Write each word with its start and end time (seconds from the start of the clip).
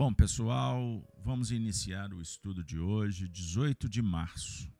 Bom, 0.00 0.14
pessoal, 0.14 1.06
vamos 1.22 1.52
iniciar 1.52 2.14
o 2.14 2.22
estudo 2.22 2.64
de 2.64 2.78
hoje, 2.78 3.28
18 3.28 3.86
de 3.86 4.00
março 4.00 4.72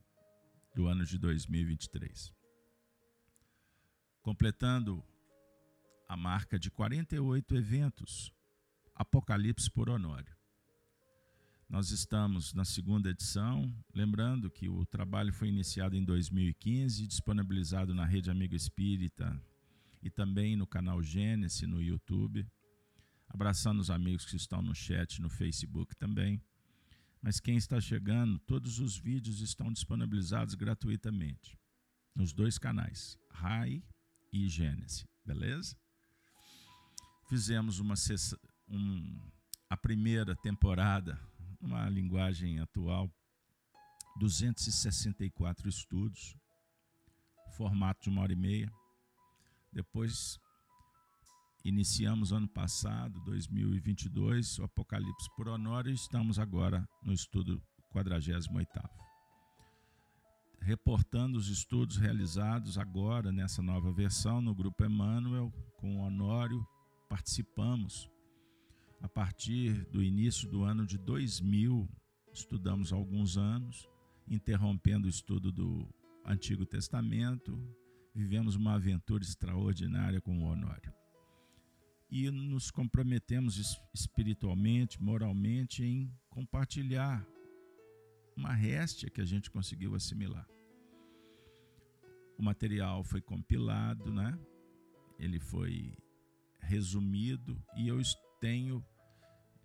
do 0.74 0.86
ano 0.86 1.04
de 1.04 1.18
2023. 1.18 2.32
Completando 4.22 5.04
a 6.08 6.16
marca 6.16 6.58
de 6.58 6.70
48 6.70 7.54
eventos, 7.54 8.32
Apocalipse 8.94 9.70
por 9.70 9.90
Honório. 9.90 10.34
Nós 11.68 11.90
estamos 11.90 12.54
na 12.54 12.64
segunda 12.64 13.10
edição, 13.10 13.70
lembrando 13.94 14.50
que 14.50 14.70
o 14.70 14.86
trabalho 14.86 15.34
foi 15.34 15.48
iniciado 15.48 15.94
em 15.94 16.02
2015, 16.02 17.06
disponibilizado 17.06 17.94
na 17.94 18.06
Rede 18.06 18.30
Amigo 18.30 18.54
Espírita 18.54 19.38
e 20.02 20.08
também 20.08 20.56
no 20.56 20.66
canal 20.66 21.02
Gênesis 21.02 21.68
no 21.68 21.82
YouTube. 21.82 22.50
Abraçando 23.30 23.80
os 23.80 23.90
amigos 23.90 24.26
que 24.26 24.36
estão 24.36 24.60
no 24.60 24.74
chat, 24.74 25.22
no 25.22 25.30
Facebook 25.30 25.94
também. 25.96 26.42
Mas 27.22 27.38
quem 27.38 27.56
está 27.56 27.80
chegando, 27.80 28.38
todos 28.40 28.80
os 28.80 28.98
vídeos 28.98 29.40
estão 29.40 29.72
disponibilizados 29.72 30.54
gratuitamente 30.54 31.58
nos 32.14 32.32
dois 32.32 32.58
canais, 32.58 33.16
RAI 33.30 33.82
e 34.32 34.48
Gênesis, 34.48 35.06
beleza? 35.24 35.76
Fizemos 37.28 37.78
uma 37.78 37.94
um, 38.68 39.20
a 39.68 39.76
primeira 39.76 40.34
temporada 40.34 41.18
numa 41.60 41.88
linguagem 41.88 42.58
atual, 42.58 43.08
264 44.18 45.68
estudos, 45.68 46.36
formato 47.56 48.02
de 48.02 48.08
uma 48.08 48.22
hora 48.22 48.32
e 48.32 48.36
meia. 48.36 48.72
Depois 49.72 50.40
iniciamos 51.64 52.32
ano 52.32 52.48
passado, 52.48 53.20
2022, 53.24 54.58
o 54.58 54.64
Apocalipse 54.64 55.28
por 55.36 55.48
Honório 55.48 55.90
e 55.90 55.94
estamos 55.94 56.38
agora 56.38 56.88
no 57.02 57.12
estudo 57.12 57.62
48 57.90 58.48
reportando 60.62 61.38
os 61.38 61.48
estudos 61.48 61.96
realizados 61.96 62.76
agora 62.76 63.32
nessa 63.32 63.62
nova 63.62 63.90
versão 63.90 64.42
no 64.42 64.54
grupo 64.54 64.84
Emmanuel 64.84 65.50
com 65.78 65.96
o 65.96 66.00
Honório 66.00 66.62
participamos 67.08 68.10
a 69.00 69.08
partir 69.08 69.86
do 69.86 70.02
início 70.02 70.48
do 70.48 70.62
ano 70.62 70.86
de 70.86 70.98
2000, 70.98 71.88
estudamos 72.32 72.92
alguns 72.92 73.38
anos, 73.38 73.88
interrompendo 74.28 75.06
o 75.06 75.10
estudo 75.10 75.50
do 75.50 75.88
Antigo 76.24 76.66
Testamento, 76.66 77.58
vivemos 78.14 78.56
uma 78.56 78.74
aventura 78.74 79.24
extraordinária 79.24 80.20
com 80.20 80.38
o 80.38 80.44
Honório. 80.44 80.99
E 82.10 82.30
nos 82.30 82.70
comprometemos 82.70 83.80
espiritualmente, 83.94 85.00
moralmente, 85.00 85.84
em 85.84 86.12
compartilhar 86.28 87.24
uma 88.36 88.52
réstia 88.52 89.10
que 89.10 89.20
a 89.20 89.24
gente 89.24 89.50
conseguiu 89.50 89.94
assimilar. 89.94 90.46
O 92.36 92.42
material 92.42 93.04
foi 93.04 93.20
compilado, 93.20 94.12
né? 94.12 94.38
ele 95.20 95.38
foi 95.38 95.94
resumido 96.60 97.62
e 97.76 97.88
eu 97.88 98.00
tenho 98.40 98.84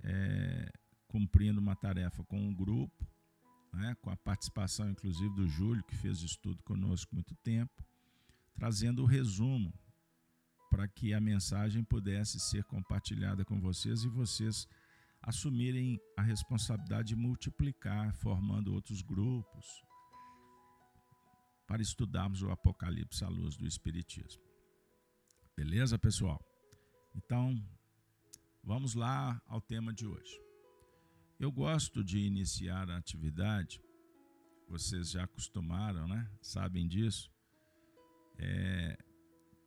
é, 0.03 0.71
cumprindo 1.07 1.59
uma 1.59 1.75
tarefa 1.75 2.23
com 2.25 2.37
um 2.37 2.53
grupo, 2.53 3.07
né, 3.73 3.95
com 4.01 4.09
a 4.09 4.17
participação 4.17 4.89
inclusive 4.89 5.33
do 5.33 5.47
Júlio, 5.47 5.83
que 5.83 5.95
fez 5.95 6.21
estudo 6.21 6.61
conosco 6.63 7.15
muito 7.15 7.33
tempo, 7.35 7.85
trazendo 8.53 9.01
o 9.01 9.05
resumo 9.05 9.73
para 10.75 10.89
que 10.89 11.13
a 11.13 11.21
mensagem 11.21 11.85
pudesse 11.85 12.37
ser 12.37 12.65
compartilhada 12.65 13.45
com 13.45 13.61
vocês 13.61 14.03
e 14.03 14.09
vocês 14.09 14.67
assumirem 15.21 15.97
a 16.17 16.21
responsabilidade 16.21 17.07
de 17.07 17.15
multiplicar, 17.15 18.13
formando 18.15 18.73
outros 18.73 19.01
grupos, 19.01 19.65
para 21.65 21.81
estudarmos 21.81 22.41
o 22.41 22.51
Apocalipse 22.51 23.23
à 23.23 23.29
luz 23.29 23.55
do 23.55 23.65
Espiritismo. 23.65 24.43
Beleza, 25.55 25.97
pessoal? 25.97 26.43
Então, 27.15 27.57
Vamos 28.67 28.95
lá 28.95 29.39
ao 29.45 29.61
tema 29.61 29.93
de 29.93 30.07
hoje. 30.07 30.41
Eu 31.39 31.51
gosto 31.51 32.03
de 32.03 32.17
iniciar 32.17 32.89
a 32.89 32.97
atividade, 32.97 33.79
vocês 34.67 35.11
já 35.11 35.23
acostumaram, 35.23 36.07
né? 36.07 36.27
Sabem 36.41 36.87
disso. 36.87 37.31
É, 38.39 38.97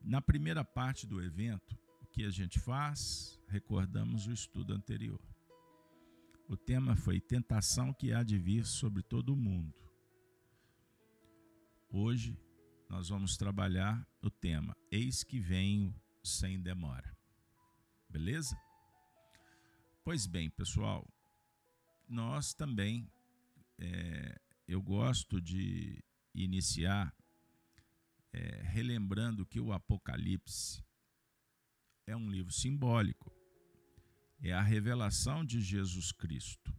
na 0.01 0.21
primeira 0.21 0.65
parte 0.65 1.07
do 1.07 1.23
evento, 1.23 1.79
o 2.01 2.07
que 2.07 2.25
a 2.25 2.31
gente 2.31 2.59
faz? 2.59 3.39
Recordamos 3.49 4.27
o 4.27 4.33
estudo 4.33 4.73
anterior. 4.73 5.21
O 6.49 6.57
tema 6.57 6.97
foi 6.97 7.21
tentação 7.21 7.93
que 7.93 8.13
há 8.13 8.23
de 8.23 8.39
vir 8.39 8.65
sobre 8.65 9.03
todo 9.03 9.35
o 9.35 9.37
mundo. 9.37 9.75
Hoje 11.91 12.39
nós 12.89 13.09
vamos 13.09 13.37
trabalhar 13.37 14.07
o 14.23 14.31
tema 14.31 14.77
Eis 14.91 15.23
que 15.23 15.39
venho 15.39 15.95
sem 16.23 16.61
demora. 16.61 17.17
Beleza? 18.09 18.59
Pois 20.03 20.27
bem, 20.27 20.49
pessoal, 20.49 21.07
nós 22.09 22.55
também, 22.55 23.11
é, 23.79 24.41
eu 24.67 24.81
gosto 24.81 25.41
de 25.41 26.03
iniciar 26.35 27.15
é, 28.33 28.63
relembrando 28.63 29.47
que 29.47 29.61
o 29.61 29.73
Apocalipse 29.73 30.83
é 32.07 32.17
um 32.17 32.31
livro 32.31 32.53
simbólico, 32.53 33.33
é 34.41 34.53
a 34.53 34.63
revelação 34.63 35.45
de 35.45 35.61
Jesus 35.61 36.13
Cristo. 36.13 36.75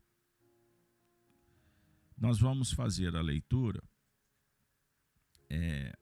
Nós 2.17 2.39
vamos 2.39 2.71
fazer 2.71 3.15
a 3.15 3.21
leitura 3.21 3.81
é, 5.49 5.97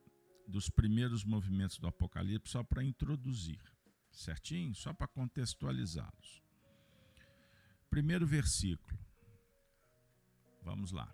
dos 0.47 0.69
primeiros 0.69 1.24
movimentos 1.24 1.78
do 1.78 1.88
Apocalipse 1.88 2.52
só 2.52 2.64
para 2.64 2.84
introduzir, 2.84 3.62
certinho? 4.12 4.74
Só 4.74 4.94
para 4.94 5.08
contextualizá-los. 5.08 6.41
Primeiro 7.90 8.25
versículo. 8.25 8.97
Vamos 10.62 10.91
lá. 10.91 11.14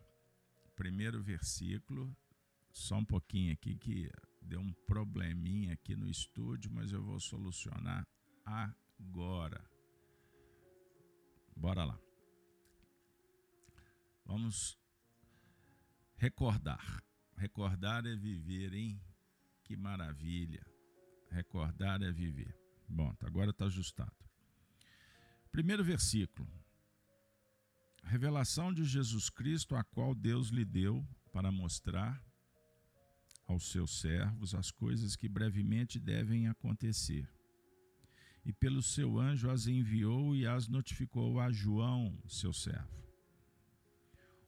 Primeiro 0.76 1.22
versículo. 1.22 2.16
Só 2.74 2.98
um 2.98 3.06
pouquinho 3.06 3.54
aqui 3.54 3.76
que 3.78 4.10
deu 4.42 4.60
um 4.60 4.74
probleminha 4.88 5.74
aqui 5.74 5.96
no 5.96 6.10
estúdio, 6.10 6.72
mas 6.72 6.92
eu 6.92 7.04
vou 7.04 7.20
solucionar 7.20 8.06
agora. 8.44 9.64
Bora 11.56 11.86
lá. 11.86 12.00
Vamos 14.26 14.76
recordar. 16.18 17.04
Recordar 17.38 18.06
é 18.08 18.16
viver, 18.16 18.74
hein? 18.74 19.00
Que 19.64 19.78
maravilha. 19.78 20.66
Recordar 21.30 22.02
é 22.02 22.12
viver. 22.12 22.58
Bom, 22.90 23.16
agora 23.22 23.52
está 23.52 23.66
ajustado. 23.66 24.16
Primeiro 25.52 25.84
versículo. 25.84 26.50
Revelação 28.04 28.74
de 28.74 28.84
Jesus 28.84 29.30
Cristo, 29.30 29.76
a 29.76 29.84
qual 29.84 30.16
Deus 30.16 30.50
lhe 30.50 30.66
deu 30.66 31.08
para 31.32 31.52
mostrar 31.52 32.22
aos 33.48 33.72
seus 33.72 34.00
servos 34.00 34.54
as 34.56 34.72
coisas 34.72 35.16
que 35.16 35.28
brevemente 35.28 36.00
devem 36.00 36.48
acontecer. 36.48 37.30
E 38.46 38.52
pelo 38.52 38.82
seu 38.82 39.20
anjo 39.20 39.50
as 39.50 39.68
enviou 39.68 40.36
e 40.36 40.46
as 40.46 40.68
notificou 40.68 41.40
a 41.40 41.52
João, 41.52 42.18
seu 42.28 42.52
servo, 42.52 43.04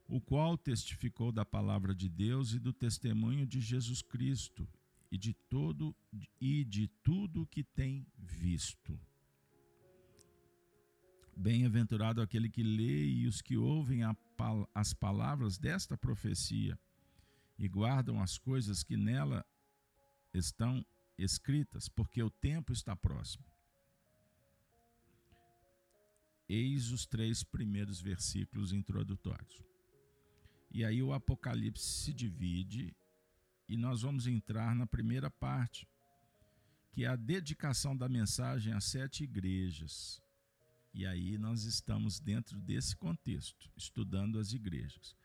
o 0.06 0.20
qual 0.20 0.56
testificou 0.56 1.32
da 1.32 1.44
palavra 1.44 1.94
de 1.94 2.08
Deus 2.08 2.52
e 2.52 2.58
do 2.58 2.72
testemunho 2.72 3.46
de 3.46 3.60
Jesus 3.60 4.02
Cristo 4.02 4.68
e 5.10 5.16
de 5.16 5.32
todo 5.32 5.96
e 6.40 6.64
de 6.64 6.88
tudo 7.02 7.46
que 7.46 7.64
tem 7.64 8.06
visto 8.18 8.98
Bem-aventurado 11.38 12.22
aquele 12.22 12.48
que 12.48 12.62
lê 12.62 13.04
e 13.04 13.26
os 13.26 13.42
que 13.42 13.58
ouvem 13.58 14.00
as 14.74 14.94
palavras 14.94 15.58
desta 15.58 15.94
profecia 15.94 16.78
e 17.58 17.68
guardam 17.68 18.20
as 18.20 18.38
coisas 18.38 18.82
que 18.82 18.96
nela 18.96 19.44
estão 20.32 20.84
escritas, 21.18 21.88
porque 21.88 22.22
o 22.22 22.30
tempo 22.30 22.72
está 22.72 22.94
próximo. 22.94 23.44
Eis 26.48 26.90
os 26.90 27.06
três 27.06 27.42
primeiros 27.42 28.00
versículos 28.00 28.72
introdutórios. 28.72 29.62
E 30.70 30.84
aí 30.84 31.02
o 31.02 31.12
Apocalipse 31.12 31.84
se 31.84 32.12
divide 32.12 32.94
e 33.68 33.76
nós 33.76 34.02
vamos 34.02 34.26
entrar 34.26 34.74
na 34.74 34.86
primeira 34.86 35.30
parte, 35.30 35.88
que 36.92 37.04
é 37.04 37.08
a 37.08 37.16
dedicação 37.16 37.96
da 37.96 38.08
mensagem 38.08 38.72
às 38.72 38.84
sete 38.84 39.24
igrejas. 39.24 40.22
E 40.94 41.04
aí 41.04 41.36
nós 41.36 41.64
estamos 41.64 42.20
dentro 42.20 42.58
desse 42.60 42.94
contexto, 42.96 43.70
estudando 43.76 44.38
as 44.38 44.52
igrejas. 44.52 45.16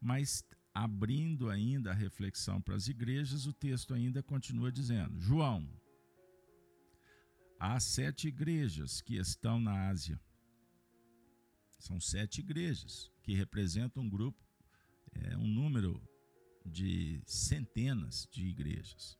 Mas 0.00 0.44
abrindo 0.74 1.48
ainda 1.48 1.92
a 1.92 1.94
reflexão 1.94 2.60
para 2.60 2.74
as 2.74 2.88
igrejas, 2.88 3.46
o 3.46 3.52
texto 3.52 3.94
ainda 3.94 4.22
continua 4.22 4.72
dizendo: 4.72 5.20
João, 5.20 5.70
há 7.60 7.78
sete 7.78 8.26
igrejas 8.26 9.00
que 9.00 9.16
estão 9.16 9.60
na 9.60 9.88
Ásia. 9.88 10.20
São 11.78 12.00
sete 12.00 12.40
igrejas 12.40 13.12
que 13.22 13.34
representam 13.34 14.02
um 14.02 14.08
grupo, 14.08 14.42
é, 15.12 15.36
um 15.36 15.46
número 15.46 16.02
de 16.66 17.22
centenas 17.26 18.26
de 18.32 18.46
igrejas 18.46 19.18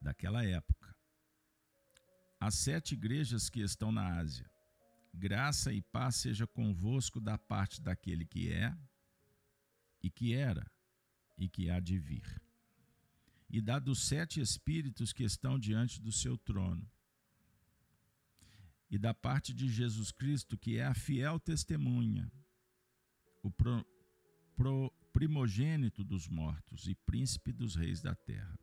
daquela 0.00 0.44
época. 0.44 0.94
As 2.38 2.56
sete 2.56 2.92
igrejas 2.92 3.48
que 3.48 3.60
estão 3.60 3.90
na 3.90 4.18
Ásia, 4.18 4.50
graça 5.14 5.72
e 5.72 5.80
paz 5.80 6.16
seja 6.16 6.46
convosco 6.46 7.20
da 7.20 7.38
parte 7.38 7.80
daquele 7.80 8.24
que 8.24 8.52
é, 8.52 8.76
e 10.02 10.10
que 10.10 10.34
era, 10.34 10.70
e 11.38 11.48
que 11.48 11.70
há 11.70 11.80
de 11.80 11.98
vir. 11.98 12.42
E 13.48 13.60
da 13.60 13.78
dos 13.78 14.02
sete 14.02 14.40
espíritos 14.40 15.12
que 15.12 15.22
estão 15.22 15.58
diante 15.58 16.00
do 16.00 16.12
seu 16.12 16.36
trono, 16.36 16.86
e 18.90 18.98
da 18.98 19.14
parte 19.14 19.52
de 19.52 19.68
Jesus 19.68 20.12
Cristo, 20.12 20.56
que 20.56 20.76
é 20.76 20.84
a 20.84 20.94
fiel 20.94 21.40
testemunha, 21.40 22.30
o 23.42 23.50
pro, 23.50 23.84
pro, 24.56 24.92
primogênito 25.12 26.04
dos 26.04 26.28
mortos 26.28 26.86
e 26.86 26.94
príncipe 26.94 27.52
dos 27.52 27.74
reis 27.74 28.00
da 28.00 28.14
terra 28.14 28.58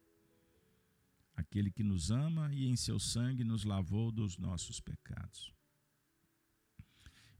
aquele 1.41 1.71
que 1.71 1.83
nos 1.83 2.11
ama 2.11 2.53
e 2.53 2.67
em 2.67 2.75
seu 2.75 2.99
sangue 2.99 3.43
nos 3.43 3.63
lavou 3.63 4.11
dos 4.11 4.37
nossos 4.37 4.79
pecados. 4.79 5.53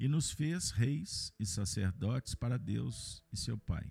E 0.02 0.08
nos 0.08 0.32
fez 0.32 0.72
reis 0.72 1.32
e 1.40 1.46
sacerdotes 1.46 2.34
para 2.34 2.58
Deus 2.58 3.24
e 3.32 3.38
seu 3.38 3.56
Pai. 3.58 3.86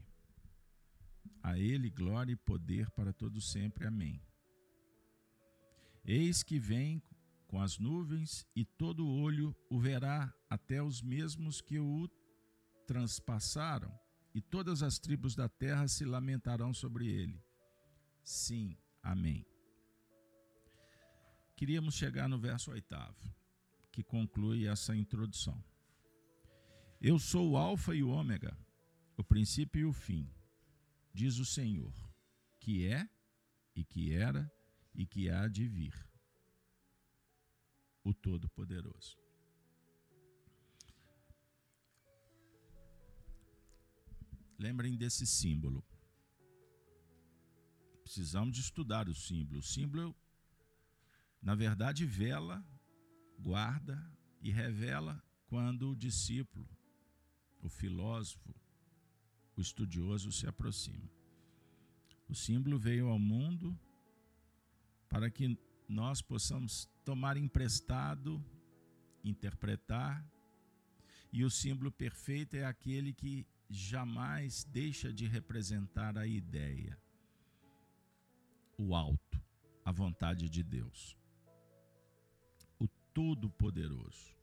A 1.40 1.56
Ele 1.56 1.88
glória 1.88 2.32
e 2.32 2.36
poder 2.36 2.90
para 2.90 3.12
todo 3.12 3.40
sempre. 3.40 3.86
Amém. 3.86 4.20
Eis 6.04 6.42
que 6.42 6.58
vem 6.58 7.00
com 7.46 7.60
as 7.60 7.78
nuvens, 7.78 8.44
e 8.54 8.64
todo 8.64 9.08
olho 9.08 9.54
o 9.68 9.78
verá, 9.78 10.34
até 10.48 10.82
os 10.82 11.00
mesmos 11.00 11.60
que 11.60 11.78
o 11.78 12.08
transpassaram, 12.86 13.92
e 14.34 14.40
todas 14.40 14.82
as 14.82 14.98
tribos 14.98 15.34
da 15.36 15.48
terra 15.48 15.86
se 15.86 16.04
lamentarão 16.04 16.74
sobre 16.74 17.06
ele. 17.06 17.40
Sim, 18.22 18.76
amém 19.02 19.46
queríamos 21.60 21.94
chegar 21.94 22.26
no 22.26 22.38
verso 22.38 22.70
oitavo, 22.70 23.30
que 23.92 24.02
conclui 24.02 24.66
essa 24.66 24.96
introdução. 24.96 25.62
Eu 27.00 27.18
sou 27.18 27.50
o 27.50 27.56
Alfa 27.56 27.94
e 27.94 28.02
o 28.02 28.10
Ômega, 28.10 28.56
o 29.16 29.24
princípio 29.24 29.80
e 29.80 29.84
o 29.84 29.92
fim, 29.92 30.30
diz 31.12 31.38
o 31.38 31.44
Senhor, 31.44 31.94
que 32.58 32.86
é 32.86 33.08
e 33.74 33.84
que 33.84 34.12
era 34.12 34.50
e 34.94 35.06
que 35.06 35.30
há 35.30 35.48
de 35.48 35.66
vir, 35.66 35.94
o 38.04 38.12
Todo-Poderoso. 38.12 39.18
Lembrem 44.58 44.94
desse 44.94 45.26
símbolo. 45.26 45.82
Precisamos 48.02 48.54
de 48.54 48.60
estudar 48.60 49.08
o 49.08 49.14
símbolo. 49.14 49.60
O 49.60 49.62
símbolo 49.62 50.14
na 51.42 51.54
verdade, 51.54 52.04
vela, 52.04 52.64
guarda 53.38 53.98
e 54.42 54.50
revela 54.50 55.22
quando 55.46 55.90
o 55.90 55.96
discípulo, 55.96 56.68
o 57.62 57.68
filósofo, 57.68 58.54
o 59.56 59.60
estudioso 59.60 60.32
se 60.32 60.46
aproxima. 60.46 61.10
O 62.28 62.34
símbolo 62.34 62.78
veio 62.78 63.08
ao 63.08 63.18
mundo 63.18 63.78
para 65.08 65.30
que 65.30 65.58
nós 65.88 66.22
possamos 66.22 66.88
tomar 67.04 67.36
emprestado, 67.36 68.42
interpretar, 69.24 70.24
e 71.32 71.44
o 71.44 71.50
símbolo 71.50 71.90
perfeito 71.90 72.54
é 72.56 72.64
aquele 72.64 73.12
que 73.12 73.46
jamais 73.68 74.64
deixa 74.64 75.12
de 75.12 75.26
representar 75.26 76.16
a 76.16 76.26
ideia, 76.26 76.98
o 78.76 78.94
alto, 78.94 79.40
a 79.84 79.92
vontade 79.92 80.48
de 80.48 80.62
Deus. 80.62 81.20
Todo-Poderoso. 83.12 84.36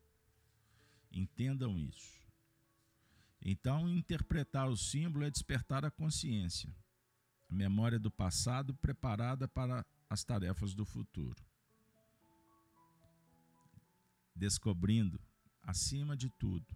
Entendam 1.12 1.80
isso. 1.80 2.27
Então, 3.42 3.88
interpretar 3.88 4.68
o 4.68 4.76
símbolo 4.76 5.26
é 5.26 5.32
despertar 5.32 5.86
a 5.86 5.92
consciência, 5.92 6.74
a 7.50 7.54
memória 7.54 8.00
do 8.00 8.12
passado 8.12 8.74
preparada 8.76 9.48
para 9.48 9.86
as 10.10 10.24
tarefas 10.24 10.74
do 10.74 10.86
futuro. 10.86 11.44
Descobrindo, 14.36 15.20
acima 15.64 16.16
de 16.16 16.30
tudo, 16.30 16.76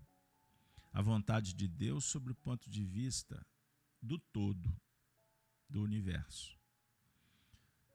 a 0.94 1.02
vontade 1.02 1.54
de 1.54 1.68
Deus 1.68 2.06
sobre 2.06 2.32
o 2.32 2.36
ponto 2.36 2.70
de 2.70 2.84
vista 2.84 3.46
do 4.02 4.18
todo 4.18 4.74
do 5.70 5.82
universo, 5.82 6.58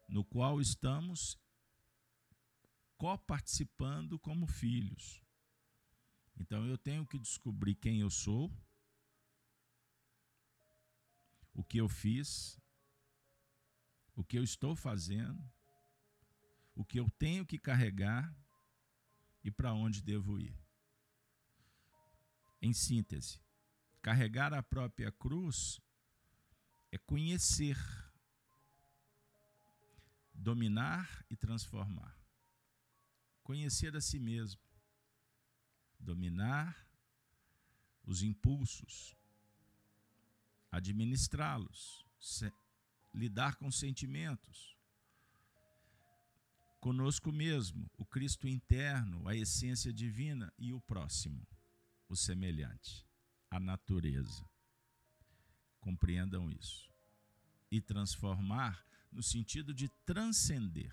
no 0.09 0.25
qual 0.25 0.61
estamos 0.61 1.39
coparticipando 2.97 4.19
como 4.19 4.47
filhos. 4.47 5.26
Então 6.37 6.67
eu 6.67 6.77
tenho 6.77 7.07
que 7.07 7.19
descobrir 7.19 7.75
quem 7.75 8.01
eu 8.01 8.11
sou, 8.11 8.53
o 11.55 11.65
que 11.65 11.79
eu 11.79 11.89
fiz, 11.89 12.61
o 14.15 14.23
que 14.23 14.39
eu 14.39 14.45
estou 14.45 14.77
fazendo, 14.77 15.43
o 16.75 16.85
que 16.85 17.01
eu 17.01 17.09
tenho 17.19 17.47
que 17.47 17.59
carregar 17.59 18.35
e 19.43 19.51
para 19.51 19.73
onde 19.73 20.03
devo 20.03 20.39
ir. 20.39 20.55
Em 22.61 22.73
síntese, 22.73 23.41
carregar 24.03 24.53
a 24.53 24.63
própria 24.63 25.11
cruz 25.13 25.81
é 26.93 26.99
conhecer, 26.99 27.79
dominar 30.35 31.25
e 31.31 31.37
transformar 31.37 32.17
conhecer 33.47 33.95
a 33.95 34.01
si 34.01 34.19
mesmo, 34.19 34.61
dominar 35.99 36.87
os 38.05 38.23
impulsos, 38.23 39.17
administrá-los, 40.71 42.05
lidar 43.13 43.57
com 43.57 43.71
sentimentos. 43.71 44.77
Conosco 46.79 47.33
mesmo, 47.33 47.91
o 47.97 48.05
Cristo 48.05 48.47
interno, 48.47 49.27
a 49.27 49.35
essência 49.35 49.93
divina 49.93 50.53
e 50.59 50.73
o 50.73 50.81
próximo, 50.81 51.45
o 52.09 52.15
semelhante, 52.15 53.05
a 53.51 53.59
natureza. 53.59 54.49
Compreendam 55.81 56.51
isso. 56.53 56.89
E 57.71 57.81
transformar 57.81 58.85
no 59.11 59.23
sentido 59.23 59.75
de 59.75 59.89
transcender 60.05 60.93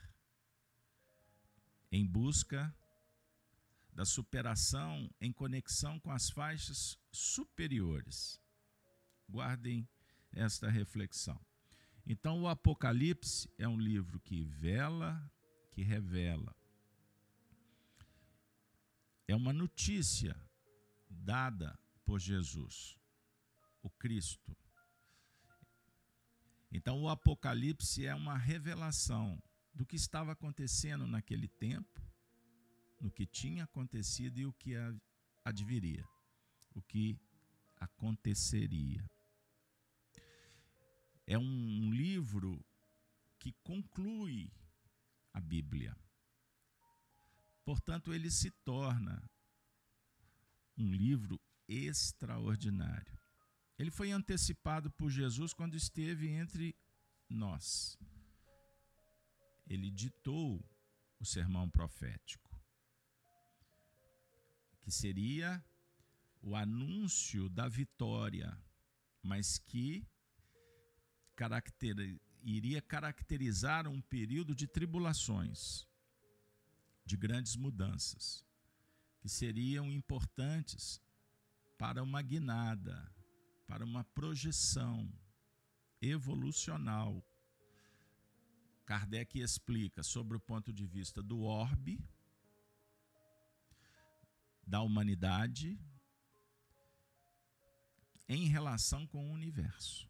em 1.92 2.04
busca 2.04 2.74
da 3.94 4.06
superação 4.06 5.10
em 5.22 5.32
conexão 5.32 6.00
com 6.00 6.12
as 6.12 6.30
faixas 6.30 6.98
superiores. 7.12 8.42
Guardem 9.30 9.88
esta 10.32 10.70
reflexão. 10.70 11.40
Então, 12.06 12.42
o 12.42 12.48
Apocalipse 12.48 13.50
é 13.58 13.68
um 13.68 13.80
livro 13.80 14.20
que 14.20 14.44
vela, 14.44 15.32
que 15.72 15.84
revela. 15.84 16.54
É 19.28 19.36
uma 19.36 19.54
notícia 19.54 20.36
dada 21.10 21.78
por 22.04 22.20
Jesus, 22.20 23.00
o 23.82 23.90
Cristo. 23.90 24.56
Então, 26.72 27.02
o 27.02 27.08
Apocalipse 27.08 28.06
é 28.06 28.14
uma 28.14 28.38
revelação 28.38 29.42
do 29.74 29.86
que 29.86 29.96
estava 29.96 30.34
acontecendo 30.34 31.08
naquele 31.08 31.48
tempo, 31.48 32.02
no 33.04 33.12
que 33.12 33.26
tinha 33.26 33.66
acontecido 33.66 34.40
e 34.40 34.46
o 34.46 34.54
que 34.54 34.74
adviria, 35.44 36.08
o 36.74 36.82
que 36.82 37.16
aconteceria. 37.76 39.08
É 41.28 41.38
um 41.38 41.92
livro 41.94 42.66
que 43.38 43.52
conclui 43.64 44.52
a 45.34 45.42
Bíblia. 45.42 45.96
Portanto, 47.64 48.14
ele 48.14 48.32
se 48.32 48.50
torna 48.66 49.22
um 50.78 50.92
livro 50.92 51.40
extraordinário. 51.68 53.20
Ele 53.78 53.92
foi 53.92 54.12
antecipado 54.12 54.90
por 54.92 55.10
Jesus 55.10 55.54
quando 55.54 55.76
esteve 55.76 56.30
entre 56.30 56.76
nós 57.30 57.98
ele 59.68 59.90
ditou 59.90 60.64
o 61.20 61.26
sermão 61.26 61.70
profético, 61.70 62.43
que 64.84 64.92
seria 64.92 65.64
o 66.42 66.56
anúncio 66.56 67.50
da 67.50 67.70
vitória, 67.70 68.56
mas 69.22 69.58
que 69.58 70.06
caracter, 71.36 72.20
iria 72.44 72.82
caracterizar 72.82 73.88
um 73.88 74.02
período 74.02 74.54
de 74.54 74.68
tribulações, 74.68 75.88
de 77.06 77.16
grandes 77.16 77.56
mudanças, 77.56 78.46
que 79.22 79.30
seriam 79.30 79.90
importantes 79.90 81.02
para 81.78 82.04
uma 82.04 82.22
guinada, 82.22 83.10
para 83.66 83.86
uma 83.86 84.04
projeção 84.04 85.10
evolucional. 86.02 87.26
Kardec 88.86 89.40
explica 89.40 90.04
sobre 90.04 90.36
o 90.36 90.42
ponto 90.42 90.74
de 90.74 90.86
vista 90.86 91.24
do 91.24 91.42
orbe, 91.42 92.04
da 94.66 94.82
humanidade, 94.82 95.80
em 98.28 98.48
relação 98.48 99.06
com 99.06 99.30
o 99.30 99.34
universo, 99.34 100.10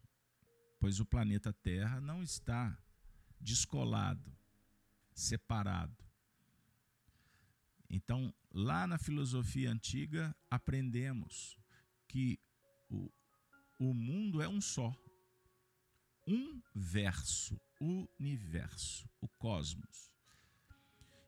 pois 0.78 1.00
o 1.00 1.04
planeta 1.04 1.52
Terra 1.52 2.00
não 2.00 2.22
está 2.22 2.76
descolado, 3.40 4.34
separado. 5.12 6.04
Então, 7.90 8.32
lá 8.52 8.86
na 8.86 8.98
filosofia 8.98 9.70
antiga, 9.70 10.34
aprendemos 10.50 11.58
que 12.08 12.38
o, 12.88 13.10
o 13.78 13.92
mundo 13.92 14.40
é 14.40 14.48
um 14.48 14.60
só. 14.60 14.94
Um 16.26 16.62
verso, 16.74 17.60
universo, 17.78 19.08
o 19.20 19.28
cosmos. 19.28 20.10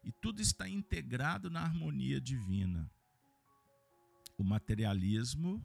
E 0.02 0.10
tudo 0.10 0.40
está 0.40 0.68
integrado 0.68 1.50
na 1.50 1.60
harmonia 1.62 2.20
divina. 2.20 2.90
O 4.36 4.44
materialismo 4.44 5.64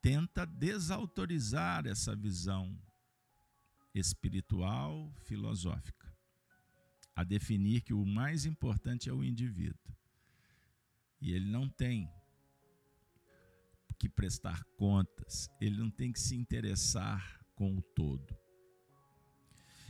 tenta 0.00 0.44
desautorizar 0.44 1.86
essa 1.86 2.16
visão 2.16 2.76
espiritual, 3.94 5.12
filosófica 5.20 6.02
a 7.14 7.22
definir 7.24 7.82
que 7.82 7.92
o 7.92 8.04
mais 8.04 8.46
importante 8.46 9.08
é 9.08 9.12
o 9.12 9.22
indivíduo. 9.22 9.94
E 11.20 11.32
ele 11.32 11.50
não 11.50 11.68
tem 11.68 12.10
que 13.98 14.08
prestar 14.08 14.64
contas, 14.76 15.48
ele 15.60 15.76
não 15.76 15.90
tem 15.90 16.12
que 16.12 16.18
se 16.18 16.34
interessar 16.34 17.40
com 17.54 17.76
o 17.76 17.82
todo. 17.82 18.36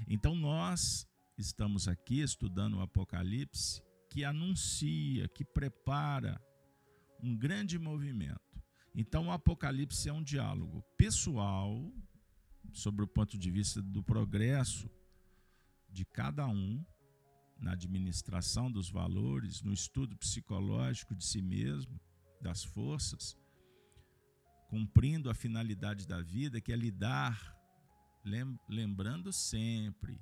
Então 0.06 0.34
nós 0.34 1.06
estamos 1.38 1.88
aqui 1.88 2.20
estudando 2.20 2.74
o 2.74 2.80
Apocalipse 2.80 3.80
que 4.10 4.24
anuncia, 4.24 5.26
que 5.28 5.44
prepara 5.44 6.38
um 7.22 7.36
grande 7.36 7.78
movimento. 7.78 8.60
Então 8.94 9.28
o 9.28 9.30
Apocalipse 9.30 10.08
é 10.08 10.12
um 10.12 10.22
diálogo 10.22 10.82
pessoal 10.98 11.90
sobre 12.72 13.04
o 13.04 13.08
ponto 13.08 13.38
de 13.38 13.50
vista 13.50 13.80
do 13.80 14.02
progresso 14.02 14.90
de 15.90 16.04
cada 16.04 16.46
um 16.46 16.84
na 17.58 17.72
administração 17.72 18.70
dos 18.70 18.90
valores, 18.90 19.62
no 19.62 19.72
estudo 19.72 20.16
psicológico 20.16 21.14
de 21.14 21.24
si 21.24 21.40
mesmo, 21.40 22.00
das 22.40 22.64
forças, 22.64 23.38
cumprindo 24.68 25.30
a 25.30 25.34
finalidade 25.34 26.08
da 26.08 26.20
vida, 26.20 26.60
que 26.60 26.72
é 26.72 26.76
lidar, 26.76 27.56
lembrando 28.68 29.32
sempre, 29.32 30.20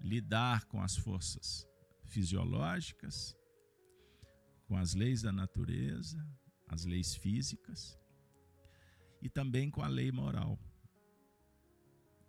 lidar 0.00 0.64
com 0.64 0.82
as 0.82 0.96
forças 0.96 1.64
fisiológicas, 2.06 3.36
com 4.68 4.76
as 4.76 4.92
leis 4.94 5.22
da 5.22 5.32
natureza, 5.32 6.22
as 6.68 6.84
leis 6.84 7.16
físicas 7.16 7.98
e 9.22 9.28
também 9.30 9.70
com 9.70 9.82
a 9.82 9.88
lei 9.88 10.12
moral. 10.12 10.58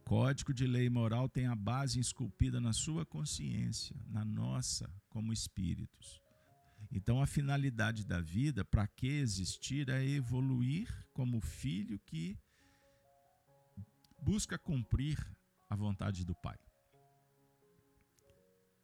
Código 0.05 0.53
de 0.53 0.65
lei 0.65 0.89
moral 0.89 1.27
tem 1.27 1.47
a 1.47 1.55
base 1.55 1.99
esculpida 1.99 2.61
na 2.61 2.71
sua 2.71 3.05
consciência, 3.05 3.95
na 4.07 4.23
nossa, 4.23 4.89
como 5.09 5.33
espíritos. 5.33 6.21
Então, 6.89 7.21
a 7.21 7.27
finalidade 7.27 8.05
da 8.05 8.21
vida, 8.21 8.63
para 8.63 8.87
que 8.87 9.07
existir, 9.07 9.89
é 9.89 10.03
evoluir 10.03 10.87
como 11.13 11.41
filho 11.41 11.99
que 11.99 12.39
busca 14.21 14.57
cumprir 14.57 15.19
a 15.69 15.75
vontade 15.75 16.25
do 16.25 16.33
Pai. 16.33 16.57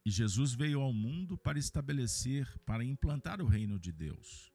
E 0.05 0.11
Jesus 0.11 0.53
veio 0.53 0.81
ao 0.81 0.93
mundo 0.93 1.37
para 1.37 1.57
estabelecer, 1.57 2.47
para 2.59 2.83
implantar 2.83 3.41
o 3.41 3.47
reino 3.47 3.79
de 3.79 3.91
Deus 3.91 4.53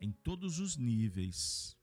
em 0.00 0.12
todos 0.12 0.58
os 0.58 0.76
níveis 0.76 1.76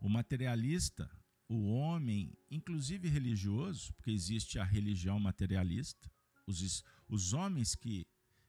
o 0.00 0.08
materialista, 0.08 1.10
o 1.48 1.70
homem, 1.70 2.36
inclusive 2.50 3.08
religioso, 3.08 3.92
porque 3.94 4.10
existe 4.10 4.58
a 4.58 4.64
religião 4.64 5.18
materialista, 5.18 6.10
os, 6.46 6.84
os 7.08 7.32
homens 7.32 7.74
que 7.74 8.06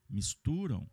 misturam, 0.08 0.88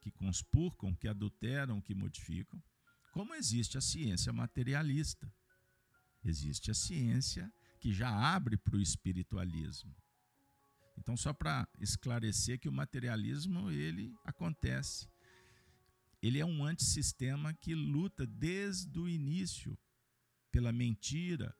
que 0.00 0.10
conspurcam, 0.10 0.94
que 0.94 1.08
adulteram, 1.08 1.80
que 1.80 1.94
modificam, 1.94 2.62
como 3.10 3.34
existe 3.34 3.78
a 3.78 3.80
ciência 3.80 4.32
materialista. 4.32 5.32
Existe 6.22 6.70
a 6.70 6.74
ciência 6.74 7.52
que 7.84 7.92
já 7.92 8.08
abre 8.08 8.56
para 8.56 8.76
o 8.76 8.80
espiritualismo. 8.80 9.94
Então, 10.96 11.18
só 11.18 11.34
para 11.34 11.68
esclarecer 11.78 12.58
que 12.58 12.66
o 12.66 12.72
materialismo 12.72 13.70
ele 13.70 14.10
acontece 14.24 15.06
ele 16.22 16.40
é 16.40 16.46
um 16.46 16.64
antissistema 16.64 17.52
que 17.52 17.74
luta 17.74 18.26
desde 18.26 18.98
o 18.98 19.06
início 19.06 19.76
pela 20.50 20.72
mentira, 20.72 21.54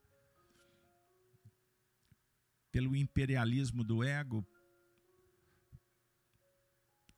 pelo 2.73 2.97
imperialismo 2.97 3.85
do 3.85 4.02
ego 4.02 4.43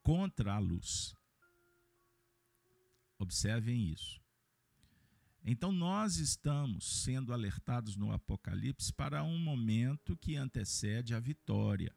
contra 0.02 0.54
a 0.54 0.58
luz. 0.58 1.14
Observem 3.16 3.92
isso. 3.92 4.25
Então, 5.48 5.70
nós 5.70 6.16
estamos 6.16 7.04
sendo 7.04 7.32
alertados 7.32 7.94
no 7.96 8.10
Apocalipse 8.10 8.92
para 8.92 9.22
um 9.22 9.38
momento 9.38 10.16
que 10.16 10.34
antecede 10.34 11.14
a 11.14 11.20
vitória. 11.20 11.94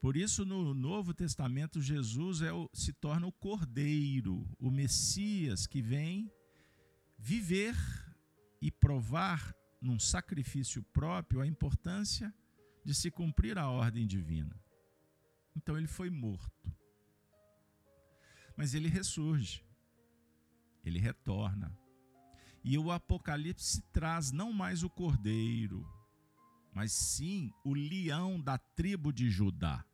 Por 0.00 0.16
isso, 0.16 0.46
no 0.46 0.72
Novo 0.72 1.12
Testamento, 1.12 1.82
Jesus 1.82 2.40
é 2.40 2.50
o, 2.50 2.70
se 2.72 2.94
torna 2.94 3.26
o 3.26 3.32
Cordeiro, 3.32 4.48
o 4.58 4.70
Messias 4.70 5.66
que 5.66 5.82
vem 5.82 6.32
viver 7.18 7.76
e 8.62 8.70
provar 8.70 9.54
num 9.78 9.98
sacrifício 9.98 10.82
próprio 10.82 11.42
a 11.42 11.46
importância 11.46 12.34
de 12.82 12.94
se 12.94 13.10
cumprir 13.10 13.58
a 13.58 13.68
ordem 13.68 14.06
divina. 14.06 14.58
Então 15.54 15.76
ele 15.76 15.86
foi 15.86 16.08
morto. 16.08 16.74
Mas 18.56 18.72
ele 18.72 18.88
ressurge, 18.88 19.62
ele 20.82 20.98
retorna. 20.98 21.78
E 22.62 22.76
o 22.76 22.90
Apocalipse 22.90 23.82
traz 23.92 24.30
não 24.30 24.52
mais 24.52 24.82
o 24.82 24.90
cordeiro, 24.90 25.86
mas 26.74 26.92
sim 26.92 27.52
o 27.64 27.72
leão 27.72 28.40
da 28.40 28.58
tribo 28.58 29.12
de 29.12 29.30
Judá 29.30 29.84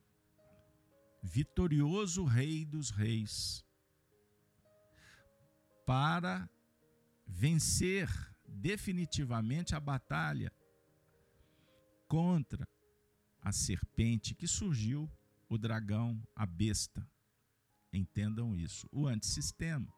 vitorioso 1.27 2.25
Rei 2.25 2.65
dos 2.65 2.91
Reis, 2.91 3.65
para 5.85 6.49
vencer 7.27 8.09
definitivamente 8.47 9.75
a 9.75 9.81
batalha 9.81 10.53
contra 12.09 12.67
a 13.43 13.53
serpente 13.53 14.35
que 14.35 14.47
surgiu, 14.47 15.11
o 15.49 15.59
dragão, 15.59 16.21
a 16.35 16.47
besta. 16.47 17.09
Entendam 17.93 18.57
isso. 18.57 18.89
O 18.93 19.07
antissistema. 19.07 19.93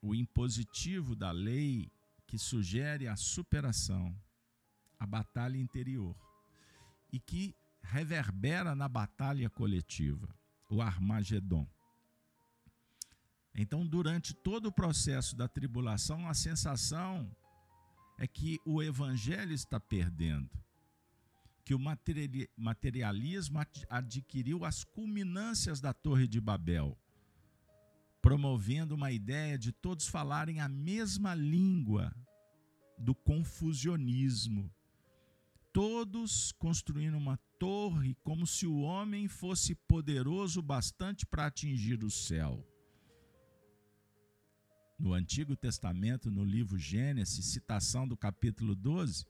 O 0.00 0.14
impositivo 0.14 1.14
da 1.16 1.30
lei 1.30 1.90
que 2.26 2.38
sugere 2.38 3.08
a 3.08 3.16
superação, 3.16 4.14
a 4.98 5.06
batalha 5.06 5.56
interior. 5.56 6.14
E 7.10 7.18
que 7.18 7.56
reverbera 7.82 8.74
na 8.74 8.86
batalha 8.88 9.48
coletiva, 9.48 10.28
o 10.68 10.82
Armagedon. 10.82 11.66
Então, 13.54 13.84
durante 13.84 14.34
todo 14.34 14.66
o 14.66 14.72
processo 14.72 15.34
da 15.34 15.48
tribulação, 15.48 16.28
a 16.28 16.34
sensação 16.34 17.34
é 18.18 18.26
que 18.26 18.60
o 18.64 18.82
evangelho 18.82 19.52
está 19.52 19.80
perdendo, 19.80 20.50
que 21.64 21.74
o 21.74 21.80
materialismo 22.56 23.58
adquiriu 23.88 24.64
as 24.64 24.84
culminâncias 24.84 25.80
da 25.80 25.92
Torre 25.92 26.28
de 26.28 26.40
Babel, 26.40 26.96
promovendo 28.28 28.94
uma 28.94 29.10
ideia 29.10 29.56
de 29.56 29.72
todos 29.72 30.06
falarem 30.06 30.60
a 30.60 30.68
mesma 30.68 31.34
língua 31.34 32.14
do 32.98 33.14
confusionismo, 33.14 34.70
todos 35.72 36.52
construindo 36.52 37.16
uma 37.16 37.38
torre 37.58 38.14
como 38.22 38.46
se 38.46 38.66
o 38.66 38.80
homem 38.80 39.28
fosse 39.28 39.74
poderoso 39.74 40.60
bastante 40.60 41.24
para 41.24 41.46
atingir 41.46 42.04
o 42.04 42.10
céu. 42.10 42.62
No 44.98 45.14
Antigo 45.14 45.56
Testamento, 45.56 46.30
no 46.30 46.44
livro 46.44 46.76
Gênesis, 46.76 47.46
citação 47.46 48.06
do 48.06 48.14
capítulo 48.14 48.74
12, 48.74 49.24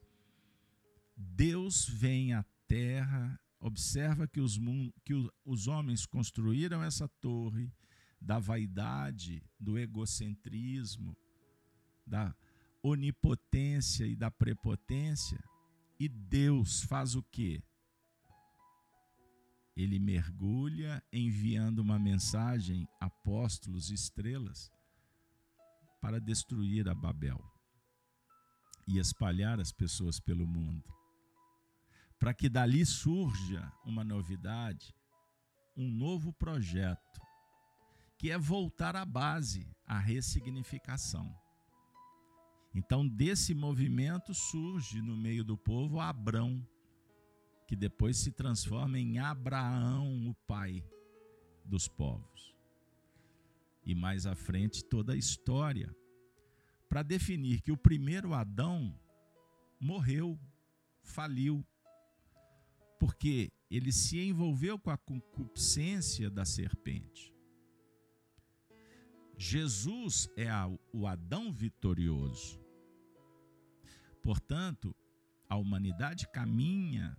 Deus 1.16 1.88
vem 1.88 2.32
à 2.32 2.44
terra 2.66 3.38
observa 3.60 4.26
que 4.26 4.40
os, 4.40 4.58
que 5.04 5.14
os 5.44 5.68
homens 5.68 6.04
construíram 6.04 6.82
essa 6.82 7.08
torre 7.08 7.72
da 8.20 8.38
vaidade, 8.38 9.42
do 9.58 9.78
egocentrismo, 9.78 11.16
da 12.06 12.34
onipotência 12.82 14.06
e 14.06 14.16
da 14.16 14.30
prepotência, 14.30 15.42
e 15.98 16.08
Deus 16.08 16.82
faz 16.82 17.14
o 17.14 17.22
quê? 17.22 17.62
Ele 19.76 19.98
mergulha 19.98 21.02
enviando 21.12 21.78
uma 21.80 21.98
mensagem, 21.98 22.88
apóstolos, 23.00 23.90
estrelas, 23.90 24.70
para 26.00 26.20
destruir 26.20 26.88
a 26.88 26.94
Babel 26.94 27.40
e 28.86 28.98
espalhar 28.98 29.60
as 29.60 29.70
pessoas 29.72 30.18
pelo 30.18 30.46
mundo. 30.46 30.92
Para 32.18 32.34
que 32.34 32.48
dali 32.48 32.84
surja 32.84 33.70
uma 33.84 34.02
novidade, 34.02 34.92
um 35.76 35.88
novo 35.88 36.32
projeto, 36.32 37.20
que 38.18 38.30
é 38.30 38.36
voltar 38.36 38.96
à 38.96 39.04
base, 39.04 39.70
à 39.86 39.98
ressignificação. 39.98 41.32
Então, 42.74 43.06
desse 43.06 43.54
movimento 43.54 44.34
surge 44.34 45.00
no 45.00 45.16
meio 45.16 45.44
do 45.44 45.56
povo 45.56 46.00
Abrão, 46.00 46.66
que 47.66 47.76
depois 47.76 48.18
se 48.18 48.32
transforma 48.32 48.98
em 48.98 49.18
Abraão, 49.18 50.28
o 50.28 50.34
pai 50.46 50.84
dos 51.64 51.86
povos. 51.86 52.54
E 53.84 53.94
mais 53.94 54.26
à 54.26 54.34
frente, 54.34 54.84
toda 54.84 55.12
a 55.12 55.16
história 55.16 55.94
para 56.88 57.02
definir 57.02 57.60
que 57.60 57.70
o 57.70 57.76
primeiro 57.76 58.34
Adão 58.34 58.98
morreu, 59.78 60.38
faliu, 61.02 61.64
porque 62.98 63.52
ele 63.70 63.92
se 63.92 64.18
envolveu 64.18 64.78
com 64.78 64.90
a 64.90 64.96
concupiscência 64.96 66.30
da 66.30 66.44
serpente. 66.44 67.37
Jesus 69.40 70.28
é 70.36 70.50
o 70.92 71.06
Adão 71.06 71.52
vitorioso. 71.52 72.60
Portanto, 74.20 74.92
a 75.48 75.54
humanidade 75.54 76.26
caminha 76.32 77.16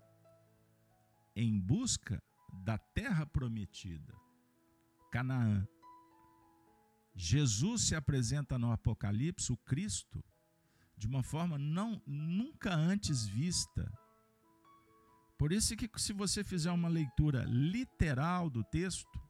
em 1.33 1.57
busca 1.57 2.21
da 2.65 2.77
terra 2.77 3.25
prometida, 3.25 4.13
Canaã. 5.09 5.65
Jesus 7.15 7.83
se 7.83 7.95
apresenta 7.95 8.59
no 8.59 8.71
Apocalipse, 8.73 9.53
o 9.53 9.57
Cristo, 9.57 10.21
de 10.97 11.07
uma 11.07 11.23
forma 11.23 11.57
não 11.57 12.01
nunca 12.05 12.75
antes 12.75 13.25
vista. 13.25 13.89
Por 15.37 15.53
isso 15.53 15.73
que 15.77 15.89
se 15.97 16.11
você 16.11 16.43
fizer 16.43 16.71
uma 16.71 16.89
leitura 16.89 17.45
literal 17.45 18.49
do 18.49 18.61
texto, 18.61 19.28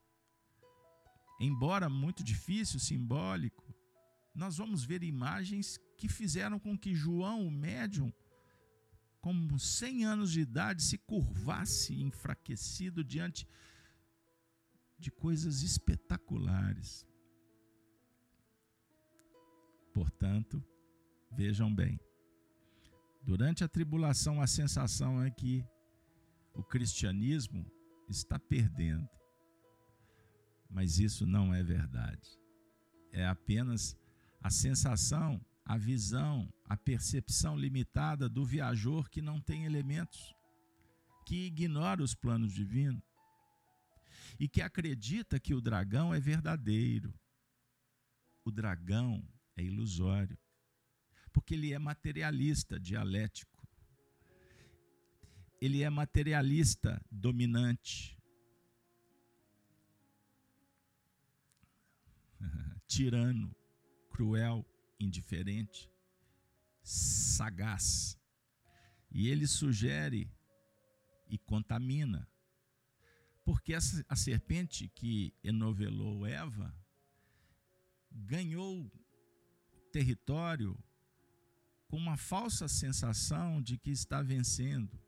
embora 1.40 1.90
muito 1.90 2.24
difícil, 2.24 2.80
simbólico, 2.80 3.74
nós 4.34 4.58
vamos 4.58 4.84
ver 4.84 5.04
imagens 5.04 5.78
que 5.98 6.08
fizeram 6.08 6.60
com 6.60 6.78
que 6.78 6.96
João, 6.96 7.46
o 7.46 7.52
médium, 7.52 8.12
com 9.22 9.58
100 9.58 10.06
anos 10.06 10.32
de 10.32 10.42
idade, 10.42 10.82
se 10.82 10.98
curvasse 10.98 11.94
enfraquecido 12.02 13.04
diante 13.04 13.48
de 14.98 15.12
coisas 15.12 15.62
espetaculares. 15.62 17.06
Portanto, 19.94 20.64
vejam 21.32 21.74
bem, 21.74 22.00
durante 23.22 23.64
a 23.64 23.68
tribulação 23.68 24.42
a 24.42 24.48
sensação 24.48 25.22
é 25.22 25.30
que 25.30 25.66
o 26.54 26.64
cristianismo 26.64 27.66
está 28.08 28.40
perdendo. 28.40 29.10
Mas 30.70 31.00
isso 31.00 31.26
não 31.26 31.54
é 31.54 31.64
verdade. 31.64 32.30
É 33.12 33.26
apenas 33.26 33.98
a 34.42 34.50
sensação, 34.50 35.44
a 35.66 35.78
visão, 35.78 36.52
a 36.66 36.78
percepção 36.78 37.58
limitada 37.58 38.30
do 38.30 38.46
viajor 38.46 39.10
que 39.10 39.22
não 39.22 39.42
tem 39.42 39.66
elementos, 39.66 40.36
que 41.26 41.48
ignora 41.48 42.04
os 42.04 42.14
planos 42.14 42.54
divinos 42.54 43.04
e 44.40 44.48
que 44.48 44.62
acredita 44.62 45.40
que 45.40 45.54
o 45.54 45.62
dragão 45.62 46.14
é 46.14 46.20
verdadeiro. 46.20 47.14
O 48.46 48.52
dragão 48.52 49.28
é 49.56 49.64
ilusório, 49.64 50.38
porque 51.34 51.54
ele 51.54 51.74
é 51.74 51.80
materialista, 51.80 52.80
dialético. 52.80 53.68
Ele 55.62 55.84
é 55.84 55.90
materialista, 55.90 57.04
dominante. 57.12 58.19
Tirano, 62.90 63.56
cruel, 64.10 64.66
indiferente, 65.00 65.88
sagaz. 66.82 68.18
E 69.12 69.30
ele 69.30 69.46
sugere 69.46 70.28
e 71.30 71.38
contamina. 71.38 72.28
Porque 73.46 73.76
a 73.76 74.16
serpente 74.16 74.90
que 74.90 75.32
enovelou 75.44 76.26
Eva 76.26 76.76
ganhou 78.12 78.92
território 79.92 80.76
com 81.88 81.98
uma 81.98 82.18
falsa 82.18 82.68
sensação 82.68 83.62
de 83.62 83.78
que 83.78 83.92
está 83.92 84.22
vencendo. 84.24 85.00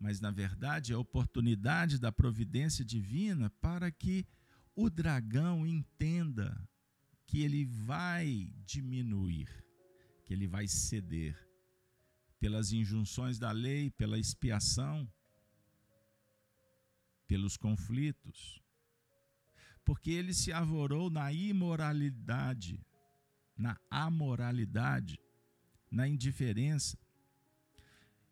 Mas, 0.00 0.20
na 0.20 0.30
verdade, 0.30 0.92
é 0.92 0.96
a 0.96 0.98
oportunidade 0.98 1.98
da 1.98 2.10
providência 2.10 2.82
divina 2.82 3.50
para 3.60 3.90
que 3.90 4.26
o 4.74 4.88
dragão 4.88 5.66
entenda 5.66 6.56
que 7.26 7.42
ele 7.42 7.64
vai 7.64 8.52
diminuir, 8.64 9.48
que 10.24 10.32
ele 10.32 10.46
vai 10.46 10.66
ceder. 10.66 11.36
Pelas 12.38 12.72
injunções 12.72 13.38
da 13.38 13.52
lei, 13.52 13.88
pela 13.88 14.18
expiação, 14.18 15.08
pelos 17.28 17.56
conflitos, 17.56 18.60
porque 19.84 20.10
ele 20.10 20.34
se 20.34 20.52
arvorou 20.52 21.08
na 21.08 21.32
imoralidade 21.32 22.84
na 23.56 23.78
amoralidade, 23.90 25.18
na 25.90 26.08
indiferença. 26.08 26.98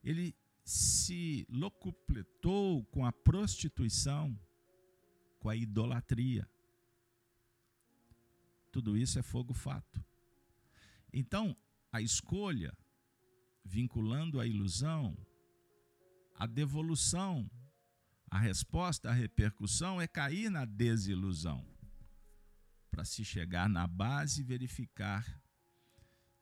Ele 0.03 0.35
se 0.65 1.47
locupletou 1.49 2.85
com 2.87 3.05
a 3.05 3.13
prostituição, 3.13 4.37
com 5.41 5.49
a 5.49 5.57
idolatria. 5.57 6.49
Tudo 8.71 8.97
isso 8.97 9.19
é 9.19 9.23
fogo 9.23 9.53
fato. 9.53 10.05
Então, 11.13 11.57
a 11.91 12.01
escolha, 12.01 12.73
vinculando 13.65 14.39
a 14.39 14.47
ilusão, 14.47 15.17
a 16.37 16.47
devolução, 16.47 17.51
a 18.31 18.39
resposta, 18.39 19.11
a 19.11 19.13
repercussão 19.13 20.01
é 20.01 20.07
cair 20.07 20.49
na 20.51 20.65
desilusão 20.65 21.67
para 22.91 23.05
se 23.05 23.25
chegar 23.25 23.69
na 23.69 23.87
base 23.87 24.43
e 24.43 24.45
verificar 24.45 25.43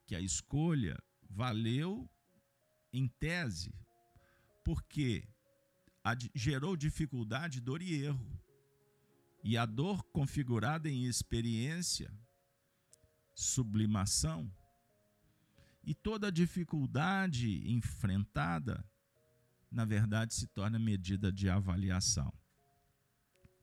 que 0.07 0.15
a 0.15 0.21
escolha 0.21 1.03
valeu 1.31 2.11
em 2.93 3.07
tese, 3.07 3.75
porque 4.65 5.27
gerou 6.35 6.77
dificuldade, 6.77 7.61
dor 7.61 7.81
e 7.81 8.03
erro. 8.03 8.48
E 9.43 9.57
a 9.57 9.65
dor 9.65 10.03
configurada 10.05 10.89
em 10.89 11.07
experiência, 11.07 12.13
sublimação, 13.35 14.51
e 15.85 15.95
toda 15.95 16.31
dificuldade 16.31 17.71
enfrentada, 17.71 18.85
na 19.71 19.85
verdade, 19.85 20.35
se 20.35 20.47
torna 20.47 20.79
medida 20.79 21.33
de 21.33 21.49
avaliação. 21.49 22.33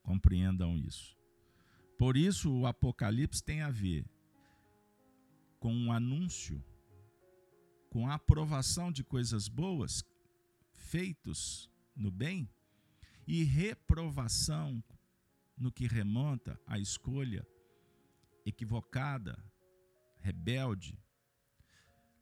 Compreendam 0.02 0.78
isso. 0.78 1.16
Por 1.98 2.18
isso, 2.18 2.52
o 2.52 2.66
Apocalipse 2.66 3.44
tem 3.44 3.62
a 3.62 3.70
ver 3.70 4.06
com 5.60 5.74
um 5.74 5.92
anúncio, 5.92 6.64
com 7.90 8.08
a 8.08 8.16
aprovação 8.16 8.92
de 8.92 9.04
coisas 9.04 9.48
boas 9.48 10.04
feitos 10.74 11.70
no 11.96 12.12
bem 12.12 12.50
e 13.28 13.44
reprovação 13.44 14.84
no 15.58 15.72
que 15.72 15.88
remonta 15.88 16.60
à 16.66 16.78
escolha 16.78 17.48
equivocada, 18.46 19.38
rebelde, 20.20 20.98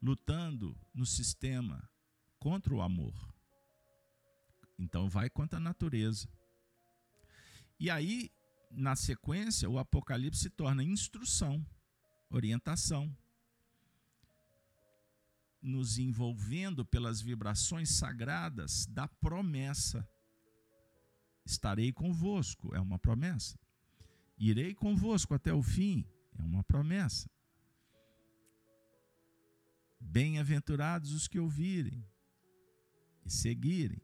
lutando 0.00 0.78
no 0.92 1.04
sistema 1.04 1.88
contra 2.38 2.74
o 2.74 2.80
amor. 2.80 3.34
Então 4.78 5.08
vai 5.08 5.28
contra 5.30 5.58
a 5.58 5.60
natureza. 5.60 6.28
E 7.78 7.90
aí 7.90 8.30
na 8.76 8.96
sequência, 8.96 9.70
o 9.70 9.78
Apocalipse 9.78 10.42
se 10.42 10.50
torna 10.50 10.82
instrução, 10.82 11.64
orientação, 12.28 13.16
nos 15.62 15.96
envolvendo 15.98 16.84
pelas 16.84 17.20
vibrações 17.20 17.90
sagradas 17.90 18.86
da 18.86 19.08
promessa. 19.08 20.06
Estarei 21.44 21.92
convosco, 21.92 22.74
é 22.74 22.80
uma 22.80 22.98
promessa. 22.98 23.58
Irei 24.38 24.74
convosco 24.74 25.34
até 25.34 25.52
o 25.52 25.62
fim, 25.62 26.06
é 26.38 26.42
uma 26.42 26.64
promessa. 26.64 27.30
Bem-aventurados 30.00 31.12
os 31.12 31.28
que 31.28 31.38
ouvirem 31.38 32.04
e 33.24 33.30
seguirem, 33.30 34.02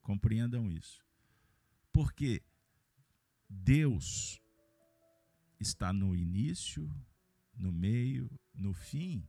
compreendam 0.00 0.70
isso. 0.70 1.04
Porque 1.92 2.42
Deus 3.48 4.40
está 5.58 5.92
no 5.92 6.14
início, 6.14 6.90
no 7.54 7.72
meio, 7.72 8.30
no 8.54 8.72
fim. 8.72 9.26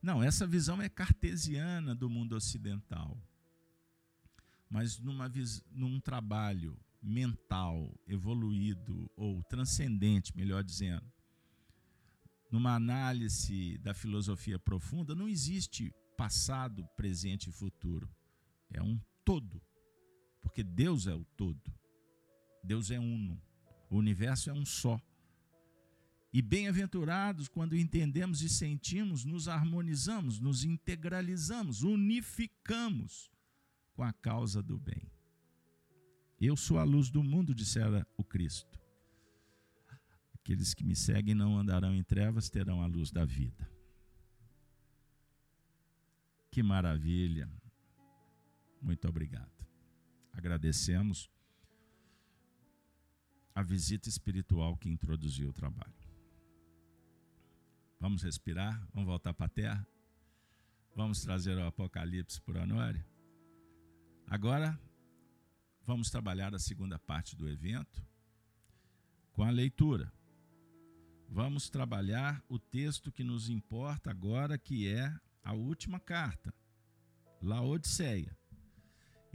Não, 0.00 0.22
essa 0.22 0.46
visão 0.46 0.80
é 0.80 0.88
cartesiana 0.88 1.94
do 1.94 2.08
mundo 2.08 2.34
ocidental. 2.36 3.20
Mas 4.68 4.98
numa, 4.98 5.30
num 5.70 6.00
trabalho 6.00 6.78
mental 7.02 7.94
evoluído 8.06 9.10
ou 9.16 9.42
transcendente, 9.44 10.36
melhor 10.36 10.64
dizendo, 10.64 11.06
numa 12.50 12.74
análise 12.74 13.78
da 13.78 13.94
filosofia 13.94 14.58
profunda, 14.58 15.14
não 15.14 15.28
existe 15.28 15.92
passado, 16.16 16.84
presente 16.96 17.48
e 17.48 17.52
futuro. 17.52 18.08
É 18.72 18.82
um 18.82 19.00
todo. 19.24 19.60
Porque 20.40 20.62
Deus 20.62 21.06
é 21.06 21.14
o 21.14 21.24
todo. 21.36 21.72
Deus 22.62 22.90
é 22.90 22.98
uno. 22.98 23.40
O 23.90 23.96
universo 23.96 24.50
é 24.50 24.52
um 24.52 24.64
só. 24.64 25.00
E 26.32 26.42
bem-aventurados 26.42 27.48
quando 27.48 27.76
entendemos 27.76 28.42
e 28.42 28.48
sentimos, 28.48 29.24
nos 29.24 29.48
harmonizamos, 29.48 30.38
nos 30.40 30.64
integralizamos, 30.64 31.82
unificamos 31.82 33.30
com 33.96 34.02
a 34.02 34.12
causa 34.12 34.62
do 34.62 34.78
bem. 34.78 35.10
Eu 36.38 36.54
sou 36.54 36.78
a 36.78 36.84
luz 36.84 37.08
do 37.08 37.24
mundo, 37.24 37.54
dissera 37.54 38.06
o 38.14 38.22
Cristo. 38.22 38.78
Aqueles 40.34 40.74
que 40.74 40.84
me 40.84 40.94
seguem 40.94 41.34
não 41.34 41.58
andarão 41.58 41.94
em 41.94 42.04
trevas, 42.04 42.50
terão 42.50 42.82
a 42.82 42.86
luz 42.86 43.10
da 43.10 43.24
vida. 43.24 43.68
Que 46.50 46.62
maravilha. 46.62 47.50
Muito 48.82 49.08
obrigado. 49.08 49.66
Agradecemos 50.30 51.30
a 53.54 53.62
visita 53.62 54.10
espiritual 54.10 54.76
que 54.76 54.90
introduziu 54.90 55.48
o 55.48 55.54
trabalho. 55.54 55.94
Vamos 57.98 58.22
respirar, 58.22 58.86
vamos 58.92 59.08
voltar 59.08 59.32
para 59.32 59.46
a 59.46 59.48
terra, 59.48 59.88
vamos 60.94 61.22
trazer 61.22 61.56
o 61.56 61.64
Apocalipse 61.64 62.38
por 62.42 62.58
Honório. 62.58 63.15
Agora, 64.26 64.78
vamos 65.84 66.10
trabalhar 66.10 66.54
a 66.54 66.58
segunda 66.58 66.98
parte 66.98 67.36
do 67.36 67.48
evento 67.48 68.04
com 69.32 69.42
a 69.42 69.50
leitura. 69.50 70.12
Vamos 71.28 71.68
trabalhar 71.68 72.42
o 72.48 72.58
texto 72.58 73.10
que 73.10 73.24
nos 73.24 73.48
importa 73.48 74.10
agora, 74.10 74.58
que 74.58 74.88
é 74.88 75.12
a 75.42 75.52
última 75.52 76.00
carta, 76.00 76.54
Laodiceia. 77.42 78.36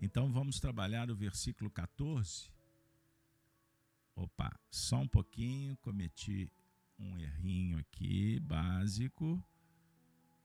Então 0.02 0.32
vamos 0.32 0.60
trabalhar 0.60 1.10
o 1.12 1.16
versículo 1.16 1.70
14 1.70 2.52
Opa, 4.16 4.52
só 4.70 4.98
um 4.98 5.08
pouquinho, 5.08 5.78
cometi 5.78 6.52
um 7.00 7.18
errinho 7.18 7.80
aqui, 7.80 8.40
básico. 8.40 9.44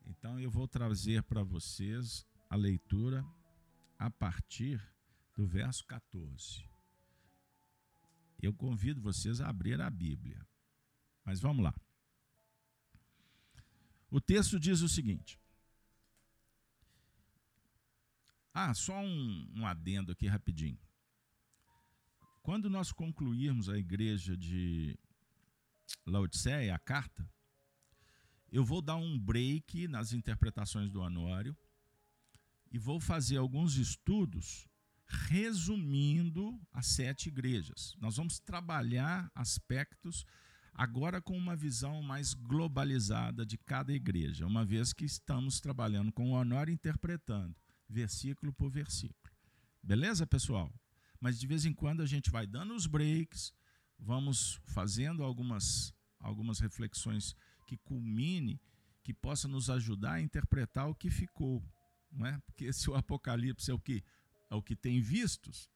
Então 0.05 0.39
eu 0.39 0.49
vou 0.49 0.67
trazer 0.67 1.21
para 1.23 1.43
vocês 1.43 2.25
a 2.49 2.55
leitura 2.55 3.25
a 3.97 4.09
partir 4.09 4.81
do 5.33 5.45
verso 5.45 5.85
14. 5.85 6.67
Eu 8.41 8.53
convido 8.53 9.01
vocês 9.01 9.41
a 9.41 9.49
abrir 9.49 9.81
a 9.81 9.89
Bíblia. 9.89 10.45
Mas 11.25 11.39
vamos 11.39 11.63
lá. 11.63 11.73
O 14.09 14.21
texto 14.21 14.59
diz 14.59 14.81
o 14.81 14.87
seguinte. 14.87 15.39
Ah, 18.53 18.73
só 18.73 18.99
um, 18.99 19.51
um 19.55 19.67
adendo 19.67 20.11
aqui 20.11 20.27
rapidinho. 20.27 20.79
Quando 22.41 22.69
nós 22.69 22.91
concluirmos 22.91 23.69
a 23.69 23.77
igreja 23.77 24.37
de 24.37 24.97
Laodiceia, 26.05 26.73
a 26.73 26.79
carta, 26.79 27.29
eu 28.51 28.63
vou 28.63 28.81
dar 28.81 28.95
um 28.95 29.19
break 29.19 29.87
nas 29.87 30.13
interpretações 30.13 30.89
do 30.89 31.01
Anório 31.01 31.55
e 32.71 32.77
vou 32.77 32.99
fazer 32.99 33.37
alguns 33.37 33.75
estudos 33.77 34.67
resumindo 35.05 36.59
as 36.73 36.87
sete 36.87 37.29
igrejas. 37.29 37.95
Nós 37.99 38.17
vamos 38.17 38.39
trabalhar 38.39 39.31
aspectos 39.33 40.25
agora 40.73 41.21
com 41.21 41.37
uma 41.37 41.55
visão 41.55 42.01
mais 42.01 42.33
globalizada 42.33 43.45
de 43.45 43.57
cada 43.57 43.93
igreja, 43.93 44.45
uma 44.45 44.65
vez 44.65 44.93
que 44.93 45.05
estamos 45.05 45.59
trabalhando 45.59 46.11
com 46.11 46.31
o 46.31 46.33
Honório 46.33 46.73
interpretando 46.73 47.55
versículo 47.89 48.51
por 48.51 48.69
versículo. 48.69 49.33
Beleza, 49.81 50.27
pessoal? 50.27 50.71
mas 51.19 51.39
de 51.39 51.47
vez 51.47 51.65
em 51.65 51.73
quando 51.73 52.01
a 52.01 52.05
gente 52.05 52.29
vai 52.29 52.45
dando 52.45 52.73
os 52.73 52.85
breaks, 52.85 53.53
vamos 53.99 54.59
fazendo 54.65 55.23
algumas, 55.23 55.93
algumas 56.19 56.59
reflexões 56.59 57.35
que 57.65 57.77
culmine, 57.77 58.61
que 59.03 59.13
possa 59.13 59.47
nos 59.47 59.69
ajudar 59.69 60.13
a 60.13 60.21
interpretar 60.21 60.89
o 60.89 60.95
que 60.95 61.09
ficou, 61.09 61.63
não 62.11 62.25
é? 62.25 62.39
Porque 62.45 62.71
se 62.73 62.89
o 62.91 62.95
Apocalipse 62.95 63.71
é 63.71 63.73
o 63.73 63.79
que 63.79 64.03
é 64.49 64.55
o 64.55 64.61
que 64.61 64.75
tem 64.75 65.01
vistos, 65.01 65.69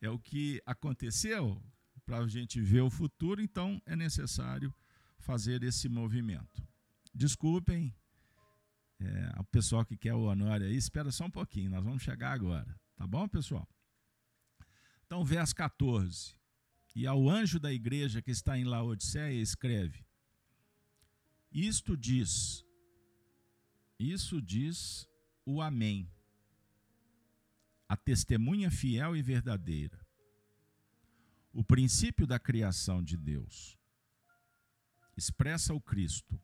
é 0.00 0.08
o 0.08 0.18
que 0.18 0.62
aconteceu 0.64 1.62
para 2.06 2.18
a 2.18 2.28
gente 2.28 2.60
ver 2.60 2.80
o 2.80 2.90
futuro, 2.90 3.40
então 3.40 3.80
é 3.84 3.94
necessário 3.94 4.74
fazer 5.18 5.62
esse 5.62 5.88
movimento. 5.88 6.66
Desculpem, 7.14 7.94
é, 8.98 9.32
o 9.38 9.44
pessoal 9.44 9.84
que 9.84 9.96
quer 9.96 10.14
o 10.14 10.22
Honório 10.22 10.66
aí, 10.66 10.76
espera 10.76 11.10
só 11.12 11.26
um 11.26 11.30
pouquinho, 11.30 11.70
nós 11.70 11.84
vamos 11.84 12.02
chegar 12.02 12.32
agora, 12.32 12.74
tá 12.96 13.06
bom, 13.06 13.28
pessoal? 13.28 13.68
Então, 15.06 15.24
verso 15.24 15.54
14. 15.54 16.34
E 16.94 17.06
ao 17.06 17.28
anjo 17.28 17.60
da 17.60 17.72
igreja 17.72 18.22
que 18.22 18.30
está 18.30 18.58
em 18.58 18.64
Laodiceia, 18.64 19.40
escreve: 19.40 20.04
Isto 21.50 21.96
diz, 21.96 22.64
isso 23.98 24.40
diz 24.40 25.08
o 25.44 25.60
Amém, 25.60 26.10
a 27.88 27.96
testemunha 27.96 28.70
fiel 28.70 29.16
e 29.16 29.22
verdadeira, 29.22 30.00
o 31.52 31.62
princípio 31.62 32.26
da 32.26 32.38
criação 32.38 33.02
de 33.02 33.16
Deus. 33.16 33.78
Expressa 35.16 35.74
o 35.74 35.80
Cristo. 35.80 36.40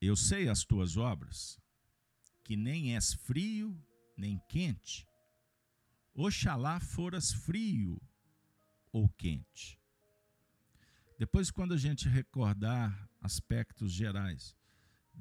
Eu 0.00 0.14
sei 0.14 0.48
as 0.48 0.64
tuas 0.64 0.96
obras, 0.96 1.58
que 2.44 2.56
nem 2.56 2.94
és 2.94 3.14
frio 3.14 3.80
nem 4.16 4.38
quente. 4.48 5.08
Oxalá 6.14 6.78
foras 6.78 7.32
frio 7.32 8.00
ou 8.92 9.08
quente. 9.08 9.80
Depois, 11.18 11.50
quando 11.50 11.72
a 11.72 11.78
gente 11.78 12.08
recordar 12.08 13.08
aspectos 13.20 13.92
gerais 13.92 14.54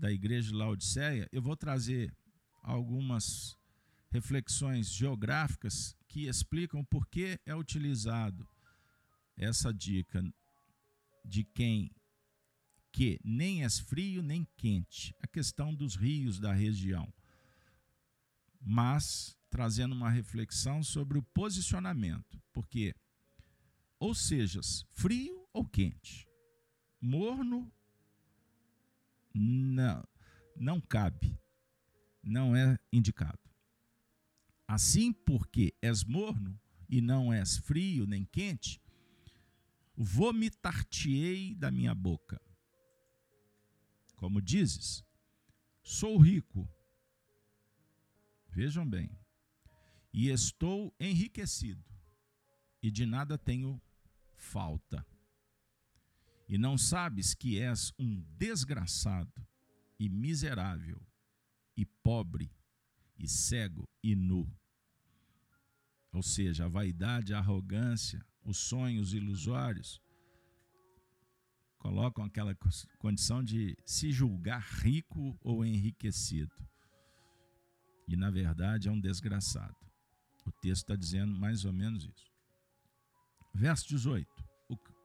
da 0.02 0.12
igreja 0.12 0.50
de 0.50 0.56
Laodiceia, 0.56 1.30
eu 1.32 1.44
vou 1.44 1.56
trazer 1.56 2.12
algumas 2.64 3.56
reflexões 4.10 4.92
geográficas 4.92 5.96
que 6.08 6.28
explicam 6.28 6.84
por 6.84 7.08
que 7.08 7.40
é 7.46 7.56
utilizado 7.56 8.48
essa 9.38 9.72
dica 9.72 10.24
de 11.24 11.44
quem 11.44 11.92
que 12.92 13.20
nem 13.24 13.64
é 13.64 13.70
frio 13.70 14.24
nem 14.24 14.46
quente, 14.58 15.16
a 15.22 15.28
questão 15.28 15.74
dos 15.74 15.96
rios 15.96 16.40
da 16.40 16.52
região. 16.52 17.08
Mas 18.60 19.38
trazendo 19.52 19.94
uma 19.94 20.10
reflexão 20.10 20.82
sobre 20.82 21.20
o 21.20 21.24
posicionamento, 21.24 22.42
porque 22.52 22.96
ou 24.00 24.16
sejas 24.16 24.84
frio 24.90 25.48
ou 25.54 25.64
quente, 25.64 26.28
morno 27.00 27.72
não, 29.34 30.04
não 30.56 30.80
cabe, 30.82 31.38
não 32.24 32.56
é 32.56 32.78
indicado. 32.92 33.40
Assim, 34.68 35.12
porque 35.12 35.76
és 35.82 36.04
morno 36.04 36.60
e 36.90 37.02
não 37.02 37.32
és 37.32 37.58
frio 37.58 38.06
nem 38.06 38.26
quente, 38.26 38.82
vomitar-te-ei 39.96 41.56
da 41.56 41.70
minha 41.70 41.94
boca. 41.94 42.42
Como 44.16 44.42
dizes, 44.42 45.04
sou 45.82 46.18
rico. 46.18 46.70
Vejam 48.50 48.88
bem, 48.88 49.10
e 50.14 50.30
estou 50.30 50.94
enriquecido, 51.00 51.84
e 52.84 52.92
de 52.92 53.06
nada 53.06 53.38
tenho 53.38 53.82
falta. 54.36 55.06
E 56.52 56.58
não 56.58 56.78
sabes 56.78 57.34
que 57.34 57.58
és 57.58 57.94
um 57.98 58.22
desgraçado 58.38 59.32
e 59.98 60.10
miserável, 60.10 61.02
e 61.78 61.86
pobre, 61.86 62.52
e 63.18 63.26
cego 63.26 63.88
e 64.04 64.14
nu. 64.18 64.54
Ou 66.12 66.22
seja, 66.22 66.66
a 66.66 66.68
vaidade, 66.68 67.34
a 67.34 67.38
arrogância, 67.38 68.22
os 68.44 68.58
sonhos 68.58 69.14
ilusórios, 69.14 70.02
colocam 71.80 72.26
aquela 72.26 72.54
condição 73.00 73.42
de 73.42 73.78
se 73.86 74.12
julgar 74.12 74.62
rico 74.62 75.40
ou 75.40 75.64
enriquecido. 75.64 76.54
E 78.10 78.18
na 78.18 78.30
verdade 78.30 78.90
é 78.90 78.92
um 78.92 79.00
desgraçado. 79.00 79.78
O 80.46 80.52
texto 80.52 80.82
está 80.82 80.98
dizendo 80.98 81.34
mais 81.34 81.64
ou 81.64 81.72
menos 81.72 82.04
isso. 82.04 82.30
Verso 83.54 83.88
18. 83.88 84.30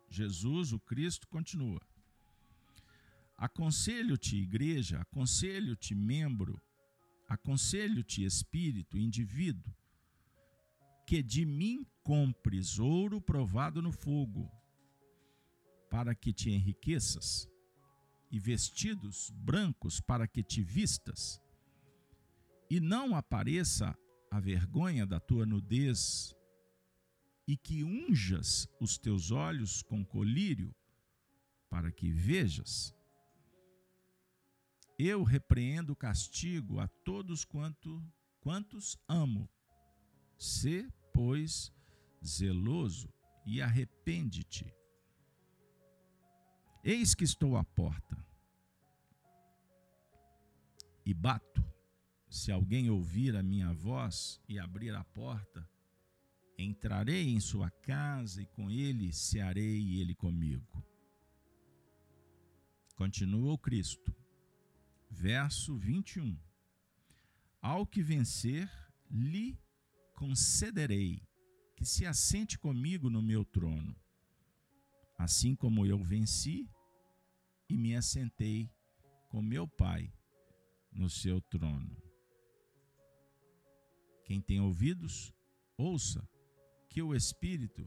Jesus, 0.08 0.72
o 0.72 0.78
Cristo, 0.78 1.26
continua. 1.28 1.80
Aconselho-te, 3.36 4.36
igreja, 4.36 5.00
aconselho-te, 5.00 5.94
membro, 5.94 6.60
aconselho-te, 7.28 8.24
espírito, 8.24 8.96
indivíduo, 8.96 9.74
que 11.06 11.22
de 11.22 11.44
mim 11.44 11.86
compres 12.02 12.78
ouro 12.78 13.20
provado 13.20 13.82
no 13.82 13.92
fogo, 13.92 14.50
para 15.90 16.14
que 16.14 16.32
te 16.32 16.50
enriqueças, 16.50 17.48
e 18.30 18.38
vestidos 18.38 19.30
brancos 19.30 20.00
para 20.00 20.26
que 20.26 20.42
te 20.42 20.62
vistas, 20.62 21.40
e 22.68 22.80
não 22.80 23.14
apareça 23.14 23.96
a 24.30 24.38
vergonha 24.38 25.06
da 25.06 25.18
tua 25.18 25.46
nudez, 25.46 26.35
e 27.46 27.56
que 27.56 27.84
unjas 27.84 28.68
os 28.80 28.98
teus 28.98 29.30
olhos 29.30 29.82
com 29.82 30.04
colírio, 30.04 30.74
para 31.70 31.92
que 31.92 32.10
vejas. 32.10 32.94
Eu 34.98 35.22
repreendo 35.22 35.92
o 35.92 35.96
castigo 35.96 36.80
a 36.80 36.88
todos 36.88 37.44
quanto, 37.44 38.02
quantos 38.40 38.98
amo. 39.06 39.48
Se, 40.38 40.88
pois, 41.12 41.72
zeloso 42.24 43.12
e 43.44 43.60
arrepende-te. 43.60 44.74
Eis 46.82 47.14
que 47.14 47.24
estou 47.24 47.56
à 47.56 47.64
porta 47.64 48.16
e 51.04 51.14
bato. 51.14 51.64
Se 52.28 52.50
alguém 52.50 52.90
ouvir 52.90 53.36
a 53.36 53.42
minha 53.42 53.72
voz 53.72 54.40
e 54.48 54.58
abrir 54.58 54.94
a 54.94 55.04
porta, 55.04 55.68
entrarei 56.58 57.28
em 57.28 57.40
sua 57.40 57.70
casa 57.70 58.42
e 58.42 58.46
com 58.46 58.70
ele 58.70 59.12
cearei 59.12 59.80
e 59.80 60.00
ele 60.00 60.14
comigo. 60.14 60.84
Continua 62.94 63.52
o 63.52 63.58
Cristo 63.58 64.14
verso 65.10 65.76
21. 65.76 66.38
Ao 67.60 67.86
que 67.86 68.02
vencer, 68.02 68.70
lhe 69.10 69.58
concederei 70.14 71.22
que 71.74 71.84
se 71.84 72.06
assente 72.06 72.58
comigo 72.58 73.10
no 73.10 73.22
meu 73.22 73.44
trono, 73.44 73.94
assim 75.18 75.54
como 75.54 75.84
eu 75.84 76.02
venci 76.02 76.70
e 77.68 77.76
me 77.76 77.94
assentei 77.94 78.70
com 79.28 79.42
meu 79.42 79.66
Pai 79.66 80.12
no 80.92 81.10
seu 81.10 81.40
trono. 81.40 81.96
Quem 84.24 84.40
tem 84.40 84.60
ouvidos, 84.60 85.32
ouça 85.76 86.26
que 86.96 87.02
o 87.02 87.14
Espírito 87.14 87.86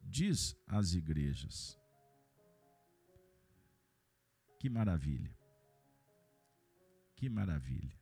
diz 0.00 0.56
às 0.66 0.94
igrejas. 0.94 1.78
Que 4.58 4.70
maravilha! 4.70 5.36
Que 7.16 7.28
maravilha. 7.28 7.94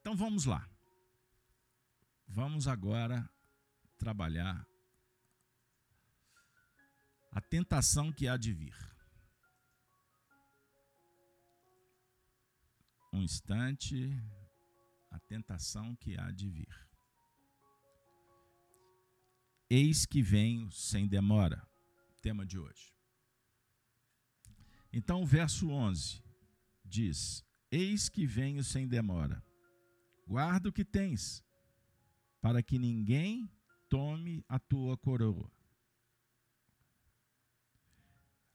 Então 0.00 0.14
vamos 0.14 0.44
lá. 0.44 0.64
Vamos 2.28 2.68
agora 2.68 3.28
trabalhar 3.98 4.64
a 7.32 7.40
tentação 7.40 8.12
que 8.12 8.28
há 8.28 8.36
de 8.36 8.52
vir. 8.52 8.76
Um 13.12 13.22
instante, 13.24 14.08
a 15.10 15.18
tentação 15.18 15.96
que 15.96 16.16
há 16.16 16.30
de 16.30 16.48
vir. 16.48 16.89
Eis 19.72 20.04
que 20.04 20.20
venho 20.20 20.68
sem 20.72 21.06
demora, 21.06 21.64
tema 22.20 22.44
de 22.44 22.58
hoje. 22.58 22.92
Então, 24.92 25.22
o 25.22 25.26
verso 25.26 25.70
11 25.70 26.20
diz: 26.84 27.44
Eis 27.70 28.08
que 28.08 28.26
venho 28.26 28.64
sem 28.64 28.88
demora. 28.88 29.40
Guarda 30.26 30.68
o 30.68 30.72
que 30.72 30.84
tens, 30.84 31.44
para 32.40 32.64
que 32.64 32.80
ninguém 32.80 33.48
tome 33.88 34.44
a 34.48 34.58
tua 34.58 34.96
coroa. 34.96 35.48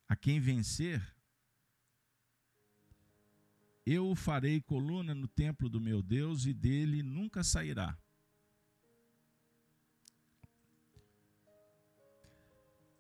A 0.08 0.18
quem 0.18 0.40
vencer, 0.40 1.02
eu 3.86 4.10
o 4.10 4.16
farei 4.16 4.60
coluna 4.60 5.16
no 5.16 5.30
templo 5.30 5.70
do 5.70 5.80
meu 5.80 6.04
Deus 6.04 6.46
e 6.46 6.54
dele 6.54 7.02
nunca 7.02 7.42
sairá. 7.42 7.98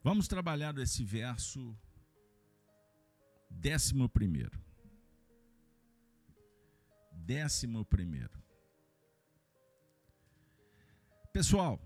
Vamos 0.07 0.27
trabalhar 0.27 0.77
esse 0.77 1.03
verso 1.03 1.75
décimo 3.49 4.07
primeiro 4.07 4.63
décimo 7.25 7.83
primeiro. 7.83 8.39
Pessoal, 11.33 11.81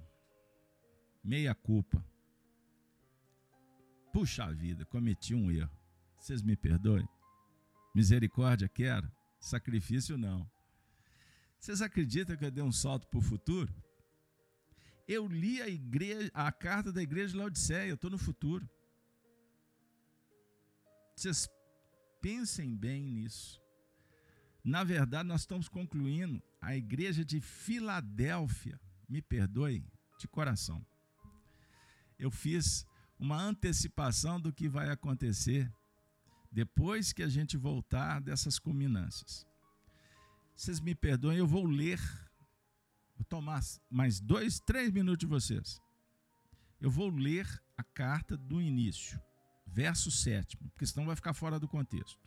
meia 1.24 1.56
culpa. 1.56 2.06
Puxa 4.12 4.52
vida, 4.54 4.86
cometi 4.86 5.34
um 5.34 5.50
erro. 5.50 5.72
Vocês 6.18 6.42
me 6.42 6.58
perdoem? 6.58 7.08
Misericórdia 7.96 8.68
quero, 8.68 9.10
sacrifício 9.40 10.18
não. 10.18 10.46
Vocês 11.58 11.82
acreditam 11.82 12.36
que 12.36 12.44
eu 12.44 12.52
dei 12.52 12.64
um 12.64 12.72
salto 12.72 13.08
para 13.08 13.20
o 13.20 13.22
futuro? 13.22 13.74
Eu 15.10 15.28
li 15.28 15.60
a, 15.60 15.68
igreja, 15.68 16.30
a 16.36 16.52
carta 16.52 16.94
da 16.94 17.02
igreja 17.02 17.32
de 17.32 17.38
Laodiceia, 17.38 17.90
eu 17.90 17.96
estou 17.96 18.12
no 18.12 18.18
futuro. 18.20 18.70
Vocês 21.16 21.50
pensem 22.22 22.78
bem 22.78 23.02
nisso. 23.02 23.60
Na 24.64 24.84
verdade, 24.84 25.28
nós 25.28 25.42
estamos 25.42 25.68
concluindo 25.68 26.40
a 26.62 26.78
igreja 26.78 27.26
de 27.26 27.42
Filadélfia. 27.42 28.80
Me 29.10 29.20
perdoe 29.20 29.84
de 30.20 30.28
coração. 30.28 30.86
Eu 32.20 32.30
fiz 32.30 32.86
uma 33.18 33.42
antecipação 33.42 34.40
do 34.40 34.54
que 34.54 34.70
vai 34.70 34.92
acontecer 34.92 35.74
depois 36.52 37.12
que 37.12 37.24
a 37.24 37.28
gente 37.28 37.58
voltar 37.58 38.22
dessas 38.22 38.60
culminâncias. 38.60 39.44
Vocês 40.56 40.80
me 40.80 40.94
perdoem, 40.94 41.40
eu 41.40 41.48
vou 41.48 41.66
ler. 41.66 42.00
Vou 43.20 43.26
tomar 43.26 43.62
mais 43.92 44.20
dois, 44.20 44.60
três 44.60 44.92
minutos 44.92 45.20
de 45.20 45.28
vocês. 45.28 45.80
Eu 46.82 46.90
vou 46.90 47.10
ler 47.10 47.46
a 47.78 47.84
carta 47.84 48.36
do 48.36 48.60
início, 48.60 49.22
verso 49.68 50.10
sétimo, 50.10 50.70
porque 50.72 50.88
senão 50.88 51.06
vai 51.06 51.16
ficar 51.16 51.34
fora 51.34 51.60
do 51.60 51.68
contexto. 51.68 52.18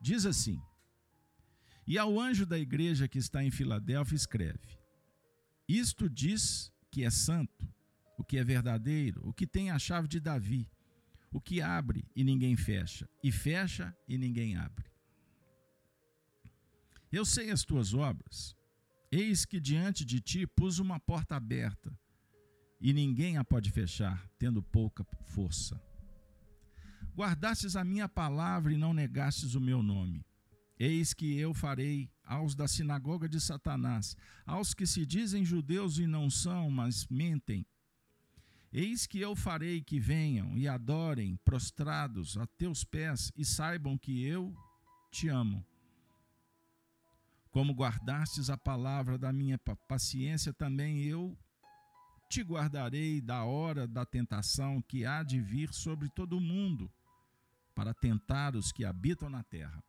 Diz 0.00 0.26
assim: 0.26 0.60
e 1.86 1.98
ao 1.98 2.18
anjo 2.20 2.46
da 2.46 2.58
igreja 2.58 3.08
que 3.08 3.18
está 3.18 3.42
em 3.42 3.50
Filadélfia, 3.50 4.16
escreve: 4.16 4.78
Isto 5.68 6.08
diz 6.08 6.72
que 6.90 7.04
é 7.04 7.10
santo, 7.10 7.68
o 8.18 8.24
que 8.24 8.38
é 8.38 8.44
verdadeiro, 8.44 9.26
o 9.26 9.32
que 9.32 9.46
tem 9.46 9.70
a 9.70 9.78
chave 9.78 10.06
de 10.06 10.20
Davi, 10.20 10.68
o 11.32 11.40
que 11.40 11.60
abre 11.60 12.04
e 12.14 12.22
ninguém 12.22 12.56
fecha, 12.56 13.08
e 13.22 13.32
fecha 13.32 13.96
e 14.06 14.16
ninguém 14.16 14.56
abre. 14.56 14.90
Eu 17.10 17.24
sei 17.24 17.50
as 17.50 17.64
tuas 17.64 17.92
obras. 17.94 18.56
Eis 19.14 19.44
que 19.44 19.60
diante 19.60 20.06
de 20.06 20.20
ti 20.20 20.46
pus 20.46 20.78
uma 20.78 20.98
porta 20.98 21.36
aberta, 21.36 21.94
e 22.80 22.94
ninguém 22.94 23.36
a 23.36 23.44
pode 23.44 23.70
fechar, 23.70 24.26
tendo 24.38 24.62
pouca 24.62 25.04
força. 25.26 25.78
Guardastes 27.14 27.76
a 27.76 27.84
minha 27.84 28.08
palavra 28.08 28.72
e 28.72 28.78
não 28.78 28.94
negastes 28.94 29.54
o 29.54 29.60
meu 29.60 29.82
nome. 29.82 30.24
Eis 30.78 31.12
que 31.12 31.38
eu 31.38 31.52
farei 31.52 32.10
aos 32.24 32.54
da 32.54 32.66
sinagoga 32.66 33.28
de 33.28 33.38
Satanás, 33.38 34.16
aos 34.46 34.72
que 34.72 34.86
se 34.86 35.04
dizem 35.04 35.44
judeus 35.44 35.98
e 35.98 36.06
não 36.06 36.30
são, 36.30 36.70
mas 36.70 37.06
mentem. 37.08 37.66
Eis 38.72 39.06
que 39.06 39.20
eu 39.20 39.36
farei 39.36 39.82
que 39.82 40.00
venham 40.00 40.56
e 40.56 40.66
adorem 40.66 41.36
prostrados 41.44 42.38
a 42.38 42.46
teus 42.46 42.82
pés 42.82 43.30
e 43.36 43.44
saibam 43.44 43.98
que 43.98 44.24
eu 44.24 44.56
te 45.10 45.28
amo. 45.28 45.62
Como 47.52 47.72
guardastes 47.72 48.50
a 48.50 48.56
palavra 48.56 49.16
da 49.16 49.32
minha 49.32 49.58
paciência, 49.86 50.52
também 50.52 51.04
eu 51.04 51.38
te 52.28 52.42
guardarei 52.42 53.20
da 53.20 53.44
hora 53.44 53.86
da 53.86 54.04
tentação 54.04 54.82
que 54.82 55.04
há 55.04 55.22
de 55.22 55.40
vir 55.40 55.72
sobre 55.72 56.08
todo 56.08 56.38
o 56.38 56.40
mundo, 56.40 56.90
para 57.74 57.94
tentar 57.94 58.56
os 58.56 58.72
que 58.72 58.84
habitam 58.84 59.30
na 59.30 59.44
terra 59.44 59.82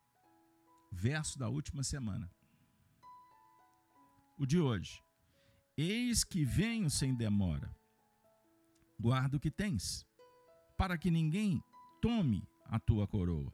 verso 0.93 1.39
da 1.39 1.49
última 1.49 1.83
semana. 1.83 2.29
O 4.37 4.45
de 4.45 4.59
hoje. 4.59 5.01
Eis 5.75 6.23
que 6.23 6.45
venho 6.45 6.89
sem 6.89 7.15
demora. 7.15 7.75
Guarda 8.99 9.37
o 9.37 9.39
que 9.39 9.49
tens, 9.49 10.05
para 10.77 10.97
que 10.97 11.09
ninguém 11.09 11.61
tome 11.99 12.47
a 12.65 12.79
tua 12.79 13.07
coroa. 13.07 13.51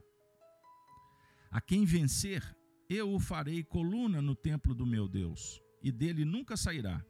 A 1.50 1.62
quem 1.62 1.86
vencer, 1.86 2.43
eu 2.89 3.13
o 3.13 3.19
farei 3.19 3.63
coluna 3.63 4.19
no 4.21 4.36
templo 4.36 4.73
do 4.73 4.86
meu 4.86 5.08
Deus, 5.08 5.62
e 5.84 5.91
dele 5.91 6.25
nunca 6.25 6.58
sairá. 6.58 7.06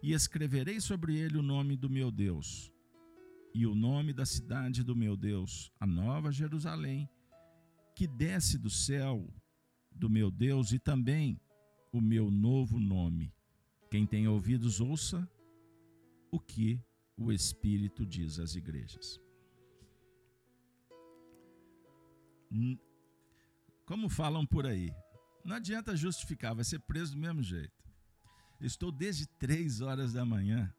E 0.00 0.12
escreverei 0.12 0.80
sobre 0.80 1.16
ele 1.16 1.36
o 1.36 1.42
nome 1.42 1.76
do 1.76 1.90
meu 1.90 2.10
Deus, 2.10 2.72
e 3.52 3.66
o 3.66 3.74
nome 3.74 4.12
da 4.12 4.24
cidade 4.24 4.84
do 4.84 4.94
meu 4.94 5.16
Deus, 5.16 5.72
a 5.80 5.86
nova 5.86 6.30
Jerusalém, 6.30 7.08
que 7.96 8.06
desce 8.06 8.58
do 8.58 8.70
céu 8.70 9.28
do 9.90 10.08
meu 10.08 10.30
Deus, 10.30 10.72
e 10.72 10.78
também 10.78 11.40
o 11.92 12.00
meu 12.00 12.30
novo 12.30 12.78
nome. 12.78 13.32
Quem 13.90 14.06
tem 14.06 14.28
ouvidos, 14.28 14.80
ouça 14.80 15.28
o 16.30 16.38
que 16.38 16.80
o 17.16 17.32
Espírito 17.32 18.04
diz 18.04 18.38
às 18.38 18.54
igrejas. 18.54 19.20
Como 23.86 24.08
falam 24.08 24.44
por 24.44 24.66
aí, 24.66 24.92
não 25.44 25.56
adianta 25.56 25.94
justificar, 25.94 26.54
vai 26.54 26.64
ser 26.64 26.80
preso 26.80 27.12
do 27.12 27.18
mesmo 27.18 27.42
jeito. 27.42 27.84
estou 28.60 28.90
desde 28.90 29.26
três 29.26 29.80
horas 29.80 30.12
da 30.12 30.24
manhã 30.24 30.72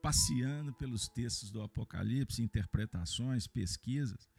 passeando 0.00 0.72
pelos 0.72 1.08
textos 1.08 1.50
do 1.50 1.62
Apocalipse, 1.62 2.42
interpretações, 2.42 3.46
pesquisas. 3.46 4.30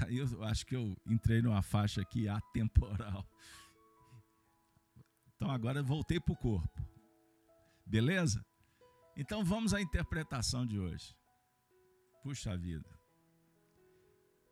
Aí 0.00 0.18
eu 0.18 0.44
acho 0.44 0.66
que 0.66 0.76
eu 0.76 0.96
entrei 1.06 1.40
numa 1.40 1.62
faixa 1.62 2.00
aqui 2.00 2.28
atemporal. 2.28 3.26
Então 5.34 5.50
agora 5.50 5.80
eu 5.80 5.84
voltei 5.84 6.20
para 6.20 6.32
o 6.32 6.36
corpo. 6.36 6.82
Beleza? 7.86 8.44
Então 9.16 9.44
vamos 9.44 9.72
à 9.72 9.80
interpretação 9.80 10.66
de 10.66 10.78
hoje. 10.78 11.14
Puxa 12.22 12.56
vida. 12.56 12.88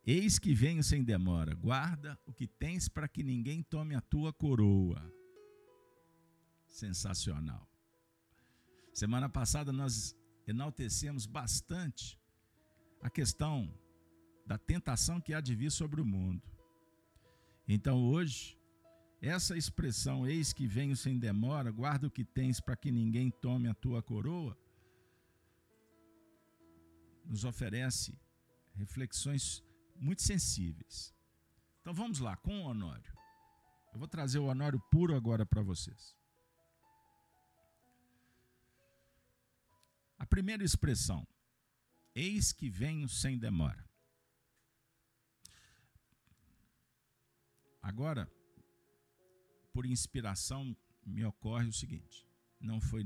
Eis 0.04 0.38
que 0.38 0.52
venho 0.52 0.82
sem 0.82 1.04
demora, 1.04 1.54
guarda 1.54 2.18
o 2.26 2.32
que 2.32 2.46
tens 2.46 2.88
para 2.88 3.06
que 3.06 3.22
ninguém 3.22 3.62
tome 3.62 3.94
a 3.94 4.00
tua 4.00 4.32
coroa. 4.32 5.00
Sensacional. 6.66 7.68
Semana 8.92 9.28
passada 9.28 9.72
nós 9.72 10.16
enaltecemos 10.46 11.24
bastante 11.24 12.18
a 13.00 13.08
questão 13.08 13.72
da 14.44 14.58
tentação 14.58 15.20
que 15.20 15.32
há 15.32 15.40
de 15.40 15.54
vir 15.54 15.70
sobre 15.70 16.00
o 16.00 16.04
mundo. 16.04 16.42
Então 17.66 18.04
hoje, 18.04 18.58
essa 19.20 19.56
expressão, 19.56 20.26
eis 20.26 20.52
que 20.52 20.66
venho 20.66 20.96
sem 20.96 21.16
demora, 21.16 21.70
guarda 21.70 22.08
o 22.08 22.10
que 22.10 22.24
tens 22.24 22.60
para 22.60 22.74
que 22.74 22.90
ninguém 22.90 23.30
tome 23.30 23.68
a 23.68 23.74
tua 23.74 24.02
coroa, 24.02 24.58
nos 27.24 27.44
oferece 27.44 28.18
reflexões 28.74 29.62
muito 30.02 30.22
sensíveis. 30.22 31.14
Então 31.80 31.94
vamos 31.94 32.18
lá, 32.18 32.36
com 32.36 32.62
o 32.62 32.64
Honório. 32.64 33.16
Eu 33.92 33.98
vou 33.98 34.08
trazer 34.08 34.38
o 34.38 34.46
Honório 34.46 34.80
puro 34.90 35.14
agora 35.14 35.46
para 35.46 35.62
vocês. 35.62 36.16
A 40.18 40.26
primeira 40.26 40.64
expressão, 40.64 41.26
eis 42.14 42.52
que 42.52 42.68
venho 42.68 43.08
sem 43.08 43.38
demora. 43.38 43.88
Agora, 47.80 48.30
por 49.72 49.84
inspiração, 49.86 50.76
me 51.04 51.24
ocorre 51.24 51.68
o 51.68 51.72
seguinte: 51.72 52.26
não 52.60 52.80
foi 52.80 53.04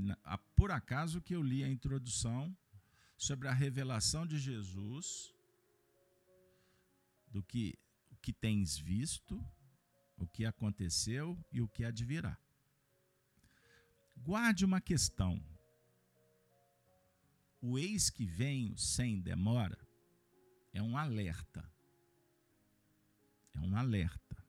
por 0.54 0.70
acaso 0.70 1.20
que 1.20 1.34
eu 1.34 1.42
li 1.42 1.64
a 1.64 1.68
introdução 1.68 2.56
sobre 3.16 3.48
a 3.48 3.52
revelação 3.52 4.26
de 4.26 4.38
Jesus 4.38 5.34
do 7.36 7.42
que 7.42 7.78
o 8.10 8.16
que 8.16 8.32
tens 8.32 8.78
visto, 8.78 9.38
o 10.16 10.26
que 10.26 10.46
aconteceu 10.46 11.38
e 11.52 11.60
o 11.60 11.68
que 11.68 11.84
advirá. 11.84 12.38
Guarde 14.16 14.64
uma 14.64 14.80
questão. 14.80 15.38
O 17.60 17.78
eis 17.78 18.08
que 18.08 18.24
venho 18.24 18.74
sem 18.78 19.20
demora 19.20 19.78
é 20.72 20.80
um 20.80 20.96
alerta. 20.96 21.62
É 23.52 23.60
um 23.60 23.76
alerta 23.76 24.42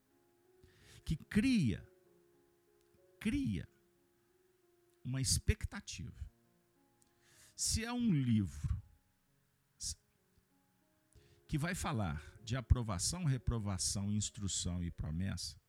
que 1.03 1.17
cria 1.17 1.85
cria 3.19 3.67
uma 5.03 5.19
expectativa. 5.19 6.25
Se 7.53 7.83
é 7.83 7.91
um 7.91 8.13
livro 8.13 8.81
que 11.49 11.57
vai 11.57 11.75
falar 11.75 12.36
de 12.47 12.55
aprovação, 12.55 13.25
reprovação, 13.25 14.09
instrução 14.09 14.81
e 14.81 14.89
promessa, 14.89 15.59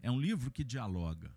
é 0.00 0.10
um 0.10 0.18
livro 0.18 0.50
que 0.50 0.64
dialoga 0.64 1.30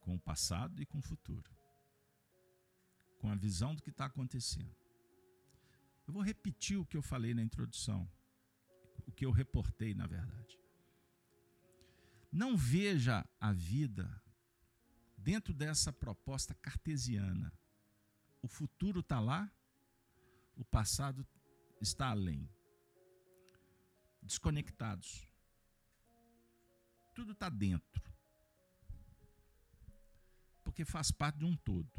com 0.00 0.16
o 0.16 0.18
passado 0.18 0.82
e 0.82 0.84
com 0.84 0.98
o 0.98 1.02
futuro, 1.02 1.48
com 3.18 3.30
a 3.30 3.36
visão 3.36 3.72
do 3.72 3.80
que 3.80 3.90
está 3.90 4.06
acontecendo. 4.06 4.74
Eu 6.04 6.12
vou 6.12 6.22
repetir 6.24 6.76
o 6.76 6.84
que 6.84 6.96
eu 6.96 7.02
falei 7.02 7.32
na 7.34 7.42
introdução, 7.42 8.10
o 9.06 9.12
que 9.12 9.24
eu 9.24 9.30
reportei, 9.30 9.94
na 9.94 10.08
verdade. 10.08 10.58
Não 12.32 12.56
veja 12.56 13.24
a 13.40 13.52
vida 13.52 14.20
dentro 15.16 15.54
dessa 15.54 15.92
proposta 15.92 16.52
cartesiana 16.52 17.56
o 18.42 18.48
futuro 18.48 19.00
está 19.00 19.20
lá, 19.20 19.50
o 20.56 20.64
passado 20.64 21.26
está 21.80 22.08
além. 22.08 22.48
Desconectados. 24.20 25.28
Tudo 27.14 27.32
está 27.32 27.48
dentro. 27.48 28.02
Porque 30.64 30.84
faz 30.84 31.10
parte 31.10 31.38
de 31.38 31.44
um 31.44 31.56
todo. 31.56 31.90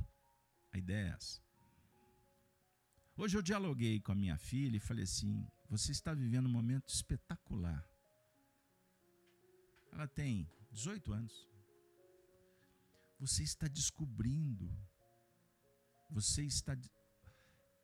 A 0.71 0.77
ideia 0.77 1.07
é 1.07 1.15
essa. 1.15 1.41
Hoje 3.15 3.37
eu 3.37 3.41
dialoguei 3.41 4.01
com 4.01 4.11
a 4.11 4.15
minha 4.15 4.37
filha 4.37 4.77
e 4.77 4.79
falei 4.79 5.03
assim: 5.03 5.47
você 5.69 5.91
está 5.91 6.13
vivendo 6.13 6.47
um 6.47 6.51
momento 6.51 6.89
espetacular. 6.89 7.87
Ela 9.91 10.07
tem 10.07 10.49
18 10.71 11.13
anos. 11.13 11.47
Você 13.19 13.43
está 13.43 13.67
descobrindo 13.67 14.75
você 16.13 16.43
está 16.43 16.77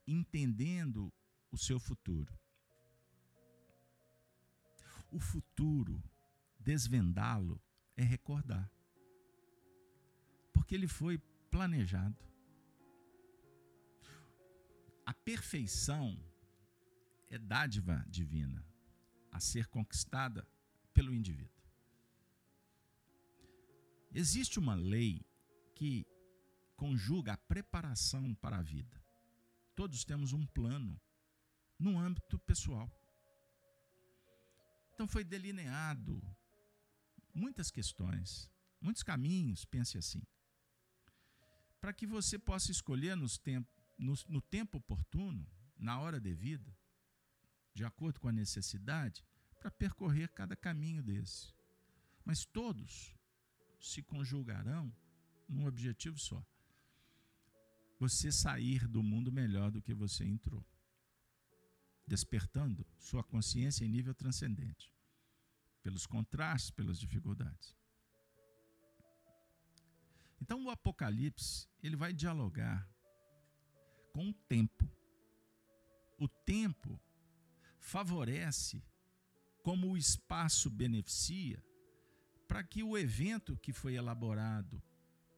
entendendo 0.05 1.11
o 1.51 1.57
seu 1.57 1.79
futuro. 1.79 2.31
O 5.11 5.19
futuro, 5.19 6.01
desvendá-lo, 6.59 7.59
é 7.97 8.03
recordar. 8.03 8.71
Porque 10.53 10.75
ele 10.75 10.87
foi 10.87 11.17
planejado. 11.49 12.23
A 15.03 15.13
perfeição 15.13 16.15
é 17.29 17.39
dádiva 17.39 18.05
divina 18.07 18.63
a 19.31 19.39
ser 19.39 19.65
conquistada 19.67 20.47
pelo 20.93 21.11
indivíduo. 21.11 21.59
Existe 24.13 24.59
uma 24.59 24.75
lei 24.75 25.25
que 25.73 26.05
conjuga 26.79 27.33
a 27.33 27.37
preparação 27.37 28.33
para 28.35 28.57
a 28.57 28.61
vida. 28.61 29.03
Todos 29.75 30.05
temos 30.05 30.31
um 30.31 30.45
plano 30.45 30.97
no 31.77 31.99
âmbito 31.99 32.39
pessoal. 32.39 32.89
Então 34.93 35.05
foi 35.05 35.25
delineado 35.25 36.23
muitas 37.33 37.69
questões, 37.69 38.49
muitos 38.79 39.03
caminhos, 39.03 39.65
pense 39.65 39.97
assim, 39.97 40.21
para 41.81 41.91
que 41.91 42.07
você 42.07 42.39
possa 42.39 42.71
escolher 42.71 43.15
nos 43.17 43.37
temp 43.37 43.67
no, 43.97 44.13
no 44.29 44.41
tempo 44.41 44.77
oportuno, 44.77 45.45
na 45.77 45.99
hora 45.99 46.17
devida, 46.17 46.73
de 47.73 47.83
acordo 47.83 48.21
com 48.21 48.29
a 48.29 48.31
necessidade, 48.31 49.25
para 49.59 49.69
percorrer 49.69 50.29
cada 50.29 50.55
caminho 50.55 51.03
desse. 51.03 51.53
Mas 52.23 52.45
todos 52.45 53.13
se 53.81 54.01
conjugarão 54.01 54.89
num 55.49 55.65
objetivo 55.65 56.17
só: 56.17 56.41
você 57.99 58.31
sair 58.31 58.87
do 58.87 59.03
mundo 59.03 59.31
melhor 59.31 59.69
do 59.69 59.81
que 59.81 59.93
você 59.93 60.23
entrou, 60.23 60.65
despertando 62.07 62.87
sua 62.97 63.23
consciência 63.23 63.83
em 63.83 63.89
nível 63.89 64.15
transcendente, 64.15 64.93
pelos 65.83 66.07
contrastes, 66.07 66.71
pelas 66.71 66.97
dificuldades. 66.97 67.75
Então 70.41 70.63
o 70.63 70.69
Apocalipse, 70.69 71.67
ele 71.83 71.97
vai 71.97 72.13
dialogar 72.13 72.89
com 74.13 74.29
o 74.29 74.33
tempo. 74.33 74.89
O 76.17 76.27
tempo 76.27 76.99
favorece 77.77 78.81
como 79.61 79.91
o 79.91 79.97
espaço 79.97 80.69
beneficia 80.69 81.61
para 82.47 82.63
que 82.63 82.81
o 82.81 82.97
evento 82.97 83.57
que 83.57 83.73
foi 83.73 83.95
elaborado 83.95 84.81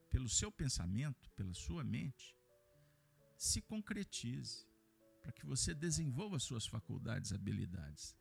pelo 0.09 0.29
seu 0.29 0.51
pensamento, 0.51 1.29
pela 1.31 1.53
sua 1.53 1.83
mente, 1.83 2.35
se 3.41 3.59
concretize, 3.59 4.67
para 5.19 5.31
que 5.31 5.43
você 5.47 5.73
desenvolva 5.73 6.37
suas 6.37 6.67
faculdades, 6.67 7.33
habilidades. 7.33 8.15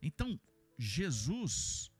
Então, 0.00 0.40
Jesus 0.78 1.90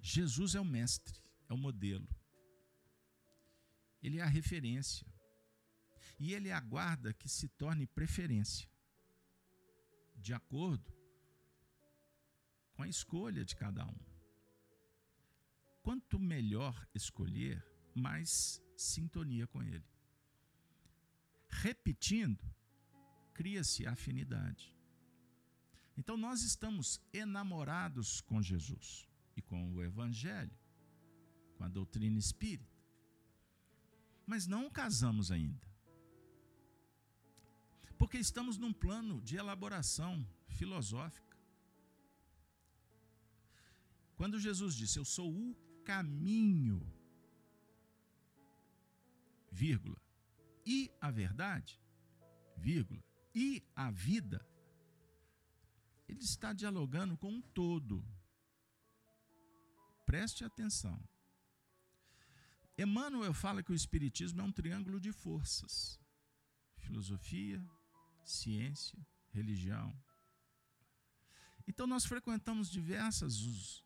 Jesus 0.00 0.54
é 0.54 0.60
o 0.60 0.64
mestre, 0.64 1.20
é 1.48 1.52
o 1.52 1.56
modelo. 1.56 2.08
Ele 4.00 4.20
é 4.20 4.22
a 4.22 4.28
referência. 4.28 5.04
E 6.20 6.32
ele 6.32 6.52
aguarda 6.52 7.12
que 7.12 7.28
se 7.28 7.48
torne 7.48 7.84
preferência, 7.84 8.70
de 10.14 10.32
acordo 10.32 10.94
com 12.74 12.84
a 12.84 12.88
escolha 12.88 13.44
de 13.44 13.56
cada 13.56 13.84
um. 13.84 13.98
Quanto 15.82 16.16
melhor 16.16 16.88
escolher, 16.94 17.60
mais 17.92 18.62
sintonia 18.76 19.46
com 19.46 19.62
ele. 19.62 19.84
Repetindo, 21.48 22.44
cria-se 23.32 23.86
afinidade. 23.86 24.74
Então 25.96 26.16
nós 26.16 26.42
estamos 26.42 27.00
enamorados 27.12 28.20
com 28.20 28.42
Jesus 28.42 29.08
e 29.36 29.42
com 29.42 29.72
o 29.74 29.82
Evangelho, 29.82 30.56
com 31.56 31.64
a 31.64 31.68
doutrina 31.68 32.18
espírita. 32.18 32.76
Mas 34.26 34.46
não 34.46 34.68
casamos 34.68 35.30
ainda. 35.30 35.64
Porque 37.96 38.18
estamos 38.18 38.58
num 38.58 38.72
plano 38.72 39.22
de 39.22 39.36
elaboração 39.36 40.26
filosófica. 40.48 41.36
Quando 44.16 44.38
Jesus 44.38 44.74
disse: 44.74 44.98
Eu 44.98 45.04
sou 45.04 45.30
o 45.30 45.54
caminho, 45.84 46.82
vírgula, 49.62 50.00
e 50.64 50.78
a 51.00 51.10
verdade, 51.10 51.80
vírgula, 52.56 53.02
e 53.34 53.62
a 53.74 53.90
vida, 53.90 54.46
ele 56.08 56.22
está 56.22 56.52
dialogando 56.52 57.16
com 57.16 57.30
um 57.30 57.40
todo 57.40 58.04
Preste 60.06 60.44
atenção. 60.44 60.96
Emmanuel 62.78 63.34
fala 63.34 63.60
que 63.60 63.72
o 63.72 63.74
Espiritismo 63.74 64.40
é 64.40 64.44
um 64.44 64.52
triângulo 64.52 65.00
de 65.00 65.10
forças: 65.10 66.00
filosofia, 66.76 67.60
ciência, 68.24 69.04
religião. 69.32 69.92
Então, 71.66 71.88
nós 71.88 72.04
frequentamos 72.04 72.70
diversas 72.70 73.82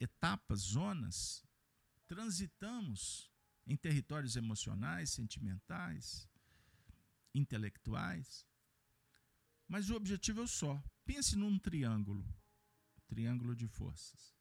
etapas, 0.00 0.60
zonas, 0.62 1.46
transitamos 2.08 3.30
em 3.68 3.76
territórios 3.76 4.34
emocionais, 4.34 5.10
sentimentais, 5.10 6.28
intelectuais, 7.32 8.44
mas 9.68 9.90
o 9.90 9.94
objetivo 9.94 10.40
é 10.40 10.44
o 10.44 10.48
só. 10.48 10.82
Pense 11.04 11.36
num 11.36 11.56
triângulo 11.58 12.26
triângulo 13.08 13.56
de 13.56 13.66
forças. 13.66 14.36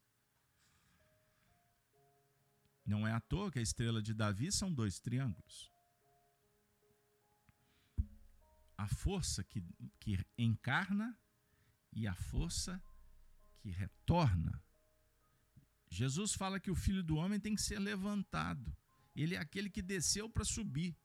Não 2.85 3.07
é 3.07 3.11
à 3.11 3.19
toa 3.19 3.51
que 3.51 3.59
a 3.59 3.61
estrela 3.61 4.01
de 4.01 4.13
Davi 4.13 4.51
são 4.51 4.71
dois 4.71 4.99
triângulos. 4.99 5.71
A 8.77 8.87
força 8.87 9.43
que, 9.43 9.61
que 9.99 10.23
encarna 10.37 11.17
e 11.91 12.07
a 12.07 12.13
força 12.13 12.81
que 13.59 13.69
retorna. 13.69 14.63
Jesus 15.89 16.33
fala 16.33 16.59
que 16.59 16.69
o 16.69 16.75
filho 16.75 17.03
do 17.03 17.15
homem 17.15 17.39
tem 17.39 17.55
que 17.55 17.61
ser 17.61 17.79
levantado. 17.79 18.75
Ele 19.17 19.33
é 19.33 19.39
aquele 19.39 19.67
que 19.67 19.81
desceu 19.81 20.29
para 20.29 20.45
subir. 20.45 20.95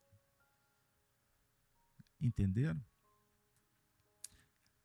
Entenderam? 2.21 2.81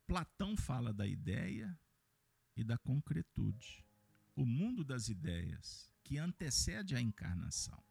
Platão 0.07 0.57
fala 0.57 0.91
da 0.91 1.05
ideia 1.05 1.79
e 2.57 2.63
da 2.63 2.75
concretude. 2.79 3.85
O 4.35 4.45
mundo 4.45 4.83
das 4.83 5.09
ideias 5.09 5.93
que 6.03 6.17
antecede 6.17 6.95
a 6.95 7.01
encarnação. 7.01 7.83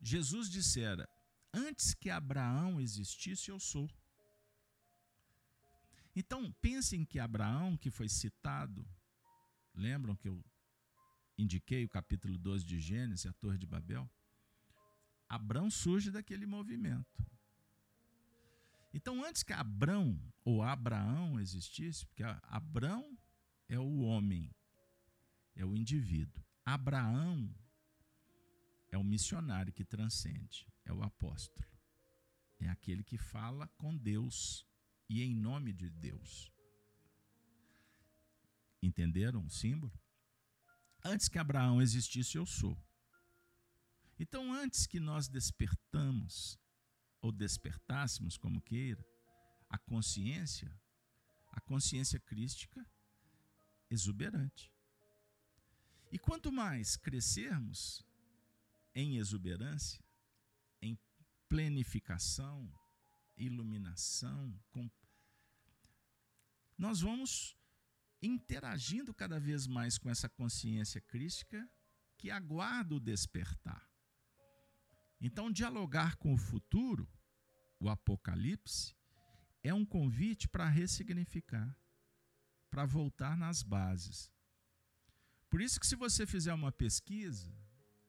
Jesus 0.00 0.48
dissera: 0.48 1.06
Antes 1.52 1.92
que 1.92 2.08
Abraão 2.08 2.80
existisse, 2.80 3.50
eu 3.50 3.60
sou. 3.60 3.90
Então, 6.14 6.50
pensem 6.62 7.04
que 7.04 7.18
Abraão, 7.18 7.76
que 7.76 7.90
foi 7.90 8.08
citado, 8.08 8.88
lembram 9.74 10.16
que 10.16 10.28
eu 10.28 10.42
indiquei 11.36 11.84
o 11.84 11.88
capítulo 11.88 12.38
12 12.38 12.64
de 12.64 12.80
Gênesis, 12.80 13.26
a 13.26 13.32
Torre 13.32 13.58
de 13.58 13.66
Babel? 13.66 14.08
Abraão 15.28 15.70
surge 15.70 16.10
daquele 16.10 16.46
movimento. 16.46 17.24
Então, 18.94 19.22
antes 19.24 19.42
que 19.42 19.52
Abraão 19.52 20.18
ou 20.44 20.62
Abraão 20.62 21.38
existisse, 21.38 22.06
porque 22.06 22.22
Abraão 22.22 23.18
é 23.68 23.78
o 23.78 24.00
homem, 24.00 24.54
é 25.54 25.64
o 25.64 25.76
indivíduo. 25.76 26.42
Abraão 26.64 27.54
é 28.90 28.96
o 28.96 29.04
missionário 29.04 29.72
que 29.72 29.84
transcende, 29.84 30.66
é 30.84 30.92
o 30.92 31.02
apóstolo. 31.02 31.66
É 32.58 32.68
aquele 32.68 33.04
que 33.04 33.18
fala 33.18 33.68
com 33.76 33.94
Deus 33.94 34.66
e 35.08 35.22
em 35.22 35.34
nome 35.34 35.72
de 35.72 35.90
Deus. 35.90 36.50
Entenderam 38.82 39.44
o 39.44 39.50
símbolo? 39.50 39.92
Antes 41.08 41.28
que 41.28 41.38
Abraão 41.38 41.80
existisse, 41.80 42.36
eu 42.36 42.44
sou. 42.44 42.76
Então, 44.18 44.52
antes 44.52 44.88
que 44.88 44.98
nós 44.98 45.28
despertamos, 45.28 46.58
ou 47.20 47.30
despertássemos, 47.30 48.36
como 48.36 48.60
queira, 48.60 49.04
a 49.68 49.78
consciência, 49.78 50.68
a 51.52 51.60
consciência 51.60 52.18
crística 52.18 52.84
exuberante. 53.88 54.72
E 56.10 56.18
quanto 56.18 56.50
mais 56.50 56.96
crescermos 56.96 58.04
em 58.92 59.16
exuberância, 59.16 60.04
em 60.82 60.98
plenificação, 61.48 62.68
iluminação, 63.36 64.58
nós 66.76 67.00
vamos 67.00 67.55
interagindo 68.22 69.14
cada 69.14 69.38
vez 69.38 69.66
mais 69.66 69.98
com 69.98 70.10
essa 70.10 70.28
consciência 70.28 71.00
crística 71.00 71.68
que 72.16 72.30
aguarda 72.30 72.94
o 72.94 73.00
despertar. 73.00 73.88
Então, 75.20 75.50
dialogar 75.50 76.16
com 76.16 76.34
o 76.34 76.38
futuro, 76.38 77.08
o 77.78 77.88
Apocalipse, 77.88 78.94
é 79.62 79.72
um 79.72 79.84
convite 79.84 80.48
para 80.48 80.68
ressignificar, 80.68 81.76
para 82.70 82.84
voltar 82.84 83.36
nas 83.36 83.62
bases 83.62 84.30
por 85.48 85.60
isso 85.60 85.78
que 85.80 85.86
se 85.86 85.96
você 85.96 86.26
fizer 86.26 86.52
uma 86.52 86.72
pesquisa, 86.72 87.50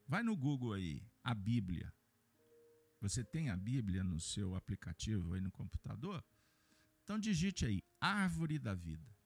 vai 0.08 0.24
no 0.24 0.36
Google 0.36 0.74
aí, 0.74 1.02
a 1.24 1.34
Bíblia. 1.34 1.94
Você 3.00 3.24
tem 3.24 3.50
a 3.50 3.56
Bíblia 3.56 4.04
no 4.04 4.20
seu 4.20 4.56
aplicativo 4.56 5.34
aí 5.34 5.42
no 5.42 5.52
computador? 5.52 6.22
Então 7.04 7.20
digite 7.20 7.66
aí, 7.66 7.82
árvore 8.02 8.58
da 8.58 8.74
vida. 8.74 9.17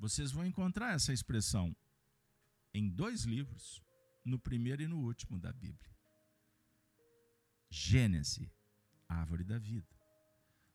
Vocês 0.00 0.32
vão 0.32 0.46
encontrar 0.46 0.94
essa 0.94 1.12
expressão 1.12 1.76
em 2.72 2.88
dois 2.88 3.24
livros, 3.24 3.82
no 4.24 4.38
primeiro 4.38 4.80
e 4.80 4.86
no 4.88 4.98
último 4.98 5.38
da 5.38 5.52
Bíblia. 5.52 5.94
Gênesis, 7.68 8.48
árvore 9.06 9.44
da 9.44 9.58
vida. 9.58 9.94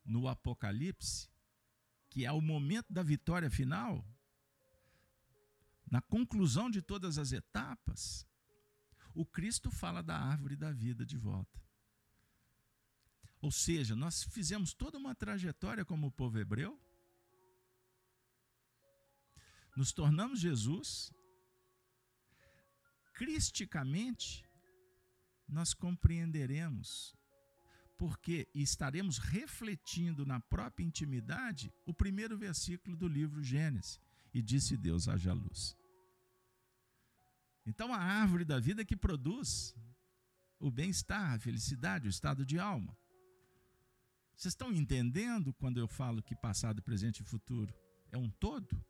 No 0.05 0.27
Apocalipse, 0.27 1.27
que 2.07 2.23
é 2.23 2.31
o 2.31 2.39
momento 2.39 2.93
da 2.93 3.01
vitória 3.01 3.49
final, 3.49 4.05
na 5.89 6.03
conclusão 6.03 6.69
de 6.69 6.83
todas 6.83 7.17
as 7.17 7.31
etapas, 7.31 8.27
o 9.11 9.25
Cristo 9.25 9.71
fala 9.71 10.03
da 10.03 10.15
árvore 10.15 10.55
da 10.55 10.71
vida 10.71 11.03
de 11.03 11.17
volta. 11.17 11.59
Ou 13.41 13.49
seja, 13.49 13.95
nós 13.95 14.23
fizemos 14.23 14.71
toda 14.71 14.99
uma 14.99 15.15
trajetória 15.15 15.83
como 15.83 16.11
povo 16.11 16.37
hebreu, 16.37 16.79
nos 19.75 19.91
tornamos 19.91 20.39
Jesus, 20.39 21.13
cristicamente, 23.13 24.45
nós 25.47 25.73
compreenderemos, 25.73 27.15
porque 27.97 28.47
estaremos 28.53 29.17
refletindo 29.17 30.25
na 30.25 30.39
própria 30.39 30.83
intimidade 30.83 31.73
o 31.85 31.93
primeiro 31.93 32.37
versículo 32.37 32.95
do 32.95 33.07
livro 33.07 33.43
Gênesis 33.43 33.99
e 34.33 34.41
disse 34.41 34.75
Deus: 34.75 35.07
haja 35.07 35.33
luz. 35.33 35.77
Então 37.65 37.93
a 37.93 37.97
árvore 37.97 38.45
da 38.45 38.59
vida 38.59 38.85
que 38.85 38.95
produz 38.95 39.75
o 40.59 40.69
bem-estar, 40.69 41.33
a 41.33 41.39
felicidade, 41.39 42.07
o 42.07 42.09
estado 42.09 42.45
de 42.45 42.59
alma. 42.59 42.95
Vocês 44.35 44.51
estão 44.51 44.71
entendendo 44.71 45.53
quando 45.53 45.79
eu 45.79 45.87
falo 45.87 46.21
que 46.21 46.35
passado, 46.35 46.81
presente 46.81 47.21
e 47.21 47.25
futuro 47.25 47.73
é 48.11 48.17
um 48.17 48.29
todo. 48.29 48.83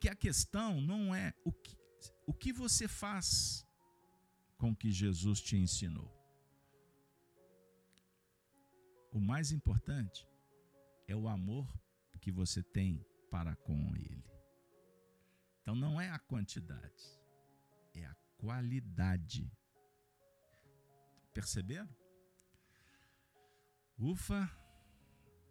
Que 0.00 0.08
a 0.08 0.14
questão 0.14 0.80
não 0.80 1.14
é 1.14 1.34
o 1.44 1.52
que, 1.52 1.76
o 2.26 2.32
que 2.32 2.52
você 2.52 2.86
faz 2.86 3.66
com 4.56 4.70
o 4.70 4.76
que 4.76 4.90
Jesus 4.90 5.40
te 5.40 5.56
ensinou. 5.56 6.12
O 9.12 9.20
mais 9.20 9.50
importante 9.52 10.26
é 11.06 11.16
o 11.16 11.28
amor 11.28 11.66
que 12.28 12.30
você 12.30 12.62
tem 12.62 13.02
para 13.30 13.56
com 13.56 13.96
Ele. 13.96 14.22
Então 15.62 15.74
não 15.74 15.98
é 15.98 16.10
a 16.10 16.18
quantidade, 16.18 17.18
é 17.94 18.04
a 18.04 18.14
qualidade. 18.36 19.50
Perceberam? 21.32 21.88
Ufa, 23.98 24.50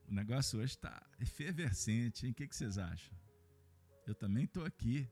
o 0.08 0.14
negócio 0.14 0.60
hoje 0.60 0.74
está 0.74 1.04
efervescente, 1.20 2.28
hein? 2.28 2.32
O 2.32 2.36
que, 2.36 2.48
que 2.48 2.56
vocês 2.56 2.78
acham? 2.78 3.18
Eu 4.08 4.16
também 4.16 4.46
estou 4.46 4.64
aqui 4.64 5.06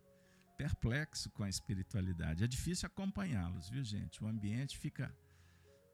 perplexo 0.57 1.29
com 1.31 1.43
a 1.43 1.49
espiritualidade. 1.49 2.45
É 2.45 2.47
difícil 2.47 2.87
acompanhá-los, 2.87 3.69
viu, 3.69 3.83
gente? 3.83 4.23
O 4.23 4.27
ambiente 4.27 4.77
fica 4.77 5.13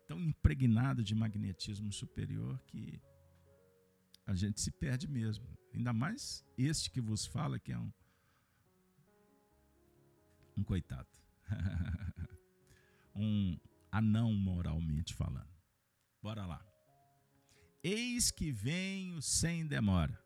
tão 0.08 0.20
impregnado 0.20 1.04
de 1.04 1.16
magnetismo 1.16 1.92
superior 1.92 2.62
que 2.68 3.02
a 4.28 4.36
gente 4.36 4.62
se 4.62 4.70
perde 4.70 5.08
mesmo. 5.08 5.48
Ainda 5.74 5.92
mais 5.92 6.46
este 6.56 6.92
que 6.92 7.02
vos 7.02 7.26
fala, 7.26 7.58
que 7.58 7.72
é 7.72 7.78
um, 7.80 7.92
um 10.56 10.64
coitado. 10.64 11.10
um 13.16 13.58
anão 13.92 14.32
moralmente 14.32 15.16
falando. 15.16 15.50
Bora 16.22 16.46
lá. 16.46 16.64
Eis 17.84 18.30
que 18.30 18.52
venho 18.52 19.20
sem 19.24 19.66
demora. 19.66 20.22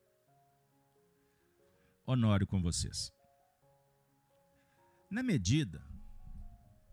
Honório 2.07 2.45
com 2.45 2.61
vocês. 2.61 3.11
Na 5.09 5.23
medida 5.23 5.83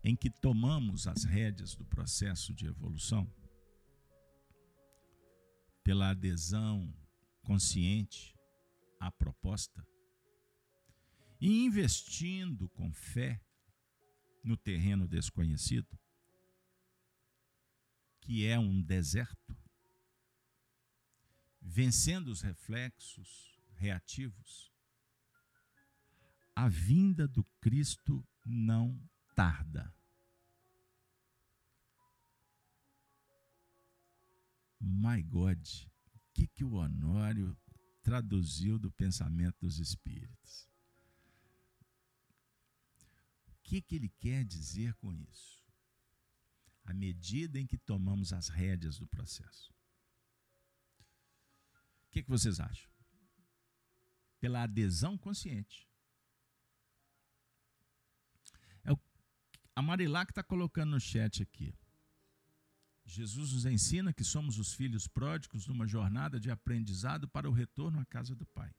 em 0.03 0.15
que 0.15 0.29
tomamos 0.29 1.05
as 1.05 1.23
rédeas 1.23 1.75
do 1.75 1.85
processo 1.85 2.51
de 2.51 2.65
evolução, 2.65 3.31
pela 5.83 6.09
adesão 6.09 6.91
consciente 7.43 8.35
à 8.99 9.11
proposta, 9.11 9.85
e 11.39 11.63
investindo 11.63 12.67
com 12.69 12.91
fé 12.91 13.39
no 14.43 14.57
terreno 14.57 15.07
desconhecido, 15.07 15.99
que 18.19 18.47
é 18.47 18.57
um 18.57 18.81
deserto, 18.81 19.55
vencendo 21.61 22.29
os 22.29 22.41
reflexos 22.41 23.59
reativos, 23.75 24.72
a 26.55 26.67
vinda 26.67 27.27
do 27.27 27.43
Cristo 27.59 28.25
não 28.45 28.99
tarda. 29.35 29.93
My 34.79 35.21
God, 35.23 35.65
o 36.13 36.33
que, 36.33 36.47
que 36.47 36.63
o 36.63 36.73
Honório 36.73 37.57
traduziu 38.03 38.77
do 38.77 38.91
pensamento 38.91 39.61
dos 39.61 39.79
espíritos? 39.79 40.69
O 43.47 43.55
que, 43.63 43.81
que 43.81 43.95
ele 43.95 44.09
quer 44.09 44.43
dizer 44.43 44.93
com 44.95 45.13
isso? 45.13 45.63
À 46.83 46.93
medida 46.93 47.59
em 47.59 47.65
que 47.65 47.77
tomamos 47.77 48.33
as 48.33 48.49
rédeas 48.49 48.99
do 48.99 49.07
processo. 49.07 49.73
O 52.07 52.11
que, 52.11 52.21
que 52.21 52.29
vocês 52.29 52.59
acham? 52.59 52.91
Pela 54.39 54.63
adesão 54.63 55.17
consciente 55.17 55.87
A 59.75 59.81
Marilac 59.81 60.31
está 60.31 60.43
colocando 60.43 60.91
no 60.91 60.99
chat 60.99 61.41
aqui. 61.41 61.73
Jesus 63.05 63.51
nos 63.53 63.65
ensina 63.65 64.13
que 64.13 64.23
somos 64.23 64.57
os 64.57 64.73
filhos 64.73 65.07
pródigos 65.07 65.67
numa 65.67 65.87
jornada 65.87 66.39
de 66.39 66.49
aprendizado 66.49 67.27
para 67.27 67.49
o 67.49 67.53
retorno 67.53 67.99
à 67.99 68.05
casa 68.05 68.35
do 68.35 68.45
Pai. 68.45 68.73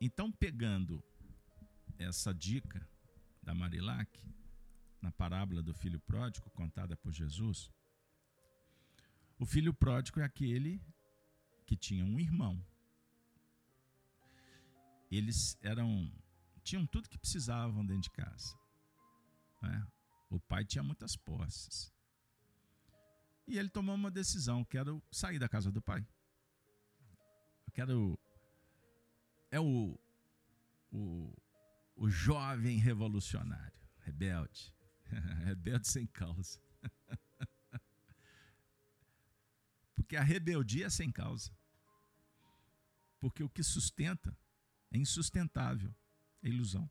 Então, 0.00 0.32
pegando 0.32 1.02
essa 1.98 2.34
dica 2.34 2.86
da 3.42 3.54
Marilac, 3.54 4.10
na 5.00 5.12
parábola 5.12 5.62
do 5.62 5.72
filho 5.72 6.00
pródigo 6.00 6.50
contada 6.50 6.96
por 6.96 7.12
Jesus, 7.12 7.70
o 9.38 9.46
filho 9.46 9.72
pródigo 9.72 10.20
é 10.20 10.24
aquele 10.24 10.80
que 11.66 11.76
tinha 11.76 12.04
um 12.04 12.18
irmão. 12.18 12.64
Eles 15.10 15.56
eram 15.62 16.12
tinham 16.62 16.86
tudo 16.86 17.08
que 17.08 17.18
precisavam 17.18 17.84
dentro 17.84 18.02
de 18.02 18.10
casa. 18.10 18.56
Né? 19.62 19.86
O 20.30 20.40
pai 20.40 20.64
tinha 20.64 20.82
muitas 20.82 21.16
posses. 21.16 21.92
E 23.46 23.58
ele 23.58 23.68
tomou 23.68 23.94
uma 23.94 24.10
decisão: 24.10 24.64
quero 24.64 25.02
sair 25.10 25.38
da 25.38 25.48
casa 25.48 25.70
do 25.70 25.82
pai. 25.82 26.06
Eu 27.66 27.72
quero. 27.72 28.18
É 29.50 29.60
o, 29.60 29.98
o, 30.90 31.34
o 31.96 32.08
jovem 32.08 32.78
revolucionário, 32.78 33.78
rebelde. 34.00 34.74
rebelde 35.44 35.88
sem 35.88 36.06
causa. 36.06 36.58
Porque 39.94 40.16
a 40.16 40.22
rebeldia 40.22 40.86
é 40.86 40.90
sem 40.90 41.12
causa. 41.12 41.50
Porque 43.20 43.42
o 43.42 43.48
que 43.48 43.62
sustenta 43.62 44.36
é 44.90 44.98
insustentável 44.98 45.94
ilusão. 46.42 46.90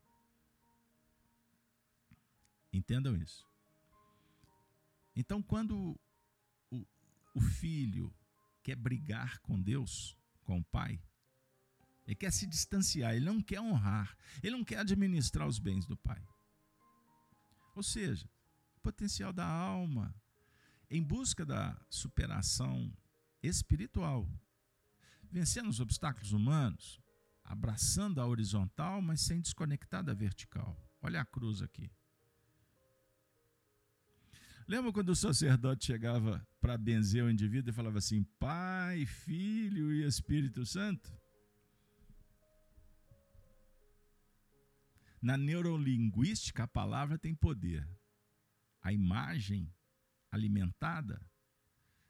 Entendam 2.72 3.16
isso. 3.16 3.46
Então, 5.16 5.42
quando 5.42 6.00
o, 6.70 6.86
o 7.34 7.42
filho 7.42 8.14
quer 8.64 8.76
brigar 8.76 9.40
com 9.40 9.62
Deus, 9.62 10.18
com 10.46 10.60
o 10.60 10.64
pai, 10.64 11.02
ele 12.06 12.16
quer 12.16 12.32
se 12.32 12.48
distanciar, 12.48 13.14
ele 13.14 13.26
não 13.26 13.42
quer 13.42 13.60
honrar, 13.60 14.18
ele 14.42 14.56
não 14.56 14.64
quer 14.64 14.80
administrar 14.80 15.48
os 15.48 15.60
bens 15.60 15.86
do 15.86 15.98
pai. 15.98 16.26
Ou 17.76 17.84
seja, 17.84 18.30
o 18.78 18.80
potencial 18.82 19.32
da 19.32 19.46
alma 19.46 20.14
em 20.90 21.02
busca 21.02 21.46
da 21.46 21.80
superação 21.90 22.94
espiritual, 23.42 24.30
vencendo 25.32 25.70
os 25.70 25.80
obstáculos 25.80 26.34
humanos, 26.34 27.01
abraçando 27.52 28.22
a 28.22 28.26
horizontal, 28.26 29.02
mas 29.02 29.22
sem 29.22 29.42
desconectar 29.42 30.02
da 30.04 30.14
vertical. 30.14 30.78
Olha 31.02 31.20
a 31.20 31.26
cruz 31.26 31.62
aqui. 31.62 31.92
Lembra 34.66 34.94
quando 34.94 35.10
o 35.10 35.16
sacerdote 35.16 35.88
chegava 35.88 36.48
para 36.62 36.78
benzer 36.78 37.24
o 37.26 37.30
indivíduo 37.30 37.72
e 37.72 37.76
falava 37.76 37.98
assim: 37.98 38.24
Pai, 38.40 39.06
Filho 39.06 39.92
e 39.92 40.06
Espírito 40.06 40.66
Santo? 40.66 41.12
Na 45.22 45.36
neurolinguística, 45.36 46.64
a 46.64 46.68
palavra 46.68 47.20
tem 47.20 47.36
poder. 47.36 47.86
A 48.82 48.94
imagem 48.94 49.72
alimentada, 50.32 51.22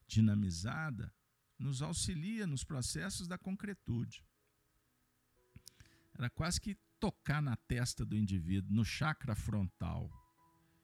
dinamizada, 0.08 1.12
nos 1.58 1.82
auxilia 1.82 2.46
nos 2.46 2.64
processos 2.64 3.28
da 3.28 3.38
concretude. 3.38 4.24
Era 6.22 6.30
quase 6.30 6.62
que 6.62 6.78
tocar 7.00 7.42
na 7.42 7.56
testa 7.56 8.06
do 8.06 8.16
indivíduo, 8.16 8.72
no 8.72 8.86
chakra 8.86 9.34
frontal. 9.34 10.08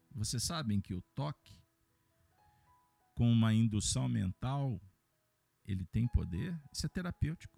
Vocês 0.09 0.41
sabem 0.41 0.81
que 0.81 0.95
o 0.95 1.01
toque, 1.13 1.63
com 3.13 3.31
uma 3.31 3.53
indução 3.53 4.09
mental, 4.09 4.81
ele 5.63 5.85
tem 5.85 6.07
poder? 6.07 6.59
Isso 6.73 6.87
é 6.87 6.89
terapêutico. 6.89 7.55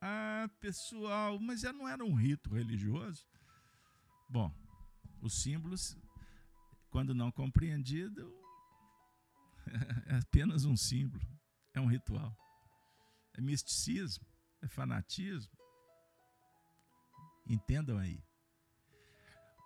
Ah, 0.00 0.48
pessoal, 0.58 1.38
mas 1.38 1.64
não 1.64 1.86
era 1.86 2.02
um 2.02 2.14
rito 2.14 2.54
religioso? 2.54 3.28
Bom, 4.26 4.50
os 5.20 5.42
símbolos, 5.42 5.98
quando 6.88 7.14
não 7.14 7.30
compreendido, 7.30 8.34
é 10.06 10.16
apenas 10.16 10.64
um 10.64 10.78
símbolo, 10.78 11.28
é 11.74 11.80
um 11.80 11.86
ritual. 11.86 12.34
É 13.34 13.40
misticismo, 13.42 14.26
é 14.62 14.66
fanatismo. 14.66 15.57
Entendam 17.48 17.98
aí. 17.98 18.22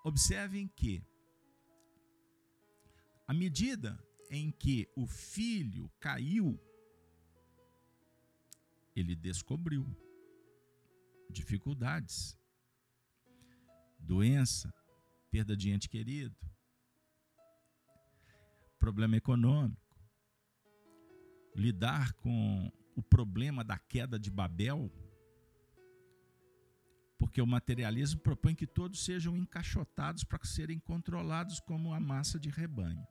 Observem 0.05 0.69
que, 0.69 1.05
à 3.27 3.35
medida 3.35 3.99
em 4.31 4.51
que 4.51 4.89
o 4.97 5.07
filho 5.07 5.91
caiu, 6.01 6.59
ele 8.95 9.15
descobriu 9.15 9.87
dificuldades, 11.31 12.39
doença, 13.99 14.73
perda 15.31 15.57
de 15.57 15.71
ente 15.71 15.89
querido, 15.89 16.37
problema 18.79 19.17
econômico, 19.17 19.81
lidar 21.55 22.13
com 22.15 22.71
o 22.97 23.03
problema 23.03 23.65
da 23.65 23.79
queda 23.79 24.19
de 24.19 24.31
Babel, 24.31 24.91
porque 27.33 27.41
o 27.41 27.47
materialismo 27.47 28.21
propõe 28.21 28.55
que 28.55 28.67
todos 28.67 29.03
sejam 29.03 29.35
encaixotados 29.39 30.23
para 30.23 30.45
serem 30.45 30.79
controlados 30.79 31.61
como 31.61 31.95
a 31.95 31.99
massa 31.99 32.39
de 32.39 32.51
rebanho. 32.51 33.07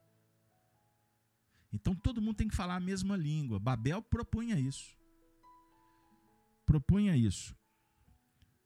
Então 1.74 1.96
todo 1.96 2.22
mundo 2.22 2.36
tem 2.36 2.48
que 2.48 2.56
falar 2.56 2.76
a 2.76 2.80
mesma 2.80 3.18
língua. 3.18 3.60
Babel 3.60 4.00
propunha 4.00 4.60
isso. 4.60 4.96
Propunha 6.68 7.18
isso. 7.18 7.56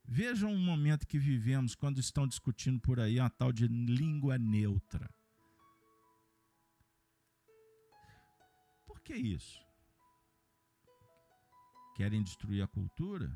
Vejam 0.03 0.51
um 0.51 0.59
momento 0.59 1.07
que 1.07 1.17
vivemos 1.17 1.73
quando 1.73 2.01
estão 2.01 2.27
discutindo 2.27 2.81
por 2.81 2.99
aí 2.99 3.17
a 3.17 3.29
tal 3.29 3.53
de 3.53 3.65
língua 3.65 4.37
neutra. 4.37 5.09
Por 8.85 8.99
que 8.99 9.15
isso? 9.15 9.57
Querem 11.95 12.21
destruir 12.21 12.61
a 12.61 12.67
cultura? 12.67 13.31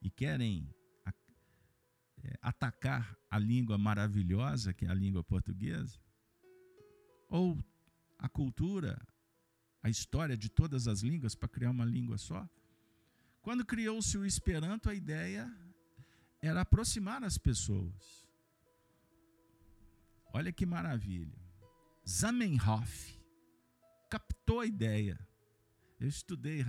E 0.00 0.10
querem 0.10 0.72
é, 2.24 2.38
atacar 2.40 3.16
a 3.30 3.38
língua 3.38 3.78
maravilhosa 3.78 4.72
que 4.72 4.84
é 4.84 4.88
a 4.88 4.94
língua 4.94 5.22
portuguesa? 5.22 5.98
Ou 7.28 7.58
a 8.18 8.28
cultura, 8.28 9.00
a 9.82 9.88
história 9.88 10.36
de 10.36 10.48
todas 10.48 10.88
as 10.88 11.02
línguas 11.02 11.34
para 11.34 11.48
criar 11.48 11.70
uma 11.70 11.84
língua 11.84 12.18
só. 12.18 12.48
Quando 13.42 13.64
criou-se 13.64 14.16
o 14.18 14.24
Esperanto, 14.24 14.90
a 14.90 14.94
ideia 14.94 15.50
era 16.40 16.62
aproximar 16.62 17.22
as 17.22 17.38
pessoas. 17.38 18.26
Olha 20.32 20.52
que 20.52 20.66
maravilha. 20.66 21.38
Zamenhof 22.06 23.18
captou 24.08 24.60
a 24.60 24.66
ideia. 24.66 25.27
Eu 25.98 26.06
estudei 26.08 26.64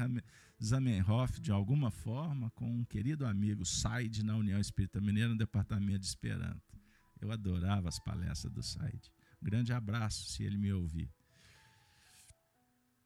Zamenhof 0.63 1.39
de 1.39 1.51
alguma 1.51 1.91
forma 1.91 2.49
com 2.51 2.69
um 2.69 2.83
querido 2.83 3.25
amigo, 3.25 3.65
Said, 3.65 4.23
na 4.23 4.35
União 4.35 4.59
Espírita 4.59 4.99
Mineira, 4.99 5.29
no 5.29 5.37
departamento 5.37 5.99
de 5.99 6.07
Esperanto. 6.07 6.77
Eu 7.21 7.31
adorava 7.31 7.89
as 7.89 7.99
palestras 7.99 8.51
do 8.51 8.63
Said. 8.63 9.11
grande 9.41 9.71
abraço 9.71 10.29
se 10.31 10.43
ele 10.43 10.57
me 10.57 10.73
ouvir 10.73 11.13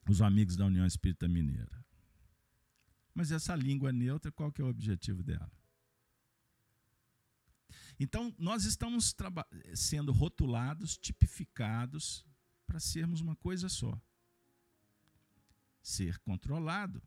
os 0.07 0.21
amigos 0.21 0.55
da 0.55 0.65
União 0.65 0.85
Espírita 0.85 1.27
Mineira. 1.27 1.83
Mas 3.13 3.31
essa 3.31 3.55
língua 3.55 3.91
neutra, 3.91 4.31
qual 4.31 4.51
que 4.51 4.61
é 4.61 4.65
o 4.65 4.69
objetivo 4.69 5.23
dela? 5.23 5.51
Então, 7.99 8.33
nós 8.39 8.65
estamos 8.65 9.13
sendo 9.75 10.11
rotulados, 10.11 10.97
tipificados 10.97 12.25
para 12.65 12.79
sermos 12.79 13.21
uma 13.21 13.35
coisa 13.35 13.69
só. 13.69 13.99
Ser 15.83 16.17
controlado 16.19 17.03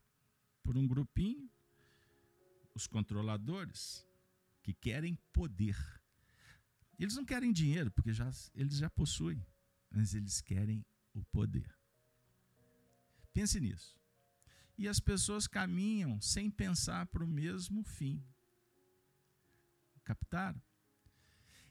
por 0.63 0.77
um 0.77 0.87
grupinho, 0.87 1.51
os 2.73 2.87
controladores, 2.87 4.07
que 4.63 4.73
querem 4.73 5.19
poder. 5.33 5.77
Eles 6.99 7.17
não 7.17 7.25
querem 7.25 7.53
dinheiro, 7.53 7.91
porque 7.91 8.13
já, 8.13 8.31
eles 8.55 8.77
já 8.77 8.89
possuem, 8.91 9.45
mas 9.91 10.15
eles 10.15 10.41
querem 10.41 10.85
o 11.15 11.25
poder. 11.25 11.75
Pense 13.33 13.59
nisso. 13.61 13.99
E 14.79 14.87
as 14.87 15.01
pessoas 15.01 15.47
caminham 15.47 16.21
sem 16.21 16.51
pensar 16.51 17.07
para 17.07 17.25
o 17.25 17.29
mesmo 17.29 17.83
fim. 17.83 18.23
Captaram? 20.05 20.61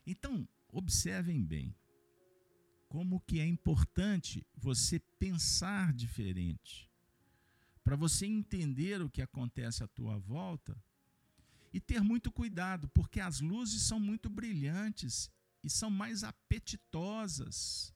Então, 0.06 0.48
observem 0.68 1.44
bem 1.44 1.74
como 2.88 3.20
que 3.20 3.40
é 3.40 3.46
importante 3.46 4.46
você 4.54 4.98
pensar 5.18 5.92
diferente, 5.92 6.90
para 7.86 7.94
você 7.94 8.26
entender 8.26 9.00
o 9.00 9.08
que 9.08 9.22
acontece 9.22 9.84
à 9.84 9.86
tua 9.86 10.18
volta 10.18 10.76
e 11.72 11.80
ter 11.80 12.02
muito 12.02 12.32
cuidado, 12.32 12.88
porque 12.88 13.20
as 13.20 13.40
luzes 13.40 13.80
são 13.82 14.00
muito 14.00 14.28
brilhantes 14.28 15.30
e 15.62 15.70
são 15.70 15.88
mais 15.88 16.24
apetitosas, 16.24 17.94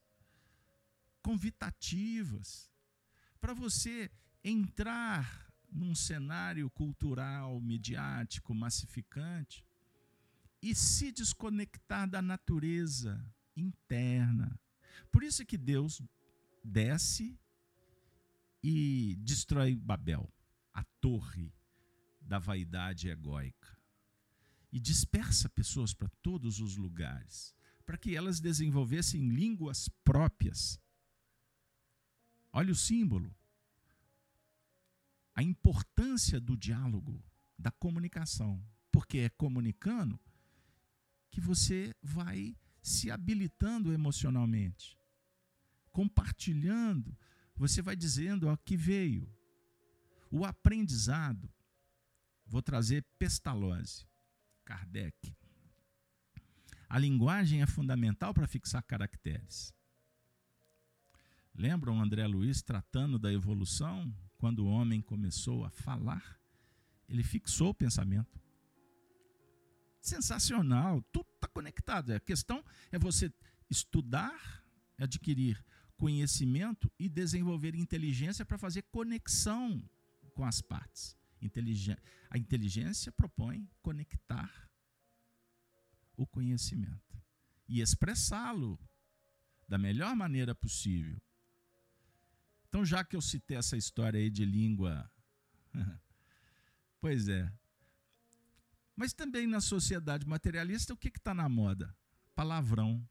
convitativas 1.20 2.70
para 3.41 3.53
você 3.53 4.09
entrar 4.45 5.53
num 5.68 5.93
cenário 5.93 6.70
cultural, 6.70 7.61
midiático, 7.61 8.55
massificante 8.55 9.66
e 10.62 10.72
se 10.72 11.11
desconectar 11.11 12.09
da 12.09 12.22
natureza 12.22 13.20
interna. 13.57 14.57
Por 15.11 15.24
isso 15.24 15.45
que 15.45 15.59
Deus 15.59 16.01
desce 16.62 17.36
e 18.63 19.17
destrói 19.21 19.75
Babel, 19.77 20.33
a 20.73 20.85
torre 21.01 21.53
da 22.21 22.39
vaidade 22.39 23.09
egóica, 23.09 23.79
e 24.73 24.79
dispersa 24.79 25.49
pessoas 25.49 25.93
para 25.95 26.09
todos 26.23 26.61
os 26.61 26.77
lugares, 26.77 27.55
para 27.85 27.97
que 27.97 28.15
elas 28.15 28.41
desenvolvessem 28.41 29.29
línguas 29.29 29.89
próprias 30.05 30.79
Olha 32.53 32.73
o 32.73 32.77
símbolo. 32.77 33.35
A 35.35 35.43
importância 35.43 36.41
do 36.41 36.57
diálogo, 36.57 37.23
da 37.59 37.71
comunicação. 37.71 38.63
Porque 38.91 39.19
é 39.19 39.29
comunicando 39.29 40.19
que 41.31 41.41
você 41.41 41.95
vai 42.03 42.57
se 42.83 43.11
habilitando 43.11 43.93
emocionalmente. 43.93 44.99
Compartilhando, 45.93 47.17
você 47.61 47.83
vai 47.83 47.95
dizendo 47.95 48.49
o 48.49 48.57
que 48.57 48.75
veio. 48.75 49.31
O 50.31 50.47
aprendizado. 50.47 51.53
Vou 52.47 52.63
trazer 52.63 53.05
Pestalozzi, 53.19 54.09
Kardec. 54.65 55.37
A 56.89 56.99
linguagem 56.99 57.61
é 57.61 57.67
fundamental 57.67 58.33
para 58.33 58.47
fixar 58.47 58.83
caracteres. 58.83 59.75
Lembram 61.55 62.01
André 62.01 62.27
Luiz 62.27 62.63
tratando 62.63 63.19
da 63.19 63.31
evolução? 63.31 64.11
Quando 64.39 64.61
o 64.61 64.71
homem 64.71 65.03
começou 65.03 65.63
a 65.63 65.69
falar, 65.69 66.41
ele 67.07 67.23
fixou 67.23 67.69
o 67.69 67.75
pensamento. 67.75 68.41
Sensacional, 70.01 71.03
tudo 71.13 71.29
está 71.35 71.47
conectado. 71.47 72.13
A 72.13 72.21
questão 72.21 72.65
é 72.91 72.99
você 72.99 73.31
estudar, 73.69 74.65
adquirir 74.97 75.63
conhecimento 76.01 76.91
e 76.99 77.09
desenvolver 77.09 77.75
inteligência 77.75 78.45
para 78.45 78.59
fazer 78.59 78.83
conexão 78.91 79.83
com 80.35 80.45
as 80.45 80.61
partes. 80.61 81.17
A 82.31 82.37
inteligência 82.37 83.13
propõe 83.13 83.69
conectar 83.83 84.51
o 86.17 86.27
conhecimento 86.27 87.23
e 87.69 87.81
expressá-lo 87.81 88.79
da 89.69 89.79
melhor 89.79 90.17
maneira 90.17 90.55
possível 90.55 91.21
então, 92.71 92.85
já 92.85 93.03
que 93.03 93.17
eu 93.17 93.21
citei 93.21 93.57
essa 93.57 93.77
história 93.77 94.21
aí 94.21 94.31
de 94.31 94.45
língua. 94.45 95.11
pois 97.01 97.27
é. 97.27 97.53
Mas 98.95 99.13
também 99.13 99.45
na 99.45 99.61
sociedade 99.61 100.25
materialista, 100.25 100.95
o 100.95 100.97
que 100.97 101.09
está 101.09 101.35
na 101.35 101.49
moda? 101.49 101.93
Palavrão. 102.33 103.05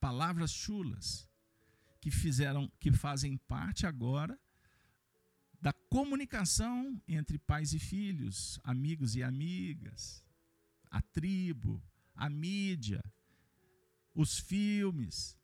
Palavras 0.00 0.50
chulas. 0.50 1.29
Que 2.00 2.10
fizeram, 2.10 2.70
que 2.80 2.90
fazem 2.92 3.36
parte 3.36 3.86
agora 3.86 4.38
da 5.60 5.72
comunicação 5.72 7.00
entre 7.06 7.38
pais 7.38 7.74
e 7.74 7.78
filhos, 7.78 8.58
amigos 8.64 9.14
e 9.14 9.22
amigas, 9.22 10.24
a 10.90 11.02
tribo, 11.02 11.82
a 12.14 12.30
mídia, 12.30 13.02
os 14.14 14.38
filmes. 14.38 15.36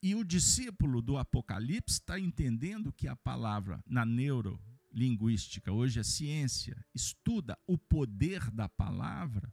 E 0.00 0.14
o 0.14 0.22
discípulo 0.22 1.02
do 1.02 1.16
Apocalipse 1.16 1.98
está 1.98 2.20
entendendo 2.20 2.92
que 2.92 3.08
a 3.08 3.16
palavra 3.16 3.82
na 3.86 4.04
neurolinguística, 4.04 5.72
hoje 5.72 5.98
é 5.98 6.04
ciência, 6.04 6.84
estuda 6.94 7.58
o 7.66 7.76
poder 7.76 8.50
da 8.50 8.68
palavra. 8.68 9.52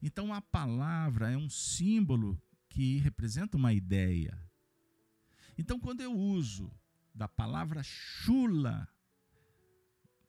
Então 0.00 0.32
a 0.32 0.40
palavra 0.40 1.30
é 1.30 1.36
um 1.36 1.50
símbolo 1.50 2.40
que 2.68 2.98
representa 2.98 3.56
uma 3.56 3.72
ideia. 3.72 4.38
Então 5.56 5.78
quando 5.78 6.00
eu 6.00 6.12
uso 6.12 6.70
da 7.14 7.26
palavra 7.26 7.82
chula, 7.82 8.88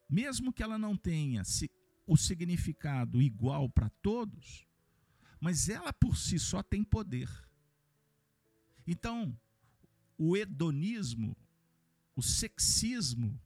mesmo 0.10 0.52
que 0.52 0.64
ela 0.64 0.78
não 0.78 0.98
tenha 0.98 1.44
o 2.08 2.18
significado 2.18 3.22
igual 3.22 3.70
para 3.70 3.90
todos, 4.02 4.68
mas 5.40 5.70
ela 5.70 5.94
por 5.94 6.18
si 6.18 6.40
só 6.40 6.64
tem 6.64 6.84
poder. 6.84 7.30
Então, 8.88 9.40
o 10.18 10.36
hedonismo, 10.36 11.38
o 12.16 12.24
sexismo, 12.24 13.40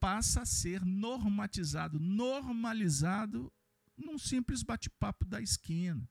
passa 0.00 0.42
a 0.42 0.46
ser 0.46 0.84
normatizado, 0.84 2.00
normalizado 2.00 3.52
num 3.96 4.18
simples 4.18 4.64
bate-papo 4.64 5.24
da 5.24 5.40
esquina. 5.40 6.06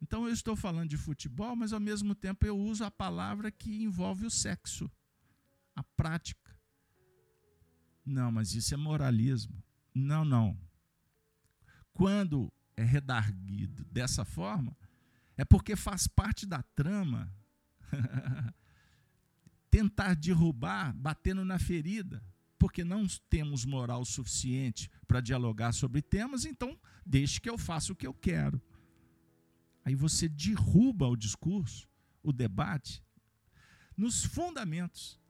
Então 0.00 0.26
eu 0.26 0.32
estou 0.32 0.54
falando 0.54 0.90
de 0.90 0.96
futebol, 0.96 1.56
mas 1.56 1.72
ao 1.72 1.80
mesmo 1.80 2.14
tempo 2.14 2.46
eu 2.46 2.58
uso 2.58 2.84
a 2.84 2.90
palavra 2.90 3.50
que 3.50 3.82
envolve 3.82 4.26
o 4.26 4.30
sexo, 4.30 4.90
a 5.74 5.82
prática. 5.82 6.54
Não, 8.04 8.30
mas 8.30 8.54
isso 8.54 8.74
é 8.74 8.76
moralismo. 8.76 9.62
Não, 9.94 10.24
não. 10.24 10.58
Quando 11.92 12.52
é 12.76 12.84
redarguido 12.84 13.84
dessa 13.84 14.24
forma, 14.24 14.76
é 15.36 15.44
porque 15.44 15.74
faz 15.76 16.06
parte 16.06 16.44
da 16.44 16.62
trama 16.62 17.32
tentar 19.70 20.14
derrubar 20.14 20.92
batendo 20.94 21.44
na 21.44 21.58
ferida, 21.58 22.22
porque 22.58 22.84
não 22.84 23.06
temos 23.28 23.64
moral 23.64 24.04
suficiente 24.04 24.90
para 25.06 25.20
dialogar 25.20 25.72
sobre 25.72 26.02
temas, 26.02 26.44
então 26.44 26.78
deixe 27.04 27.40
que 27.40 27.48
eu 27.48 27.58
faça 27.58 27.92
o 27.92 27.96
que 27.96 28.06
eu 28.06 28.14
quero. 28.14 28.60
Aí 29.84 29.94
você 29.94 30.28
derruba 30.28 31.06
o 31.06 31.16
discurso, 31.16 31.88
o 32.22 32.32
debate, 32.32 33.04
nos 33.96 34.24
fundamentos. 34.24 35.20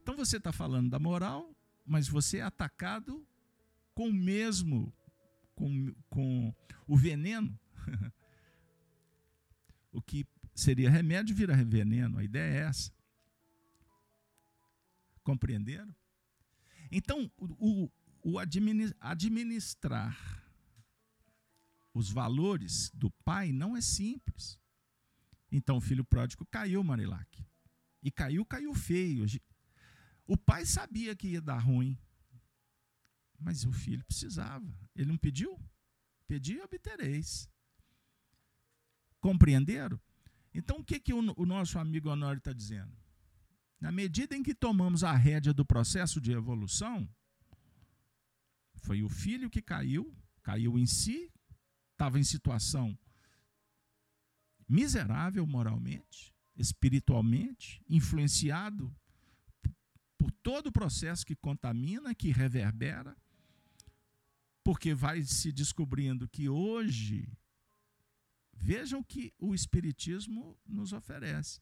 Então 0.00 0.16
você 0.16 0.36
está 0.36 0.52
falando 0.52 0.88
da 0.88 0.98
moral, 0.98 1.54
mas 1.84 2.08
você 2.08 2.38
é 2.38 2.42
atacado 2.42 3.26
com 3.94 4.08
o 4.08 4.12
mesmo, 4.12 4.92
com, 5.54 5.94
com 6.08 6.54
o 6.86 6.96
veneno. 6.96 7.58
o 9.92 10.00
que 10.00 10.26
seria 10.54 10.90
remédio 10.90 11.34
vira 11.34 11.56
veneno. 11.64 12.18
A 12.18 12.24
ideia 12.24 12.52
é 12.52 12.68
essa. 12.68 12.92
Compreenderam? 15.22 15.94
Então, 16.90 17.30
o, 17.38 17.90
o 18.22 18.38
administrar 18.38 20.43
os 21.94 22.10
valores 22.10 22.90
do 22.92 23.08
pai 23.24 23.52
não 23.52 23.76
é 23.76 23.80
simples. 23.80 24.58
Então, 25.50 25.76
o 25.76 25.80
filho 25.80 26.04
pródigo 26.04 26.44
caiu, 26.44 26.82
Marilac. 26.82 27.46
E 28.02 28.10
caiu, 28.10 28.44
caiu 28.44 28.74
feio. 28.74 29.24
O 30.26 30.36
pai 30.36 30.66
sabia 30.66 31.14
que 31.14 31.28
ia 31.28 31.40
dar 31.40 31.58
ruim. 31.58 31.96
Mas 33.38 33.64
o 33.64 33.72
filho 33.72 34.04
precisava. 34.04 34.66
Ele 34.94 35.10
não 35.10 35.16
pediu? 35.16 35.58
Pedi 36.26 36.54
e 36.54 36.62
obtereis. 36.62 37.48
Compreenderam? 39.20 40.00
Então, 40.52 40.78
o 40.78 40.84
que, 40.84 40.98
que 40.98 41.14
o, 41.14 41.34
o 41.36 41.46
nosso 41.46 41.78
amigo 41.78 42.10
Honório 42.10 42.38
está 42.38 42.52
dizendo? 42.52 42.92
Na 43.80 43.92
medida 43.92 44.36
em 44.36 44.42
que 44.42 44.54
tomamos 44.54 45.04
a 45.04 45.12
rédea 45.12 45.54
do 45.54 45.64
processo 45.64 46.20
de 46.20 46.32
evolução, 46.32 47.08
foi 48.76 49.02
o 49.02 49.08
filho 49.08 49.50
que 49.50 49.62
caiu, 49.62 50.14
caiu 50.42 50.78
em 50.78 50.86
si, 50.86 51.30
estava 51.94 52.18
em 52.18 52.24
situação 52.24 52.98
miserável 54.68 55.46
moralmente, 55.46 56.34
espiritualmente, 56.56 57.82
influenciado 57.88 58.94
por 60.18 60.30
todo 60.30 60.68
o 60.68 60.72
processo 60.72 61.24
que 61.24 61.36
contamina, 61.36 62.14
que 62.14 62.30
reverbera, 62.30 63.16
porque 64.62 64.94
vai 64.94 65.22
se 65.22 65.52
descobrindo 65.52 66.28
que 66.28 66.48
hoje, 66.48 67.30
vejam 68.52 69.02
que 69.02 69.32
o 69.38 69.54
Espiritismo 69.54 70.58
nos 70.66 70.92
oferece. 70.92 71.60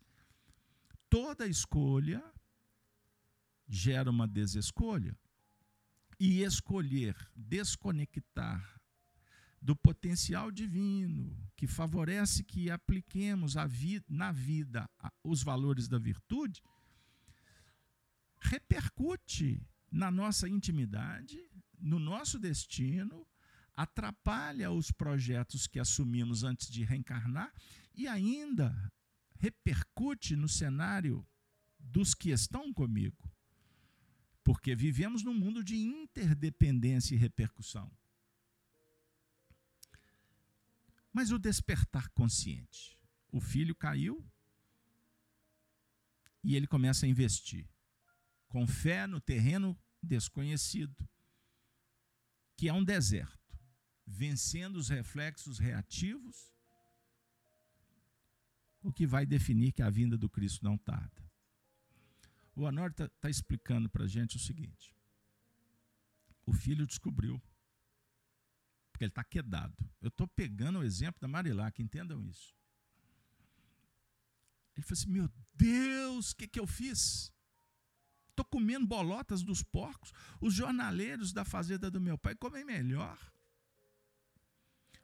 Toda 1.11 1.47
escolha 1.47 2.22
gera 3.68 4.11
uma 4.11 4.28
desescolha. 4.28 5.18
E 6.20 6.43
escolher 6.43 7.16
desconectar 7.35 8.80
do 9.62 9.76
potencial 9.76 10.50
divino 10.50 11.36
que 11.56 11.68
favorece 11.68 12.42
que 12.42 12.68
apliquemos 12.68 13.54
vi 13.68 14.02
na 14.08 14.32
vida 14.32 14.90
os 15.22 15.44
valores 15.44 15.86
da 15.86 15.98
virtude, 15.98 16.60
repercute 18.40 19.64
na 19.88 20.10
nossa 20.10 20.48
intimidade, 20.48 21.38
no 21.78 22.00
nosso 22.00 22.40
destino, 22.40 23.24
atrapalha 23.72 24.72
os 24.72 24.90
projetos 24.90 25.68
que 25.68 25.78
assumimos 25.78 26.42
antes 26.42 26.68
de 26.68 26.82
reencarnar 26.82 27.52
e 27.94 28.08
ainda 28.08 28.92
repercute 29.38 30.34
no 30.34 30.48
cenário 30.48 31.24
dos 31.78 32.14
que 32.14 32.30
estão 32.30 32.72
comigo. 32.72 33.30
Porque 34.42 34.74
vivemos 34.74 35.22
num 35.22 35.34
mundo 35.34 35.62
de 35.62 35.76
interdependência 35.76 37.14
e 37.14 37.18
repercussão. 37.18 37.88
Mas 41.12 41.30
o 41.30 41.38
despertar 41.38 42.08
consciente. 42.10 42.98
O 43.30 43.40
filho 43.40 43.74
caiu 43.74 44.24
e 46.42 46.56
ele 46.56 46.66
começa 46.66 47.06
a 47.06 47.08
investir 47.08 47.68
com 48.48 48.66
fé 48.66 49.06
no 49.06 49.20
terreno 49.20 49.78
desconhecido 50.02 51.08
que 52.56 52.68
é 52.68 52.72
um 52.72 52.84
deserto, 52.84 53.58
vencendo 54.06 54.76
os 54.76 54.88
reflexos 54.88 55.58
reativos, 55.58 56.52
o 58.82 58.92
que 58.92 59.06
vai 59.06 59.24
definir 59.24 59.72
que 59.72 59.82
a 59.82 59.90
vinda 59.90 60.18
do 60.18 60.28
Cristo 60.28 60.64
não 60.64 60.76
tarda. 60.76 61.22
O 62.54 62.62
Honor 62.62 62.90
está 62.90 63.08
tá 63.08 63.30
explicando 63.30 63.88
para 63.88 64.04
a 64.04 64.08
gente 64.08 64.36
o 64.36 64.38
seguinte: 64.38 64.94
o 66.44 66.52
filho 66.52 66.86
descobriu, 66.86 67.42
ele 69.05 69.11
está 69.11 69.24
quedado. 69.24 69.76
Eu 70.00 70.09
estou 70.09 70.26
pegando 70.28 70.78
o 70.78 70.84
exemplo 70.84 71.20
da 71.20 71.28
Marilac, 71.28 71.80
entendam 71.82 72.22
isso. 72.22 72.55
Ele 74.76 74.84
falou 74.84 75.00
assim: 75.00 75.11
Meu 75.11 75.30
Deus, 75.55 76.30
o 76.30 76.36
que, 76.36 76.48
que 76.48 76.61
eu 76.61 76.66
fiz? 76.66 77.32
Estou 78.30 78.44
comendo 78.44 78.86
bolotas 78.86 79.42
dos 79.42 79.62
porcos. 79.62 80.12
Os 80.40 80.55
jornaleiros 80.55 81.32
da 81.32 81.44
fazenda 81.44 81.90
do 81.90 82.00
meu 82.00 82.16
pai 82.16 82.34
comem 82.34 82.64
melhor. 82.64 83.18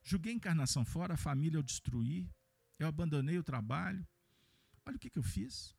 Joguei 0.02 0.32
encarnação 0.32 0.84
fora, 0.84 1.14
a 1.14 1.18
família 1.18 1.58
eu 1.58 1.62
destruí. 1.62 2.30
Eu 2.78 2.88
abandonei 2.88 3.38
o 3.38 3.44
trabalho. 3.44 4.06
Olha 4.86 4.96
o 4.96 4.98
que, 4.98 5.10
que 5.10 5.18
eu 5.18 5.22
fiz. 5.22 5.76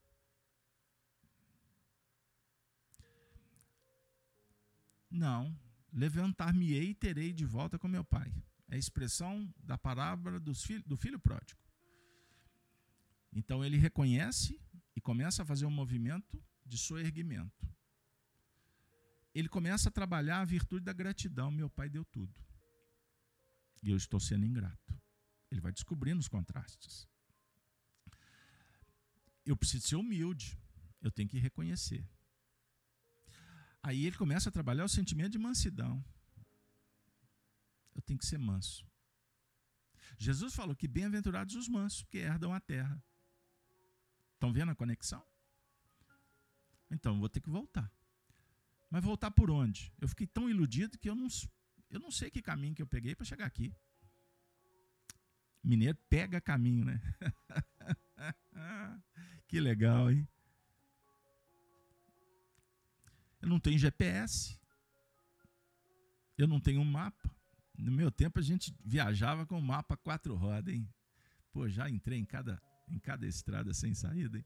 Não, 5.09 5.57
levantar-me-ei 5.91 6.89
e 6.89 6.95
terei 6.95 7.33
de 7.33 7.45
volta 7.45 7.77
com 7.77 7.87
meu 7.87 8.03
pai. 8.03 8.33
É 8.67 8.75
a 8.75 8.77
expressão 8.77 9.51
da 9.63 9.77
parábola 9.77 10.39
do 10.39 10.53
filho, 10.53 11.19
pródigo. 11.19 11.59
Então 13.33 13.63
ele 13.63 13.77
reconhece 13.77 14.59
e 14.95 15.01
começa 15.01 15.43
a 15.43 15.45
fazer 15.45 15.65
um 15.65 15.71
movimento 15.71 16.41
de 16.65 16.77
soerguimento. 16.77 17.67
Ele 19.33 19.47
começa 19.47 19.89
a 19.89 19.91
trabalhar 19.91 20.41
a 20.41 20.45
virtude 20.45 20.85
da 20.85 20.93
gratidão. 20.93 21.51
Meu 21.51 21.69
pai 21.69 21.89
deu 21.89 22.03
tudo. 22.05 22.33
E 23.81 23.89
eu 23.89 23.97
estou 23.97 24.19
sendo 24.19 24.45
ingrato. 24.45 24.99
Ele 25.49 25.61
vai 25.61 25.71
descobrindo 25.71 26.19
os 26.19 26.27
contrastes. 26.27 27.07
Eu 29.45 29.55
preciso 29.55 29.87
ser 29.87 29.95
humilde. 29.95 30.57
Eu 31.01 31.11
tenho 31.11 31.29
que 31.29 31.39
reconhecer. 31.39 32.07
Aí 33.81 34.05
ele 34.05 34.17
começa 34.17 34.49
a 34.49 34.51
trabalhar 34.51 34.83
o 34.83 34.89
sentimento 34.89 35.31
de 35.31 35.39
mansidão. 35.39 36.03
Eu 37.95 38.01
tenho 38.01 38.19
que 38.19 38.25
ser 38.25 38.37
manso. 38.37 38.85
Jesus 40.17 40.53
falou 40.53 40.75
que 40.75 40.87
bem-aventurados 40.87 41.55
os 41.55 41.67
mansos, 41.67 42.03
que 42.03 42.17
herdam 42.17 42.53
a 42.53 42.59
terra. 42.59 43.01
Estão 44.33 44.51
vendo 44.51 44.71
a 44.71 44.75
conexão? 44.75 45.23
Então, 46.91 47.19
vou 47.19 47.29
ter 47.29 47.39
que 47.39 47.49
voltar. 47.49 47.91
Mas 48.89 49.03
voltar 49.03 49.31
por 49.31 49.51
onde? 49.51 49.93
Eu 49.99 50.07
fiquei 50.07 50.25
tão 50.25 50.49
iludido 50.49 50.97
que 50.97 51.09
eu 51.09 51.15
não, 51.15 51.27
eu 51.89 51.99
não 51.99 52.09
sei 52.09 52.31
que 52.31 52.41
caminho 52.41 52.73
que 52.73 52.81
eu 52.81 52.87
peguei 52.87 53.15
para 53.15 53.25
chegar 53.25 53.45
aqui. 53.45 53.73
Mineiro 55.63 55.97
pega 56.09 56.41
caminho, 56.41 56.85
né? 56.85 57.01
que 59.47 59.59
legal, 59.59 60.09
hein? 60.09 60.27
Eu 63.41 63.47
não 63.47 63.59
tenho 63.59 63.77
GPS. 63.77 64.59
Eu 66.37 66.47
não 66.47 66.59
tenho 66.59 66.81
um 66.81 66.85
mapa. 66.85 67.29
No 67.77 67.91
meu 67.91 68.11
tempo 68.11 68.39
a 68.39 68.41
gente 68.41 68.75
viajava 68.83 69.45
com 69.45 69.59
mapa 69.61 69.95
quatro 69.95 70.35
rodas, 70.35 70.73
hein? 70.73 70.87
Pô, 71.51 71.67
já 71.67 71.89
entrei 71.89 72.19
em 72.19 72.25
cada, 72.25 72.61
em 72.87 72.99
cada 72.99 73.25
estrada 73.25 73.73
sem 73.73 73.93
saída, 73.93 74.37
hein? 74.37 74.45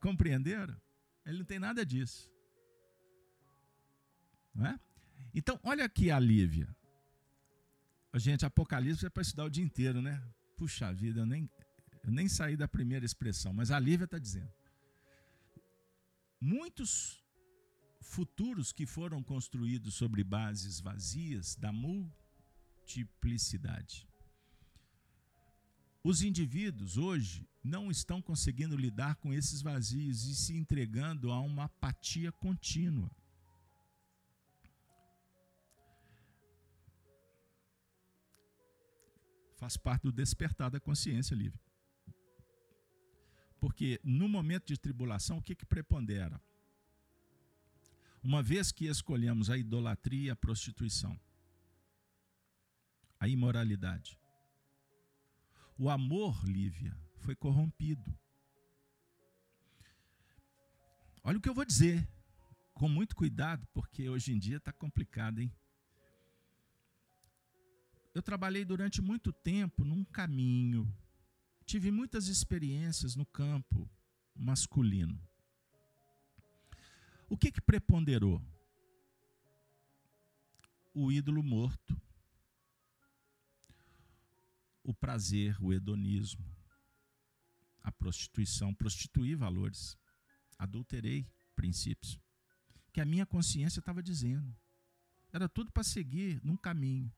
Compreenderam? 0.00 0.76
Ele 1.24 1.38
não 1.38 1.44
tem 1.44 1.58
nada 1.58 1.86
disso. 1.86 2.30
Não 4.54 4.66
é? 4.66 4.78
Então, 5.34 5.58
olha 5.62 5.84
aqui 5.84 6.10
a 6.10 6.18
Lívia. 6.18 6.68
Gente, 8.14 8.44
Apocalipse 8.44 9.06
é 9.06 9.10
para 9.10 9.22
estudar 9.22 9.44
o 9.44 9.50
dia 9.50 9.64
inteiro, 9.64 10.02
né? 10.02 10.22
Puxa 10.56 10.92
vida, 10.92 11.20
eu 11.20 11.26
nem, 11.26 11.48
eu 12.04 12.10
nem 12.10 12.28
saí 12.28 12.56
da 12.56 12.68
primeira 12.68 13.06
expressão, 13.06 13.54
mas 13.54 13.70
a 13.70 13.78
Lívia 13.78 14.04
está 14.04 14.18
dizendo. 14.18 14.52
Muitos 16.44 17.24
futuros 18.00 18.72
que 18.72 18.84
foram 18.84 19.22
construídos 19.22 19.94
sobre 19.94 20.24
bases 20.24 20.80
vazias 20.80 21.54
da 21.54 21.72
multiplicidade 21.72 24.08
Os 26.02 26.20
indivíduos 26.20 26.98
hoje 26.98 27.48
não 27.62 27.92
estão 27.92 28.20
conseguindo 28.20 28.76
lidar 28.76 29.14
com 29.14 29.32
esses 29.32 29.62
vazios 29.62 30.24
e 30.24 30.34
se 30.34 30.56
entregando 30.56 31.30
a 31.30 31.38
uma 31.38 31.66
apatia 31.66 32.32
contínua. 32.32 33.08
Faz 39.58 39.76
parte 39.76 40.02
do 40.02 40.10
despertar 40.10 40.72
da 40.72 40.80
consciência 40.80 41.36
livre. 41.36 41.60
Porque 43.62 44.00
no 44.02 44.28
momento 44.28 44.66
de 44.66 44.76
tribulação, 44.76 45.38
o 45.38 45.42
que, 45.42 45.54
que 45.54 45.64
prepondera? 45.64 46.42
Uma 48.20 48.42
vez 48.42 48.72
que 48.72 48.86
escolhemos 48.86 49.48
a 49.48 49.56
idolatria 49.56 50.26
e 50.26 50.30
a 50.30 50.34
prostituição, 50.34 51.16
a 53.20 53.28
imoralidade, 53.28 54.18
o 55.78 55.88
amor, 55.88 56.44
Lívia, 56.44 56.92
foi 57.18 57.36
corrompido. 57.36 58.12
Olha 61.22 61.38
o 61.38 61.40
que 61.40 61.48
eu 61.48 61.54
vou 61.54 61.64
dizer, 61.64 62.04
com 62.74 62.88
muito 62.88 63.14
cuidado, 63.14 63.64
porque 63.72 64.08
hoje 64.08 64.32
em 64.32 64.40
dia 64.40 64.56
está 64.56 64.72
complicado, 64.72 65.38
hein? 65.38 65.54
Eu 68.12 68.22
trabalhei 68.22 68.64
durante 68.64 69.00
muito 69.00 69.32
tempo 69.32 69.84
num 69.84 70.02
caminho, 70.02 70.92
tive 71.72 71.90
muitas 71.90 72.28
experiências 72.28 73.16
no 73.16 73.24
campo 73.24 73.90
masculino. 74.34 75.18
O 77.30 77.34
que, 77.34 77.50
que 77.50 77.62
preponderou? 77.62 78.44
O 80.92 81.10
ídolo 81.10 81.42
morto, 81.42 81.98
o 84.84 84.92
prazer, 84.92 85.56
o 85.62 85.72
hedonismo, 85.72 86.44
a 87.82 87.90
prostituição, 87.90 88.74
prostituir 88.74 89.34
valores, 89.34 89.96
adulterei 90.58 91.26
princípios 91.56 92.20
que 92.92 93.00
a 93.00 93.06
minha 93.06 93.24
consciência 93.24 93.80
estava 93.80 94.02
dizendo. 94.02 94.54
Era 95.32 95.48
tudo 95.48 95.72
para 95.72 95.82
seguir 95.82 96.38
num 96.44 96.58
caminho. 96.58 97.10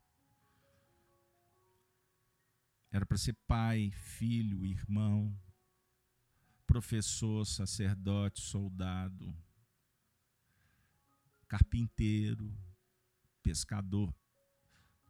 Era 2.94 3.04
para 3.04 3.18
ser 3.18 3.34
pai, 3.48 3.90
filho, 3.90 4.64
irmão, 4.64 5.36
professor, 6.64 7.44
sacerdote, 7.44 8.40
soldado, 8.40 9.36
carpinteiro, 11.48 12.56
pescador, 13.42 14.14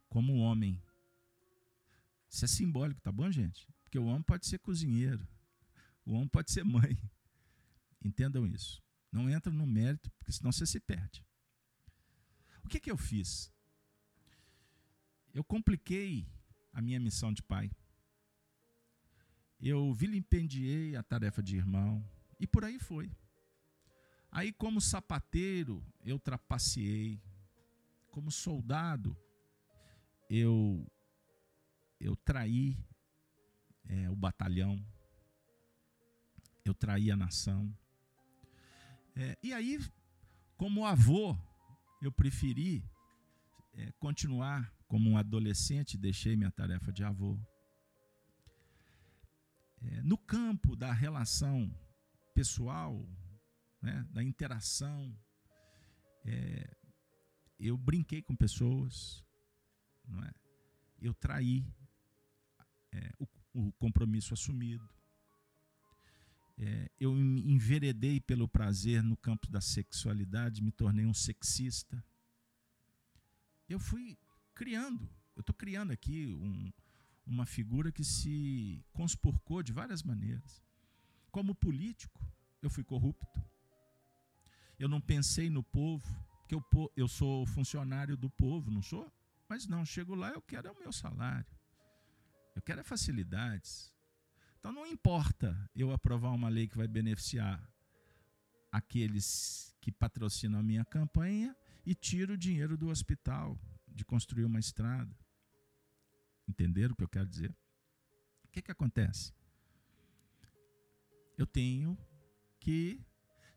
como 0.09 0.37
homem. 0.37 0.81
Isso 2.27 2.45
é 2.45 2.47
simbólico, 2.47 2.99
tá 3.01 3.11
bom, 3.11 3.31
gente? 3.31 3.67
Porque 3.83 3.99
o 3.99 4.05
homem 4.05 4.23
pode 4.23 4.47
ser 4.47 4.57
cozinheiro, 4.57 5.27
o 6.03 6.13
homem 6.13 6.27
pode 6.27 6.51
ser 6.51 6.63
mãe. 6.65 6.97
Entendam 8.03 8.47
isso. 8.47 8.81
Não 9.11 9.29
entra 9.29 9.53
no 9.53 9.67
mérito, 9.67 10.09
porque 10.17 10.31
senão 10.31 10.51
você 10.51 10.65
se 10.65 10.79
perde. 10.79 11.23
O 12.63 12.67
que, 12.67 12.79
que 12.79 12.89
eu 12.89 12.97
fiz? 12.97 13.53
Eu 15.31 15.43
compliquei 15.43 16.27
a 16.75 16.81
minha 16.81 16.99
missão 16.99 17.33
de 17.33 17.41
pai. 17.41 17.71
Eu 19.59 19.91
vilipendiei 19.91 20.95
a 20.95 21.01
tarefa 21.01 21.41
de 21.41 21.57
irmão. 21.57 22.07
E 22.39 22.45
por 22.45 22.63
aí 22.63 22.77
foi. 22.77 23.11
Aí, 24.31 24.53
como 24.53 24.79
sapateiro, 24.79 25.83
eu 26.03 26.19
trapaceei. 26.19 27.19
Como 28.11 28.29
soldado, 28.29 29.17
eu, 30.29 30.85
eu 31.99 32.15
traí 32.15 32.77
é, 33.85 34.09
o 34.11 34.15
batalhão 34.15 34.79
eu 36.65 36.73
traí 36.73 37.11
a 37.11 37.15
nação. 37.15 37.71
É, 39.15 39.37
e 39.41 39.53
aí, 39.53 39.79
como 40.57 40.85
avô, 40.85 41.37
eu 42.01 42.11
preferi 42.11 42.83
é, 43.73 43.91
continuar 43.99 44.73
como 44.87 45.09
um 45.09 45.17
adolescente, 45.17 45.97
deixei 45.97 46.35
minha 46.35 46.51
tarefa 46.51 46.91
de 46.91 47.03
avô. 47.03 47.39
É, 49.81 50.01
no 50.01 50.17
campo 50.17 50.75
da 50.75 50.91
relação 50.91 51.73
pessoal, 52.33 53.07
né, 53.81 54.05
da 54.11 54.23
interação, 54.23 55.17
é, 56.23 56.75
eu 57.59 57.77
brinquei 57.77 58.21
com 58.21 58.35
pessoas, 58.35 59.23
não 60.07 60.23
é? 60.23 60.31
eu 61.01 61.13
traí 61.13 61.65
é, 62.91 63.11
o, 63.19 63.27
o 63.53 63.71
compromisso 63.73 64.33
assumido 64.33 64.89
é, 66.57 66.89
eu 66.99 67.17
enveredei 67.17 68.19
pelo 68.19 68.47
prazer 68.47 69.03
no 69.03 69.17
campo 69.17 69.49
da 69.49 69.59
sexualidade, 69.59 70.63
me 70.63 70.71
tornei 70.71 71.05
um 71.05 71.13
sexista. 71.13 72.03
Eu 73.67 73.79
fui 73.79 74.17
criando, 74.55 75.07
eu 75.35 75.41
estou 75.41 75.53
criando 75.53 75.91
aqui 75.91 76.27
um, 76.27 76.71
uma 77.27 77.45
figura 77.45 77.91
que 77.91 78.03
se 78.03 78.83
conspurcou 78.93 79.61
de 79.61 79.73
várias 79.73 80.01
maneiras. 80.01 80.63
Como 81.29 81.53
político, 81.53 82.25
eu 82.61 82.69
fui 82.69 82.83
corrupto. 82.83 83.43
Eu 84.79 84.87
não 84.87 85.01
pensei 85.01 85.49
no 85.49 85.61
povo, 85.61 86.07
porque 86.39 86.55
eu, 86.55 86.63
eu 86.95 87.07
sou 87.07 87.45
funcionário 87.45 88.15
do 88.15 88.29
povo, 88.29 88.71
não 88.71 88.81
sou? 88.81 89.11
Mas 89.49 89.67
não, 89.67 89.85
chego 89.85 90.15
lá, 90.15 90.29
eu 90.29 90.41
quero 90.41 90.67
é 90.67 90.71
o 90.71 90.79
meu 90.79 90.91
salário. 90.91 91.45
Eu 92.55 92.61
quero 92.61 92.79
é 92.79 92.83
facilidades. 92.83 93.93
Então 94.59 94.71
não 94.71 94.87
importa 94.87 95.69
eu 95.75 95.91
aprovar 95.91 96.31
uma 96.31 96.49
lei 96.49 96.67
que 96.67 96.77
vai 96.77 96.87
beneficiar 96.87 97.61
aqueles 98.71 99.75
que 99.81 99.91
patrocinam 99.91 100.59
a 100.59 100.63
minha 100.63 100.83
campanha 100.85 101.55
e 101.85 101.93
tiro 101.93 102.33
o 102.33 102.37
dinheiro 102.37 102.75
do 102.75 102.87
hospital 102.87 103.59
de 103.95 104.05
construir 104.05 104.45
uma 104.45 104.59
estrada. 104.59 105.17
Entenderam 106.47 106.93
o 106.93 106.95
que 106.95 107.03
eu 107.03 107.09
quero 107.09 107.27
dizer? 107.27 107.49
O 108.43 108.49
que, 108.51 108.61
que 108.61 108.71
acontece? 108.71 109.33
Eu 111.35 111.47
tenho 111.47 111.97
que 112.59 113.03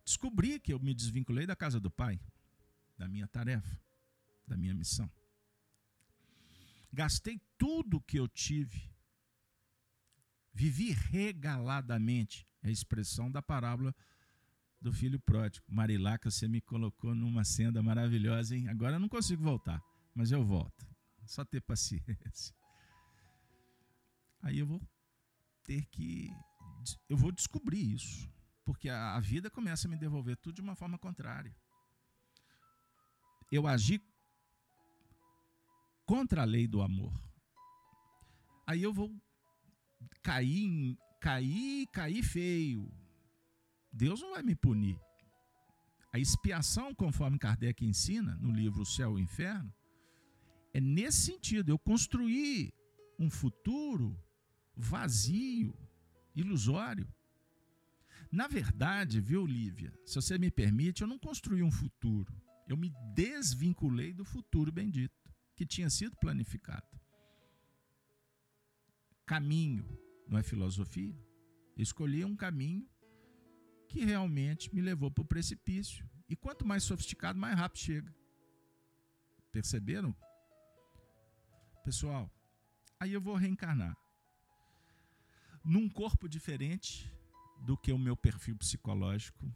descobrir 0.05 0.61
que 0.61 0.73
eu 0.73 0.81
me 0.81 0.95
desvinculei 0.95 1.47
da 1.47 1.55
casa 1.55 1.79
do 1.79 1.91
pai, 1.91 2.19
da 2.97 3.07
minha 3.07 3.29
tarefa, 3.29 3.79
da 4.47 4.57
minha 4.57 4.75
missão. 4.75 5.11
Gastei 6.91 7.39
tudo 7.59 8.01
que 8.01 8.19
eu 8.19 8.27
tive 8.27 8.89
Vivi 10.59 10.91
regaladamente. 10.91 12.45
É 12.65 12.67
a 12.67 12.71
expressão 12.73 13.31
da 13.31 13.41
parábola 13.41 13.95
do 14.81 14.93
filho 14.93 15.21
pródigo. 15.21 15.65
Marilaca, 15.69 16.33
você 16.33 16.49
me 16.49 16.61
colocou 16.61 17.15
numa 17.15 17.45
senda 17.45 17.81
maravilhosa, 17.81 18.57
hein? 18.57 18.69
Agora 18.69 18.97
eu 18.97 18.99
não 18.99 19.09
consigo 19.09 19.41
voltar, 19.41 19.81
mas 20.19 20.33
eu 20.33 20.45
volto. 20.45 20.85
Só 21.27 21.45
ter 21.45 21.61
paciência. 21.61 22.53
Aí 24.43 24.59
eu 24.59 24.67
vou 24.67 24.83
ter 25.63 25.87
que. 25.87 26.29
Eu 27.09 27.17
vou 27.17 27.31
descobrir 27.31 27.95
isso. 27.95 28.29
Porque 28.65 28.89
a, 28.89 29.21
vida 29.21 29.49
começa 29.49 29.87
a 29.87 29.91
me 29.91 29.97
devolver 29.97 30.37
tudo 30.39 30.57
de 30.57 30.61
uma 30.61 30.75
forma 30.75 30.99
contrária. 30.99 31.55
Eu 33.53 33.69
agi 33.69 34.03
contra 36.05 36.43
a 36.43 36.45
lei 36.45 36.67
do 36.67 36.83
amor. 36.83 37.15
Aí 38.67 38.83
eu 38.83 38.93
vou 38.93 39.15
cair, 40.21 40.99
cair, 41.21 41.87
cair 41.93 42.25
feio. 42.25 42.93
Deus 43.93 44.21
não 44.21 44.33
vai 44.33 44.43
me 44.43 44.57
punir. 44.57 45.01
A 46.13 46.19
expiação, 46.19 46.93
conforme 46.93 47.39
Kardec 47.39 47.85
ensina 47.85 48.35
no 48.41 48.51
livro 48.51 48.83
O 48.83 48.87
Céu 48.87 49.13
e 49.13 49.15
o 49.15 49.25
Inferno, 49.25 49.73
é 50.79 50.81
nesse 50.81 51.27
sentido, 51.27 51.71
eu 51.71 51.79
construir 51.79 52.73
um 53.19 53.29
futuro 53.29 54.19
vazio, 54.75 55.77
ilusório. 56.35 57.07
Na 58.31 58.47
verdade, 58.47 59.21
viu, 59.21 59.47
Lívia, 59.47 59.93
se 60.05 60.15
você 60.17 60.39
me 60.39 60.51
permite, 60.51 61.03
eu 61.03 61.09
não 61.09 61.19
construí 61.19 61.63
um 61.63 61.71
futuro. 61.71 62.33
Eu 62.69 62.77
me 62.77 62.93
desvinculei 63.15 64.13
do 64.13 64.25
futuro 64.25 64.71
bendito 64.71 65.33
que 65.57 65.67
tinha 65.67 65.89
sido 65.89 66.17
planificado 66.17 66.99
caminho, 69.29 69.87
não 70.27 70.39
é 70.39 70.43
filosofia? 70.43 71.15
escolhi 71.77 72.25
um 72.25 72.35
caminho 72.35 72.89
que 73.87 74.05
realmente 74.05 74.75
me 74.75 74.81
levou 74.81 75.13
para 75.13 75.23
o 75.23 75.27
precipício. 75.27 76.05
E 76.29 76.35
quanto 76.35 76.67
mais 76.67 76.83
sofisticado, 76.83 77.39
mais 77.39 77.57
rápido 77.57 77.79
chega. 77.79 78.17
Perceberam? 79.53 80.17
Pessoal, 81.89 82.31
aí 83.01 83.15
eu 83.15 83.21
vou 83.23 83.35
reencarnar 83.35 83.97
num 85.65 85.89
corpo 85.89 86.29
diferente 86.29 87.11
do 87.65 87.79
que 87.79 87.91
o 87.91 87.99
meu 87.99 88.15
perfil 88.15 88.55
psicológico 88.59 89.51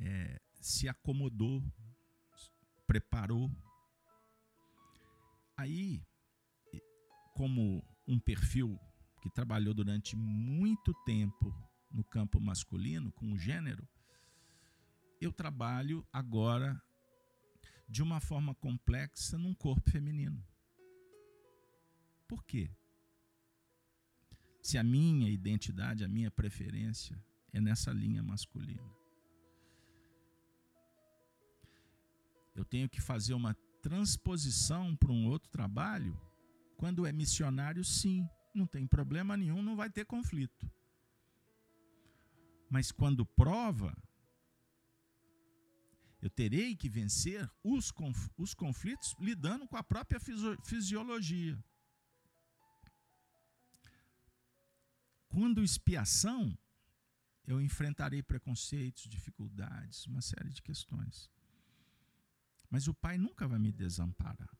é, 0.00 0.40
se 0.60 0.88
acomodou, 0.88 1.62
preparou. 2.84 3.48
Aí 5.56 6.02
como 7.36 7.80
um 8.04 8.18
perfil 8.18 8.76
que 9.22 9.30
trabalhou 9.30 9.72
durante 9.72 10.16
muito 10.16 10.92
tempo 11.04 11.54
no 11.92 12.02
campo 12.02 12.40
masculino, 12.40 13.12
com 13.12 13.32
o 13.34 13.38
gênero, 13.38 13.86
eu 15.20 15.32
trabalho 15.32 16.04
agora 16.12 16.82
de 17.90 18.04
uma 18.04 18.20
forma 18.20 18.54
complexa 18.54 19.36
num 19.36 19.52
corpo 19.52 19.90
feminino. 19.90 20.40
Por 22.28 22.44
quê? 22.44 22.70
Se 24.62 24.78
a 24.78 24.84
minha 24.84 25.28
identidade, 25.28 26.04
a 26.04 26.08
minha 26.08 26.30
preferência 26.30 27.20
é 27.52 27.60
nessa 27.60 27.92
linha 27.92 28.22
masculina. 28.22 28.88
Eu 32.54 32.64
tenho 32.64 32.88
que 32.88 33.00
fazer 33.00 33.34
uma 33.34 33.54
transposição 33.82 34.94
para 34.94 35.10
um 35.10 35.26
outro 35.26 35.50
trabalho. 35.50 36.16
Quando 36.76 37.04
é 37.06 37.12
missionário, 37.12 37.84
sim, 37.84 38.28
não 38.54 38.66
tem 38.66 38.86
problema 38.86 39.36
nenhum, 39.36 39.62
não 39.62 39.74
vai 39.74 39.90
ter 39.90 40.04
conflito. 40.04 40.70
Mas 42.68 42.92
quando 42.92 43.26
prova, 43.26 43.96
eu 46.20 46.28
terei 46.28 46.76
que 46.76 46.88
vencer 46.88 47.50
os, 47.64 47.92
os 48.36 48.54
conflitos 48.54 49.14
lidando 49.18 49.66
com 49.66 49.76
a 49.76 49.82
própria 49.82 50.20
fisiologia. 50.64 51.58
Quando 55.28 55.62
expiação, 55.62 56.58
eu 57.46 57.60
enfrentarei 57.60 58.22
preconceitos, 58.22 59.08
dificuldades, 59.08 60.06
uma 60.06 60.20
série 60.20 60.50
de 60.50 60.60
questões. 60.60 61.30
Mas 62.68 62.86
o 62.86 62.94
Pai 62.94 63.16
nunca 63.16 63.48
vai 63.48 63.58
me 63.58 63.72
desamparar. 63.72 64.50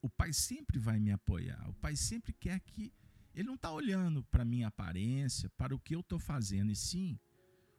O 0.00 0.08
Pai 0.08 0.32
sempre 0.32 0.78
vai 0.78 0.98
me 0.98 1.12
apoiar. 1.12 1.68
O 1.68 1.74
Pai 1.74 1.94
sempre 1.94 2.32
quer 2.32 2.58
que. 2.60 2.92
Ele 3.34 3.46
não 3.46 3.54
está 3.54 3.70
olhando 3.70 4.24
para 4.24 4.42
a 4.42 4.44
minha 4.46 4.68
aparência, 4.68 5.48
para 5.50 5.74
o 5.74 5.78
que 5.78 5.94
eu 5.94 6.00
estou 6.00 6.18
fazendo, 6.18 6.72
e 6.72 6.76
sim 6.76 7.18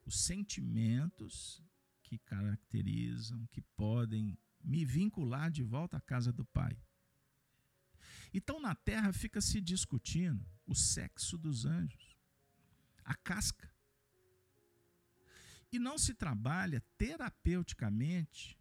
os 0.06 0.18
sentimentos 0.22 1.62
que 2.12 2.20
caracterizam, 2.20 3.48
que 3.54 3.62
podem 3.62 4.38
me 4.62 4.84
vincular 4.84 5.50
de 5.50 5.64
volta 5.64 5.96
à 5.96 6.02
casa 6.02 6.34
do 6.34 6.44
Pai. 6.44 6.78
Então 8.34 8.60
na 8.60 8.76
terra 8.76 9.14
fica 9.14 9.40
se 9.40 9.62
discutindo 9.62 10.46
o 10.66 10.76
sexo 10.76 11.38
dos 11.38 11.66
anjos, 11.66 12.18
a 13.06 13.16
casca. 13.16 13.74
E 15.72 15.80
não 15.80 15.98
se 15.98 16.14
trabalha 16.14 16.84
terapeuticamente 16.98 18.60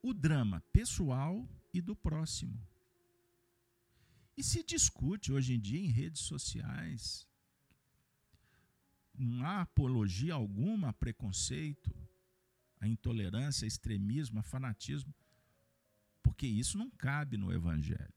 o 0.00 0.14
drama 0.14 0.60
pessoal 0.72 1.44
e 1.74 1.80
do 1.80 1.96
próximo. 1.96 2.64
E 4.36 4.44
se 4.44 4.62
discute 4.62 5.32
hoje 5.32 5.54
em 5.54 5.60
dia 5.60 5.80
em 5.80 5.90
redes 5.90 6.20
sociais 6.20 7.28
não 9.20 9.44
há 9.44 9.62
apologia 9.62 10.34
alguma 10.34 10.88
a 10.88 10.92
preconceito, 10.92 11.94
a 12.80 12.88
intolerância, 12.88 13.66
a 13.66 13.68
extremismo, 13.68 14.40
a 14.40 14.42
fanatismo, 14.42 15.14
porque 16.22 16.46
isso 16.46 16.78
não 16.78 16.90
cabe 16.90 17.36
no 17.36 17.52
Evangelho. 17.52 18.14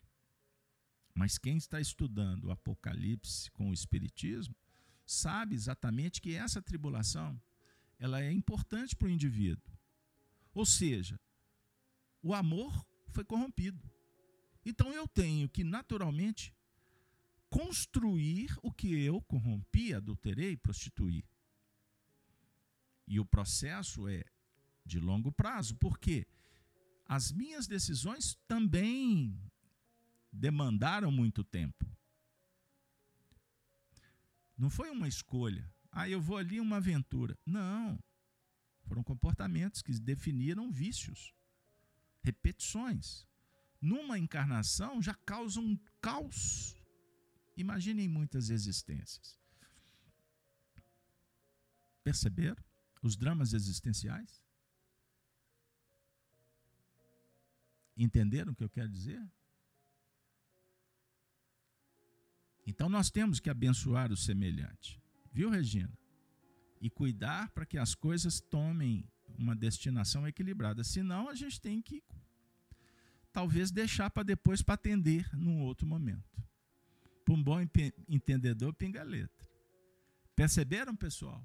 Mas 1.14 1.38
quem 1.38 1.58
está 1.58 1.80
estudando 1.80 2.45
o 2.45 2.51
Apocalipse 2.51 3.51
com 3.51 3.70
o 3.70 3.74
Espiritismo 3.74 4.56
sabe 5.06 5.56
exatamente 5.56 6.22
que 6.22 6.36
essa 6.36 6.62
tribulação 6.62 7.39
ela 7.99 8.22
é 8.22 8.32
importante 8.32 8.95
para 8.95 9.08
o 9.08 9.12
indivíduo. 9.12 9.72
Ou 10.54 10.66
seja, 10.66 11.20
o 12.22 12.34
amor 12.34 12.86
foi 13.10 13.24
corrompido. 13.24 13.89
Então 14.66 14.91
eu 14.93 15.08
tenho 15.08 15.49
que 15.49 15.64
naturalmente 15.64 16.54
construir 17.54 18.58
o 18.64 18.72
que 18.72 18.95
eu 19.06 19.22
corrompi, 19.22 19.93
adulterei, 19.93 20.58
prostituí. 20.58 21.24
E 23.08 23.20
o 23.20 23.26
processo 23.26 24.08
é 24.08 24.24
de 24.84 24.99
longo 24.99 25.32
prazo, 25.32 25.76
porque 25.76 26.26
as 27.06 27.32
minhas 27.32 27.68
decisões 27.68 28.36
também 28.47 29.39
demandaram 30.32 31.12
muito 31.12 31.43
tempo. 31.43 31.86
Não 34.58 34.72
foi 34.72 34.89
uma 34.89 35.08
escolha. 35.08 35.72
Ah, 35.91 36.10
eu 36.10 36.20
vou 36.20 36.38
ali 36.38 36.60
uma 36.60 36.78
aventura. 36.78 37.38
Não. 37.45 37.99
Foram 38.82 39.04
comportamentos 39.04 39.84
que 39.84 39.91
definiram 39.99 40.72
vícios, 40.72 41.32
repetições. 42.24 43.28
Numa 43.80 44.18
encarnação 44.18 44.99
já 45.04 45.14
causam 45.14 45.64
um 45.64 45.80
caos 46.01 46.76
Imaginem 47.56 48.08
muitas 48.08 48.49
existências. 48.49 49.39
Perceberam 52.04 52.64
os 53.01 53.16
dramas 53.16 53.54
existenciais? 53.54 54.41
Entenderam 57.95 58.54
o 58.54 58.56
que 58.56 58.64
eu 58.64 58.70
quero 58.70 58.89
dizer? 58.89 59.22
Então 62.66 62.89
nós 62.89 63.12
temos 63.12 63.39
que 63.39 63.49
abençoar 63.49 64.12
o 64.12 64.18
semelhante. 64.18 65.01
Viu, 65.32 65.49
Regina? 65.49 65.91
E 66.82 66.89
cuidar 66.89 67.49
para 67.49 67.66
que 67.66 67.78
as 67.78 67.93
coisas 67.93 68.39
tomem 68.41 69.08
uma 69.38 69.56
destinação 69.56 70.28
equilibrada. 70.28 70.84
Senão 70.84 71.30
a 71.30 71.36
gente 71.36 71.60
tem 71.62 71.82
que 71.82 72.04
talvez 73.32 73.72
deixar 73.72 74.10
para 74.10 74.24
depois 74.24 74.62
para 74.62 74.76
atender 74.76 75.30
num 75.36 75.62
outro 75.62 75.88
momento. 75.88 76.43
Para 77.34 77.40
um 77.40 77.44
bom 77.44 77.60
entendedor, 78.08 78.76
pinga 78.76 79.02
a 79.02 79.04
letra. 79.04 79.50
Perceberam, 80.36 80.96
pessoal? 80.96 81.44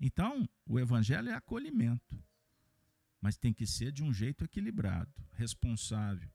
Então, 0.00 0.48
o 0.66 0.80
evangelho 0.80 1.28
é 1.28 1.34
acolhimento. 1.34 2.18
Mas 3.20 3.36
tem 3.36 3.52
que 3.52 3.66
ser 3.66 3.92
de 3.92 4.02
um 4.02 4.14
jeito 4.14 4.44
equilibrado, 4.44 5.12
responsável. 5.32 6.30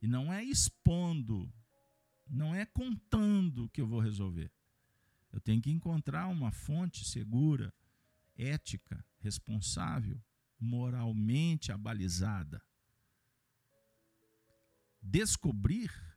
E 0.00 0.08
não 0.08 0.32
é 0.32 0.42
expondo, 0.42 1.52
não 2.26 2.54
é 2.54 2.64
contando 2.64 3.68
que 3.68 3.82
eu 3.82 3.86
vou 3.86 4.00
resolver. 4.00 4.50
Eu 5.30 5.38
tenho 5.38 5.60
que 5.60 5.70
encontrar 5.70 6.28
uma 6.28 6.50
fonte 6.50 7.04
segura, 7.04 7.74
ética, 8.38 9.04
responsável, 9.18 10.18
moralmente 10.58 11.72
abalizada. 11.72 12.62
Descobrir 15.02 16.07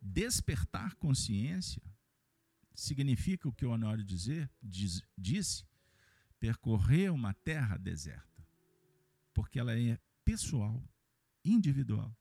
Despertar 0.00 0.94
consciência 0.96 1.82
significa 2.74 3.48
o 3.48 3.52
que 3.52 3.66
o 3.66 3.70
Honório 3.70 4.02
dizer, 4.02 4.50
diz, 4.62 5.02
disse, 5.16 5.64
percorrer 6.38 7.12
uma 7.12 7.34
terra 7.34 7.76
deserta, 7.76 8.46
porque 9.34 9.60
ela 9.60 9.78
é 9.78 9.98
pessoal, 10.24 10.82
individual. 11.44 12.16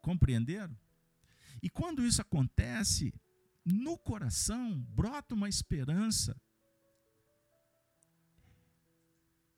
Compreenderam? 0.00 0.76
E 1.60 1.68
quando 1.68 2.06
isso 2.06 2.22
acontece, 2.22 3.12
no 3.64 3.98
coração 3.98 4.80
brota 4.90 5.34
uma 5.34 5.48
esperança. 5.48 6.40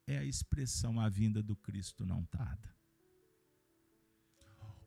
É 0.07 0.17
a 0.17 0.25
expressão 0.25 0.99
a 0.99 1.09
vinda 1.11 1.43
do 1.43 1.55
Cristo 1.55 2.07
não 2.07 2.25
tarda. 2.25 2.78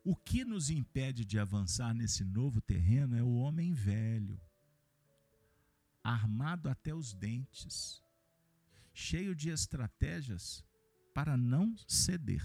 O 0.04 0.16
que 0.16 0.44
nos 0.44 0.68
impede 0.68 1.24
de 1.24 1.38
avançar 1.38 1.94
nesse 1.94 2.24
novo 2.24 2.60
terreno 2.60 3.16
é 3.16 3.22
o 3.22 3.34
homem 3.34 3.72
velho, 3.72 4.40
armado 6.02 6.68
até 6.68 6.92
os 6.92 7.12
dentes, 7.12 8.02
cheio 8.92 9.34
de 9.34 9.48
estratégias 9.48 10.64
para 11.14 11.36
não 11.36 11.76
ceder. 11.86 12.42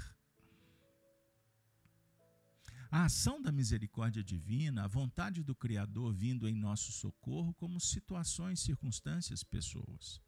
A 2.92 3.06
ação 3.06 3.42
da 3.42 3.52
misericórdia 3.52 4.24
divina, 4.24 4.86
a 4.86 4.88
vontade 4.88 5.44
do 5.44 5.56
Criador 5.56 6.14
vindo 6.14 6.48
em 6.48 6.56
nosso 6.56 6.92
socorro, 6.92 7.54
como 7.56 7.80
situações, 7.80 8.62
circunstâncias, 8.62 9.44
pessoas. 9.44 10.22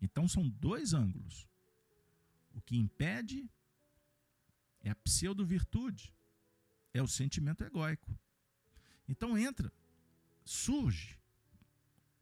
Então 0.00 0.28
são 0.28 0.48
dois 0.48 0.94
ângulos. 0.94 1.46
O 2.54 2.62
que 2.62 2.76
impede 2.76 3.50
é 4.82 4.90
a 4.90 4.96
pseudo-virtude. 4.96 6.12
É 6.92 7.00
o 7.02 7.08
sentimento 7.08 7.64
egóico. 7.64 8.14
Então 9.06 9.38
entra, 9.38 9.72
surge 10.44 11.16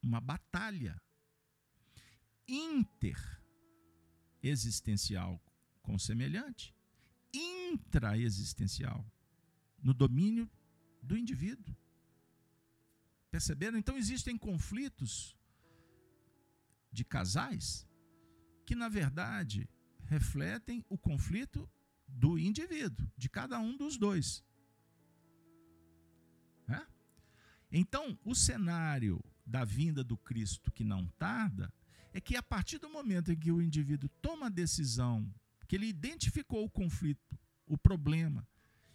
uma 0.03 0.21
batalha 0.21 1.01
inter-existencial 2.47 5.43
com 5.83 5.99
semelhante, 5.99 6.75
intraexistencial, 7.33 9.03
no 9.83 9.95
domínio 9.95 10.49
do 11.03 11.17
indivíduo. 11.17 11.75
Perceberam? 13.31 13.79
Então 13.79 13.97
existem 13.97 14.37
conflitos 14.39 15.37
de 16.91 17.05
casais 17.05 17.87
que, 18.65 18.75
na 18.75 18.89
verdade, 18.89 19.69
refletem 20.05 20.83
o 20.89 20.97
conflito 20.97 21.71
do 22.07 22.39
indivíduo, 22.39 23.11
de 23.17 23.29
cada 23.29 23.59
um 23.59 23.77
dos 23.77 23.97
dois. 23.97 24.45
É? 26.69 26.87
Então, 27.71 28.19
o 28.25 28.35
cenário 28.35 29.23
da 29.45 29.65
vinda 29.65 30.03
do 30.03 30.17
Cristo 30.17 30.73
que 30.73 30.85
não 30.85 31.07
tarda 31.19 31.73
é 32.13 32.21
que 32.21 32.37
a 32.37 32.43
partir 32.43 32.79
do 32.79 32.89
momento 32.89 33.31
em 33.31 33.39
que 33.39 33.53
o 33.53 33.61
indivíduo 33.61 34.09
toma 34.23 34.47
a 34.47 34.51
decisão, 34.51 35.33
que 35.69 35.77
ele 35.77 35.87
identificou 35.87 36.65
o 36.65 36.71
conflito, 36.71 37.39
o 37.67 37.77
problema, 37.77 38.49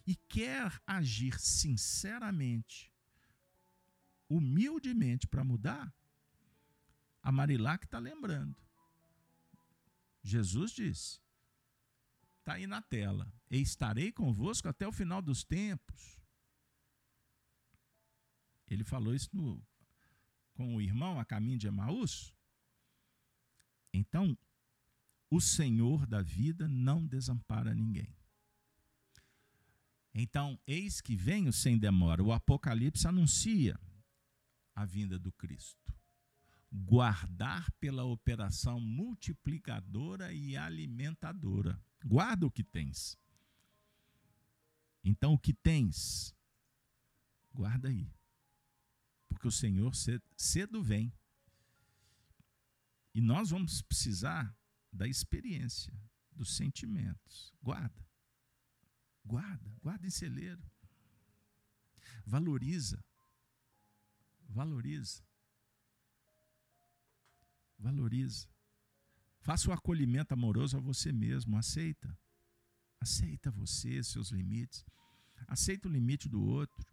e 0.06 0.16
quer 0.16 0.80
agir 0.86 1.38
sinceramente, 1.38 2.92
humildemente 4.28 5.26
para 5.28 5.44
mudar, 5.44 5.94
a 7.22 7.30
Marilac 7.30 7.84
está 7.84 7.98
lembrando. 7.98 8.56
Jesus 10.22 10.72
disse: 10.72 11.21
está 12.42 12.54
aí 12.54 12.66
na 12.66 12.82
tela, 12.82 13.32
e 13.48 13.60
estarei 13.60 14.10
convosco 14.10 14.68
até 14.68 14.86
o 14.86 14.92
final 14.92 15.22
dos 15.22 15.44
tempos. 15.44 16.20
Ele 18.66 18.82
falou 18.82 19.14
isso 19.14 19.28
no, 19.32 19.64
com 20.54 20.74
o 20.74 20.80
irmão 20.80 21.20
a 21.20 21.24
caminho 21.24 21.58
de 21.58 21.68
Emaús. 21.68 22.34
Então, 23.92 24.36
o 25.30 25.40
Senhor 25.40 26.04
da 26.06 26.20
vida 26.20 26.66
não 26.66 27.06
desampara 27.06 27.74
ninguém. 27.74 28.16
Então, 30.14 30.58
eis 30.66 31.00
que 31.00 31.14
venho 31.14 31.52
sem 31.52 31.78
demora. 31.78 32.22
O 32.22 32.32
Apocalipse 32.32 33.06
anuncia 33.06 33.78
a 34.74 34.84
vinda 34.84 35.18
do 35.18 35.30
Cristo. 35.32 35.94
Guardar 36.72 37.70
pela 37.72 38.04
operação 38.04 38.80
multiplicadora 38.80 40.32
e 40.32 40.56
alimentadora. 40.56 41.78
Guarda 42.04 42.46
o 42.46 42.50
que 42.50 42.64
tens. 42.64 43.18
Então, 45.04 45.34
o 45.34 45.38
que 45.38 45.52
tens, 45.52 46.34
guarda 47.52 47.88
aí. 47.88 48.10
Porque 49.28 49.46
o 49.46 49.52
Senhor 49.52 49.92
cedo 50.36 50.82
vem. 50.82 51.12
E 53.14 53.20
nós 53.20 53.50
vamos 53.50 53.82
precisar 53.82 54.56
da 54.92 55.06
experiência, 55.06 55.92
dos 56.30 56.56
sentimentos. 56.56 57.52
Guarda. 57.62 58.06
Guarda, 59.24 59.76
guarda 59.82 60.06
em 60.06 60.10
celeiro. 60.10 60.62
Valoriza. 62.24 63.04
Valoriza. 64.48 65.22
Valoriza. 67.82 68.46
Faça 69.40 69.68
o 69.68 69.72
acolhimento 69.72 70.32
amoroso 70.32 70.76
a 70.76 70.80
você 70.80 71.12
mesmo. 71.12 71.58
Aceita. 71.58 72.16
Aceita 73.00 73.50
você, 73.50 74.02
seus 74.04 74.30
limites. 74.30 74.84
Aceita 75.48 75.88
o 75.88 75.90
limite 75.90 76.28
do 76.28 76.40
outro. 76.40 76.86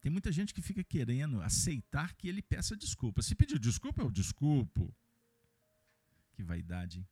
Tem 0.00 0.10
muita 0.10 0.32
gente 0.32 0.52
que 0.52 0.60
fica 0.60 0.82
querendo 0.82 1.40
aceitar 1.40 2.14
que 2.14 2.28
ele 2.28 2.42
peça 2.42 2.76
desculpa. 2.76 3.22
Se 3.22 3.36
pedir 3.36 3.58
desculpa, 3.58 4.02
eu 4.02 4.10
desculpo. 4.10 4.92
Que 6.32 6.42
vaidade. 6.42 7.06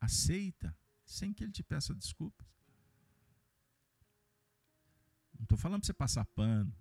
Aceita, 0.00 0.74
sem 1.04 1.32
que 1.34 1.44
ele 1.44 1.52
te 1.52 1.62
peça 1.62 1.94
desculpas. 1.94 2.46
Não 5.38 5.44
estou 5.44 5.58
falando 5.58 5.80
para 5.80 5.86
você 5.86 5.94
passar 5.94 6.24
pano. 6.24 6.74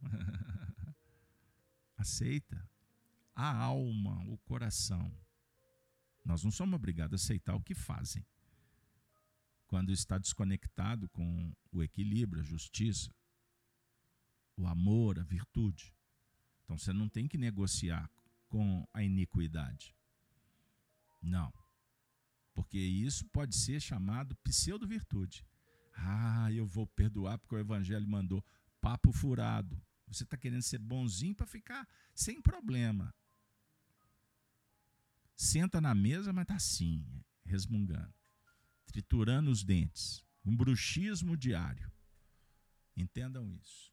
Aceita. 2.00 2.66
A 3.34 3.54
alma, 3.54 4.24
o 4.26 4.38
coração. 4.38 5.14
Nós 6.24 6.42
não 6.42 6.50
somos 6.50 6.74
obrigados 6.74 7.20
a 7.20 7.22
aceitar 7.22 7.54
o 7.54 7.62
que 7.62 7.74
fazem. 7.74 8.26
Quando 9.66 9.92
está 9.92 10.16
desconectado 10.16 11.10
com 11.10 11.54
o 11.70 11.82
equilíbrio, 11.82 12.40
a 12.40 12.44
justiça, 12.44 13.14
o 14.56 14.66
amor, 14.66 15.18
a 15.18 15.22
virtude. 15.22 15.94
Então 16.64 16.78
você 16.78 16.90
não 16.90 17.06
tem 17.06 17.28
que 17.28 17.36
negociar 17.36 18.10
com 18.48 18.88
a 18.94 19.02
iniquidade. 19.02 19.94
Não. 21.22 21.52
Porque 22.54 22.78
isso 22.78 23.26
pode 23.26 23.54
ser 23.54 23.78
chamado 23.78 24.34
pseudo-virtude. 24.36 25.46
Ah, 25.94 26.50
eu 26.50 26.66
vou 26.66 26.86
perdoar 26.86 27.38
porque 27.38 27.54
o 27.54 27.58
evangelho 27.58 28.08
mandou. 28.08 28.42
Papo 28.80 29.12
furado. 29.12 29.80
Você 30.10 30.24
está 30.24 30.36
querendo 30.36 30.62
ser 30.62 30.78
bonzinho 30.78 31.34
para 31.34 31.46
ficar 31.46 31.88
sem 32.14 32.42
problema. 32.42 33.14
Senta 35.36 35.80
na 35.80 35.94
mesa, 35.94 36.32
mas 36.32 36.42
está 36.42 36.56
assim, 36.56 37.06
resmungando, 37.44 38.12
triturando 38.86 39.50
os 39.50 39.62
dentes. 39.62 40.24
Um 40.44 40.56
bruxismo 40.56 41.36
diário. 41.36 41.90
Entendam 42.96 43.48
isso. 43.48 43.92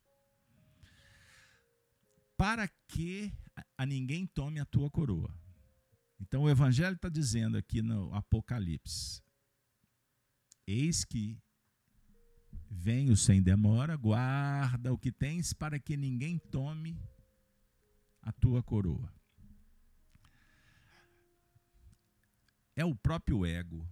Para 2.36 2.68
que 2.88 3.32
a 3.78 3.86
ninguém 3.86 4.26
tome 4.26 4.59
a 4.59 4.65
tua 4.65 4.89
coroa. 4.89 5.34
Então 6.20 6.43
o 6.43 6.49
Evangelho 6.49 6.95
está 6.95 7.09
dizendo 7.09 7.57
aqui 7.57 7.82
no 7.82 8.13
Apocalipse: 8.13 9.22
Eis 10.65 11.05
que 11.05 11.39
venho 12.70 13.15
sem 13.15 13.41
demora, 13.41 13.95
guarda 13.95 14.93
o 14.93 14.97
que 14.97 15.11
tens 15.11 15.53
para 15.53 15.80
que 15.80 15.97
ninguém 15.97 16.38
tome 16.38 16.99
a 18.22 18.32
tua 18.32 18.61
coroa. 18.61 19.13
É 22.76 22.86
o 22.86 22.95
próprio 22.95 23.45
ego, 23.45 23.88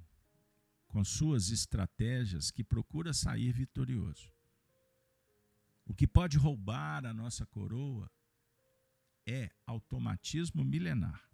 com 0.88 1.04
suas 1.04 1.50
estratégias, 1.50 2.52
que 2.52 2.64
procura 2.64 3.14
sair 3.14 3.52
vitorioso. 3.52 4.32
O 5.86 5.94
que 5.94 6.08
pode 6.08 6.38
roubar 6.38 7.06
a 7.06 7.14
nossa 7.14 7.46
coroa 7.46 8.10
é 9.26 9.50
automatismo 9.66 10.64
milenar. 10.64 11.28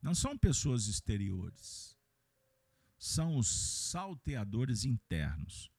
Não 0.00 0.14
são 0.14 0.36
pessoas 0.36 0.86
exteriores, 0.86 1.93
são 2.98 3.36
os 3.36 3.48
salteadores 3.90 4.84
internos. 4.84 5.70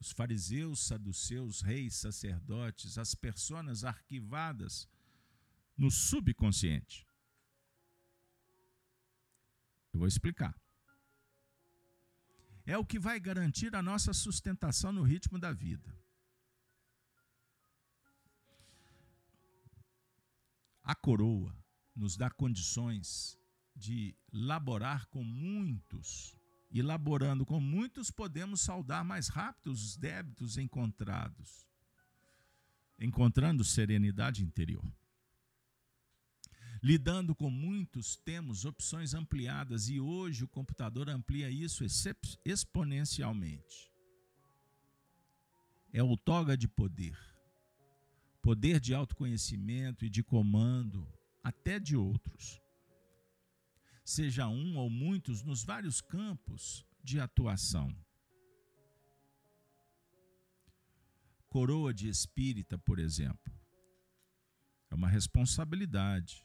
Os 0.00 0.12
fariseus, 0.12 0.86
saduceus, 0.86 1.62
reis, 1.62 1.94
sacerdotes, 1.96 2.98
as 2.98 3.14
personas 3.14 3.84
arquivadas 3.84 4.88
no 5.76 5.90
subconsciente. 5.90 7.06
Eu 9.92 10.00
vou 10.00 10.08
explicar. 10.08 10.54
É 12.66 12.76
o 12.76 12.84
que 12.84 12.98
vai 12.98 13.20
garantir 13.20 13.74
a 13.74 13.82
nossa 13.82 14.12
sustentação 14.12 14.92
no 14.92 15.02
ritmo 15.02 15.38
da 15.38 15.52
vida. 15.52 15.96
A 20.82 20.94
coroa 20.94 21.56
nos 21.94 22.16
dá 22.16 22.30
condições 22.30 23.38
de 23.74 24.14
laborar 24.32 25.06
com 25.06 25.22
muitos. 25.22 26.36
E 26.70 26.82
laborando 26.82 27.46
com 27.46 27.60
muitos, 27.60 28.10
podemos 28.10 28.60
saldar 28.60 29.04
mais 29.04 29.28
rápido 29.28 29.70
os 29.70 29.96
débitos 29.96 30.58
encontrados, 30.58 31.66
encontrando 32.98 33.62
serenidade 33.64 34.42
interior. 34.42 34.84
Lidando 36.82 37.34
com 37.34 37.48
muitos, 37.48 38.16
temos 38.16 38.64
opções 38.64 39.14
ampliadas 39.14 39.88
e 39.88 40.00
hoje 40.00 40.44
o 40.44 40.48
computador 40.48 41.08
amplia 41.08 41.48
isso 41.48 41.84
exponencialmente. 42.44 43.90
É 45.92 46.02
o 46.02 46.16
toga 46.16 46.56
de 46.56 46.66
poder, 46.66 47.16
poder 48.42 48.80
de 48.80 48.92
autoconhecimento 48.92 50.04
e 50.04 50.10
de 50.10 50.22
comando, 50.22 51.08
até 51.42 51.78
de 51.78 51.96
outros. 51.96 52.60
Seja 54.04 54.46
um 54.46 54.76
ou 54.76 54.90
muitos 54.90 55.42
nos 55.42 55.64
vários 55.64 56.02
campos 56.02 56.84
de 57.02 57.18
atuação. 57.18 57.96
Coroa 61.48 61.94
de 61.94 62.08
espírita, 62.08 62.76
por 62.76 62.98
exemplo, 62.98 63.52
é 64.90 64.94
uma 64.94 65.08
responsabilidade. 65.08 66.44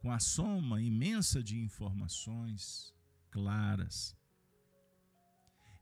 Com 0.00 0.12
a 0.12 0.18
soma 0.18 0.80
imensa 0.80 1.42
de 1.42 1.58
informações 1.58 2.94
claras. 3.30 4.14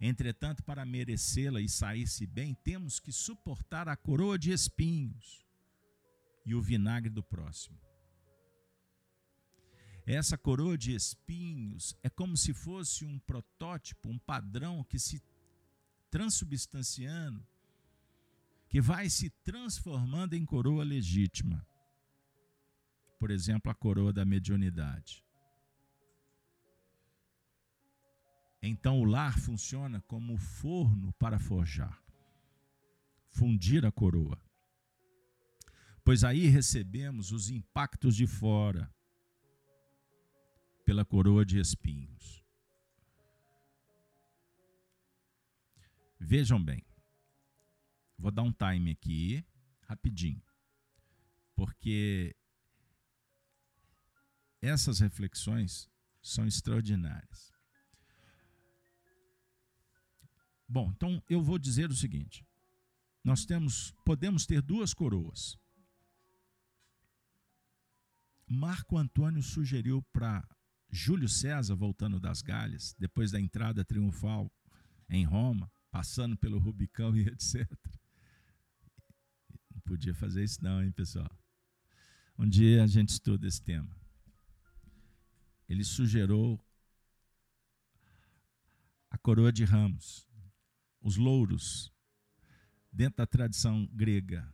Entretanto, 0.01 0.63
para 0.63 0.85
merecê-la 0.85 1.61
e 1.61 1.69
sair-se 1.69 2.27
bem, 2.27 2.55
temos 2.55 3.01
que 3.01 3.13
suportar 3.13 3.89
a 3.89 3.97
coroa 3.97 4.39
de 4.39 4.53
espinhos 4.53 5.45
e 6.47 6.55
o 6.55 6.61
vinagre 6.61 7.11
do 7.11 7.23
próximo. 7.23 7.79
Essa 10.07 10.37
coroa 10.37 10.77
de 10.77 10.95
espinhos 10.95 11.97
é 12.03 12.11
como 12.11 12.37
se 12.37 12.53
fosse 12.53 13.07
um 13.07 13.19
protótipo, 13.21 14.11
um 14.11 14.19
padrão 14.19 14.85
que 14.85 14.99
se 14.99 15.23
transubstanciando, 16.11 17.45
que 18.69 18.81
vai 18.81 19.09
se 19.09 19.31
transformando 19.31 20.35
em 20.35 20.45
coroa 20.45 20.85
legítima. 20.85 21.67
por 23.19 23.31
exemplo, 23.31 23.71
a 23.71 23.75
coroa 23.75 24.13
da 24.13 24.23
mediunidade. 24.23 25.25
Então 28.61 29.01
o 29.01 29.05
lar 29.05 29.39
funciona 29.39 30.03
como 30.03 30.37
forno 30.37 31.11
para 31.15 31.39
forjar, 31.39 32.03
fundir 33.31 33.87
a 33.87 33.91
coroa. 33.91 34.39
Pois 36.05 36.23
aí 36.23 36.49
recebemos 36.49 37.33
os 37.33 37.49
impactos 37.49 38.15
de 38.15 38.27
fora 38.27 38.94
pela 40.85 41.05
coroa 41.05 41.45
de 41.45 41.59
espinhos. 41.59 42.45
Vejam 46.21 46.63
bem, 46.63 46.85
vou 48.19 48.31
dar 48.31 48.43
um 48.43 48.53
time 48.53 48.93
aqui, 48.93 49.45
rapidinho, 49.83 50.43
porque 51.55 52.35
essas 54.61 55.01
reflexões 55.01 55.91
são 56.23 56.47
extraordinárias. 56.47 57.53
Bom, 60.67 60.91
então 60.91 61.23
eu 61.29 61.43
vou 61.43 61.59
dizer 61.59 61.91
o 61.91 61.95
seguinte: 61.95 62.45
nós 63.23 63.45
temos, 63.45 63.93
podemos 64.05 64.47
ter 64.47 64.63
duas 64.63 64.95
coroas. 64.95 65.59
Marco 68.47 68.97
Antônio 68.97 69.43
sugeriu 69.43 70.03
para 70.13 70.47
Júlio 70.95 71.29
César, 71.29 71.75
voltando 71.75 72.21
das 72.21 72.41
Galhas, 72.41 72.95
depois 72.97 73.33
da 73.33 73.41
entrada 73.41 73.85
triunfal 73.85 74.49
em 75.11 75.25
Roma, 75.25 75.69
passando 75.91 76.37
pelo 76.37 76.57
Rubicão 76.57 77.17
e 77.17 77.27
etc. 77.27 77.69
Não 79.75 79.81
podia 79.81 80.15
fazer 80.15 80.45
isso, 80.45 80.63
não, 80.63 80.81
hein, 80.81 80.93
pessoal? 80.93 81.29
Um 82.39 82.49
dia 82.49 82.85
a 82.85 82.87
gente 82.87 83.09
estuda 83.09 83.45
esse 83.45 83.61
tema. 83.61 83.93
Ele 85.69 85.83
sugeriu 85.83 86.61
a 89.11 89.19
coroa 89.19 89.53
de 89.53 89.65
ramos, 89.65 90.29
os 91.01 91.17
louros, 91.17 91.93
dentro 92.93 93.17
da 93.17 93.27
tradição 93.27 93.85
grega, 93.93 94.49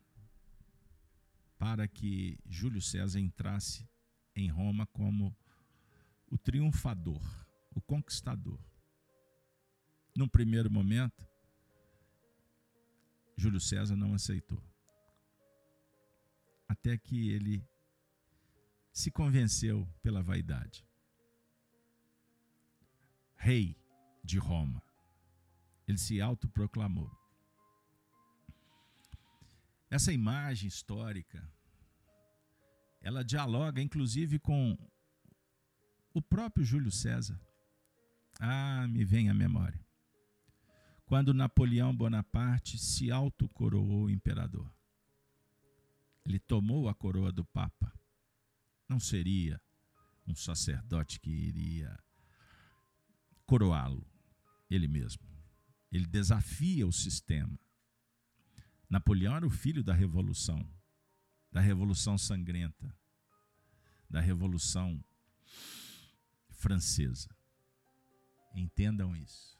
para 1.58 1.86
que 1.86 2.38
Júlio 2.46 2.80
César 2.80 3.20
entrasse 3.20 3.86
em 4.34 4.48
Roma 4.48 4.86
como 4.86 5.36
o 6.30 6.38
triunfador, 6.38 7.20
o 7.74 7.80
conquistador. 7.80 8.58
Num 10.16 10.28
primeiro 10.28 10.70
momento, 10.70 11.28
Júlio 13.36 13.60
César 13.60 13.96
não 13.96 14.14
aceitou. 14.14 14.62
Até 16.68 16.96
que 16.96 17.30
ele 17.30 17.66
se 18.92 19.10
convenceu 19.10 19.88
pela 20.02 20.22
vaidade. 20.22 20.86
Rei 23.36 23.76
de 24.22 24.38
Roma. 24.38 24.82
Ele 25.88 25.98
se 25.98 26.20
autoproclamou. 26.20 27.10
Essa 29.90 30.12
imagem 30.12 30.68
histórica, 30.68 31.50
ela 33.00 33.24
dialoga 33.24 33.80
inclusive 33.80 34.38
com 34.38 34.76
o 36.12 36.20
próprio 36.20 36.64
Júlio 36.64 36.90
César. 36.90 37.40
Ah, 38.38 38.86
me 38.88 39.04
vem 39.04 39.28
à 39.28 39.34
memória. 39.34 39.84
Quando 41.04 41.34
Napoleão 41.34 41.94
Bonaparte 41.94 42.78
se 42.78 43.10
autocoroou 43.10 44.08
imperador. 44.08 44.72
Ele 46.24 46.38
tomou 46.38 46.88
a 46.88 46.94
coroa 46.94 47.32
do 47.32 47.44
Papa. 47.44 47.92
Não 48.88 49.00
seria 49.00 49.60
um 50.26 50.34
sacerdote 50.34 51.18
que 51.18 51.30
iria 51.30 51.98
coroá-lo, 53.44 54.06
ele 54.70 54.86
mesmo. 54.86 55.22
Ele 55.90 56.06
desafia 56.06 56.86
o 56.86 56.92
sistema. 56.92 57.58
Napoleão 58.88 59.34
era 59.34 59.46
o 59.46 59.50
filho 59.50 59.82
da 59.82 59.92
revolução, 59.92 60.64
da 61.50 61.60
revolução 61.60 62.16
sangrenta, 62.16 62.96
da 64.08 64.20
revolução 64.20 65.02
francesa. 66.60 67.28
Entendam 68.54 69.16
isso. 69.16 69.58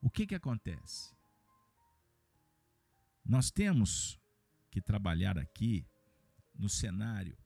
O 0.00 0.10
que, 0.10 0.26
que 0.26 0.34
acontece? 0.34 1.14
Nós 3.24 3.50
temos 3.50 4.18
que 4.70 4.80
trabalhar 4.80 5.38
aqui 5.38 5.86
no 6.54 6.68
cenário 6.68 7.38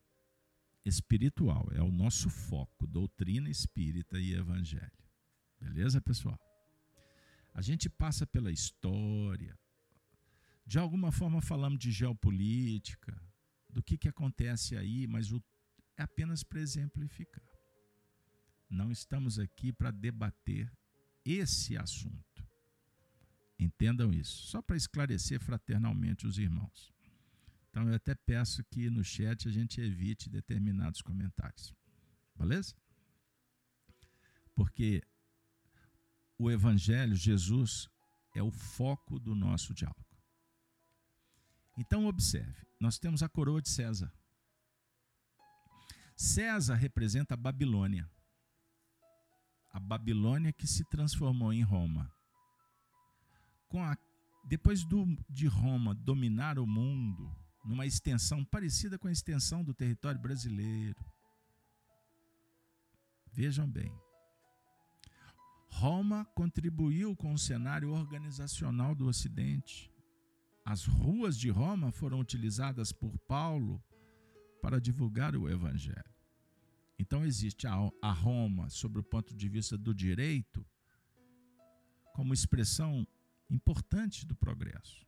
espiritual, 0.85 1.69
é 1.73 1.83
o 1.83 1.91
nosso 1.91 2.31
foco, 2.31 2.87
doutrina 2.87 3.51
espírita 3.51 4.19
e 4.19 4.33
evangelho. 4.33 5.05
Beleza, 5.61 6.01
pessoal? 6.01 6.39
A 7.53 7.61
gente 7.61 7.91
passa 7.91 8.27
pela 8.27 8.51
história, 8.51 9.59
de 10.65 10.79
alguma 10.79 11.11
forma 11.11 11.43
falamos 11.43 11.79
de 11.79 11.91
geopolítica, 11.91 13.21
do 13.69 13.83
que, 13.83 13.99
que 13.99 14.09
acontece 14.09 14.77
aí, 14.77 15.07
mas 15.07 15.33
o, 15.33 15.43
é 15.97 16.03
apenas 16.03 16.43
para 16.43 16.61
exemplificar. 16.61 17.45
Não 18.69 18.91
estamos 18.91 19.39
aqui 19.39 19.73
para 19.73 19.91
debater 19.91 20.71
esse 21.25 21.77
assunto. 21.77 22.47
Entendam 23.59 24.13
isso, 24.13 24.47
só 24.49 24.61
para 24.61 24.77
esclarecer 24.77 25.41
fraternalmente 25.41 26.27
os 26.27 26.39
irmãos. 26.39 26.93
Então 27.71 27.89
eu 27.89 27.95
até 27.95 28.15
peço 28.15 28.63
que 28.65 28.91
no 28.91 29.05
chat 29.05 29.49
a 29.49 29.51
gente 29.51 29.81
evite 29.81 30.29
determinados 30.29 31.01
comentários. 31.01 31.75
Beleza? 32.35 32.75
Porque 34.55 35.03
o 36.39 36.51
Evangelho, 36.51 37.15
Jesus, 37.15 37.89
é 38.35 38.43
o 38.43 38.51
foco 38.51 39.19
do 39.19 39.35
nosso 39.35 39.75
diálogo. 39.75 40.05
Então, 41.79 42.07
observe: 42.07 42.67
nós 42.81 42.99
temos 42.99 43.23
a 43.23 43.29
coroa 43.29 43.61
de 43.61 43.69
César. 43.69 44.13
César 46.17 46.77
representa 46.77 47.35
a 47.35 47.37
Babilônia. 47.37 48.11
A 49.71 49.79
Babilônia 49.79 50.51
que 50.51 50.67
se 50.67 50.83
transformou 50.87 51.53
em 51.53 51.63
Roma. 51.63 52.11
Com 53.69 53.85
a, 53.85 53.95
depois 54.49 54.83
do, 54.83 55.05
de 55.29 55.47
Roma 55.47 55.95
dominar 55.95 56.59
o 56.59 56.67
mundo, 56.67 57.31
numa 57.63 57.85
extensão 57.85 58.43
parecida 58.43 58.99
com 58.99 59.09
a 59.09 59.13
extensão 59.13 59.63
do 59.63 59.75
território 59.75 60.19
brasileiro. 60.19 61.05
Vejam 63.31 63.69
bem, 63.69 63.93
Roma 65.69 66.25
contribuiu 66.35 67.15
com 67.15 67.35
o 67.35 67.39
cenário 67.39 67.91
organizacional 67.91 68.95
do 68.95 69.07
Ocidente. 69.07 69.93
As 70.65 70.87
ruas 70.87 71.39
de 71.39 71.51
Roma 71.51 71.93
foram 71.93 72.19
utilizadas 72.19 72.91
por 72.91 73.19
Paulo 73.29 73.83
para 74.67 74.81
divulgar 74.81 75.37
o 75.37 75.49
Evangelho. 75.49 76.13
Então, 76.99 77.25
existe 77.25 77.69
a 77.69 78.11
Roma, 78.11 78.69
sob 78.69 78.99
o 78.99 79.03
ponto 79.05 79.33
de 79.33 79.49
vista 79.49 79.79
do 79.79 79.95
direito, 79.95 80.67
como 82.13 82.35
expressão 82.35 83.07
importante 83.49 84.27
do 84.27 84.35
progresso. 84.35 85.07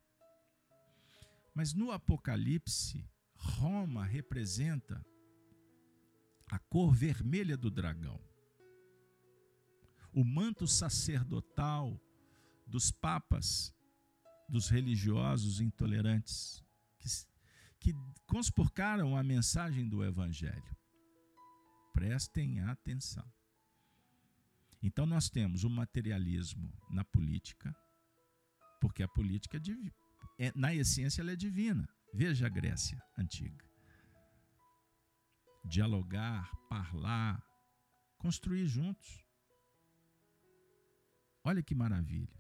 Mas 1.53 1.75
no 1.75 1.91
Apocalipse, 1.91 3.05
Roma 3.35 4.05
representa 4.05 5.05
a 6.47 6.61
cor 6.61 6.95
vermelha 6.95 7.57
do 7.57 7.69
dragão 7.69 8.21
o 10.13 10.23
manto 10.23 10.69
sacerdotal 10.69 12.01
dos 12.65 12.93
papas, 12.93 13.75
dos 14.49 14.69
religiosos 14.69 15.61
intolerantes, 15.61 16.63
que, 17.01 17.09
que 17.81 17.95
conspurcaram 18.27 19.17
a 19.17 19.23
mensagem 19.23 19.89
do 19.89 20.05
Evangelho. 20.05 20.77
Prestem 21.93 22.61
atenção. 22.61 23.25
Então, 24.83 25.07
nós 25.07 25.29
temos 25.29 25.65
o 25.65 25.71
materialismo 25.71 26.73
na 26.91 27.05
política, 27.05 27.75
porque 28.81 29.03
a 29.03 29.09
política, 29.09 29.61
é, 30.39 30.47
é, 30.47 30.53
na 30.55 30.75
essência, 30.75 31.21
ela 31.21 31.33
é 31.33 31.37
divina. 31.37 31.89
Veja 32.15 32.47
a 32.47 32.49
Grécia 32.49 33.03
antiga. 33.17 33.67
Dialogar, 35.65 36.51
parlar, 36.69 37.43
construir 38.17 38.67
juntos. 38.67 39.25
Olha 41.43 41.63
que 41.63 41.75
maravilha. 41.75 42.39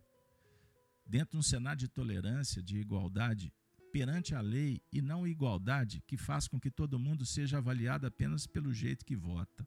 Dentro 1.04 1.32
de 1.32 1.36
um 1.38 1.42
cenário 1.42 1.78
de 1.78 1.88
tolerância, 1.88 2.62
de 2.62 2.78
igualdade 2.78 3.52
perante 3.92 4.34
a 4.34 4.40
lei 4.40 4.80
e 4.92 5.00
não 5.00 5.26
igualdade 5.26 6.02
que 6.06 6.16
faz 6.16 6.46
com 6.46 6.60
que 6.60 6.70
todo 6.70 6.98
mundo 6.98 7.24
seja 7.24 7.58
avaliado 7.58 8.06
apenas 8.06 8.46
pelo 8.46 8.72
jeito 8.72 9.04
que 9.04 9.16
vota. 9.16 9.66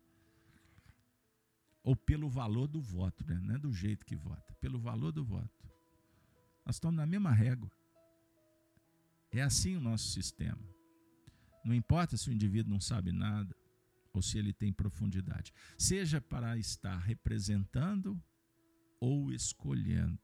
Ou 1.84 1.96
pelo 1.96 2.30
valor 2.30 2.68
do 2.68 2.80
voto, 2.80 3.26
né? 3.26 3.40
não 3.42 3.56
é 3.56 3.58
do 3.58 3.74
jeito 3.74 4.06
que 4.06 4.16
vota, 4.16 4.54
pelo 4.62 4.80
valor 4.80 5.12
do 5.12 5.24
voto. 5.24 5.68
Nós 6.66 6.76
estamos 6.76 6.98
na 6.98 7.06
mesma 7.06 7.32
régua. 7.32 7.72
É 9.32 9.42
assim 9.42 9.76
o 9.76 9.82
nosso 9.82 10.10
sistema. 10.10 10.62
Não 11.64 11.74
importa 11.74 12.18
se 12.18 12.30
o 12.30 12.34
indivíduo 12.34 12.72
não 12.72 12.80
sabe 12.80 13.12
nada 13.12 13.56
ou 14.14 14.22
se 14.22 14.38
ele 14.38 14.52
tem 14.52 14.74
profundidade, 14.74 15.54
seja 15.78 16.20
para 16.20 16.58
estar 16.58 16.98
representando 16.98 18.22
ou 19.00 19.32
escolhendo. 19.32 20.20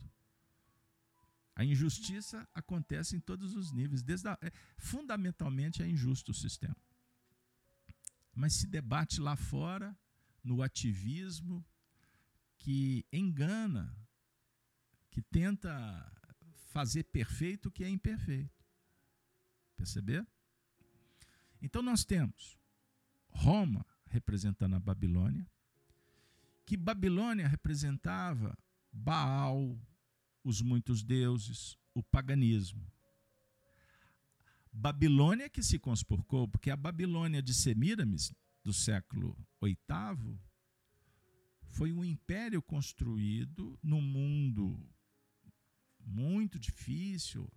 A 1.57 1.65
injustiça 1.65 2.47
acontece 2.53 3.15
em 3.15 3.19
todos 3.19 3.55
os 3.55 3.71
níveis, 3.71 4.03
a, 4.27 4.37
é, 4.43 4.51
fundamentalmente 4.77 5.81
é 5.81 5.87
injusto 5.89 6.29
o 6.29 6.35
sistema. 6.35 6.77
Mas 8.31 8.53
se 8.53 8.67
debate 8.67 9.19
lá 9.19 9.35
fora 9.35 9.97
no 10.43 10.61
ativismo 10.61 11.65
que 12.59 13.03
engana, 13.11 13.91
que 15.09 15.19
tenta 15.19 15.73
fazer 16.69 17.05
perfeito 17.05 17.69
o 17.69 17.71
que 17.71 17.83
é 17.83 17.89
imperfeito. 17.89 18.63
Perceber? 19.75 20.27
Então 21.59 21.81
nós 21.81 22.05
temos 22.05 22.55
Roma 23.29 23.83
representando 24.05 24.75
a 24.75 24.79
Babilônia, 24.79 25.49
que 26.67 26.77
Babilônia 26.77 27.47
representava 27.47 28.55
Baal, 28.93 29.75
os 30.43 30.61
muitos 30.61 31.03
deuses, 31.03 31.77
o 31.93 32.03
paganismo. 32.03 32.85
Babilônia 34.71 35.49
que 35.49 35.63
se 35.63 35.79
conspurcou, 35.79 36.47
porque 36.47 36.69
a 36.69 36.75
Babilônia 36.75 37.41
de 37.41 37.53
Semíramis, 37.53 38.33
do 38.63 38.71
século 38.71 39.35
VIII, 39.61 40.39
foi 41.69 41.91
um 41.91 42.03
império 42.03 42.61
construído 42.61 43.77
no 43.81 44.01
mundo 44.01 44.79
muito 45.99 46.59
difícil, 46.59 47.51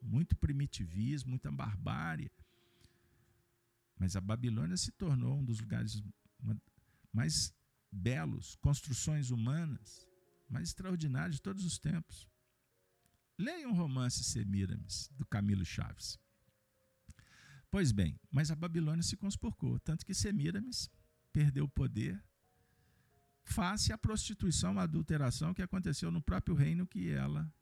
muito 0.00 0.34
primitivismo, 0.36 1.30
muita 1.30 1.50
barbárie. 1.50 2.30
Mas 3.98 4.16
a 4.16 4.20
Babilônia 4.20 4.76
se 4.76 4.90
tornou 4.92 5.38
um 5.38 5.44
dos 5.44 5.60
lugares 5.60 6.02
mais 7.12 7.54
belos, 7.92 8.56
construções 8.56 9.30
humanas 9.30 10.08
mais 10.54 10.68
extraordinárias 10.68 11.34
de 11.34 11.42
todos 11.42 11.64
os 11.64 11.78
tempos. 11.78 12.28
Leia 13.36 13.68
um 13.68 13.74
romance 13.74 14.22
Semiramis, 14.22 15.10
do 15.18 15.26
Camilo 15.26 15.64
Chaves. 15.64 16.16
Pois 17.68 17.90
bem, 17.90 18.20
mas 18.30 18.52
a 18.52 18.54
Babilônia 18.54 19.02
se 19.02 19.16
conspurcou, 19.16 19.80
tanto 19.80 20.06
que 20.06 20.14
Semiramis 20.14 20.88
perdeu 21.32 21.64
o 21.64 21.68
poder 21.68 22.22
face 23.42 23.92
à 23.92 23.98
prostituição, 23.98 24.78
à 24.78 24.84
adulteração 24.84 25.52
que 25.52 25.60
aconteceu 25.60 26.08
no 26.12 26.22
próprio 26.22 26.54
reino 26.54 26.86
que 26.86 27.10
ela 27.10 27.52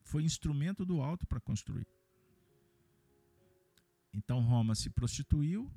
foi 0.00 0.24
instrumento 0.24 0.84
do 0.84 1.00
alto 1.00 1.24
para 1.24 1.40
construir. 1.40 1.86
Então 4.12 4.40
Roma 4.40 4.74
se 4.74 4.90
prostituiu, 4.90 5.72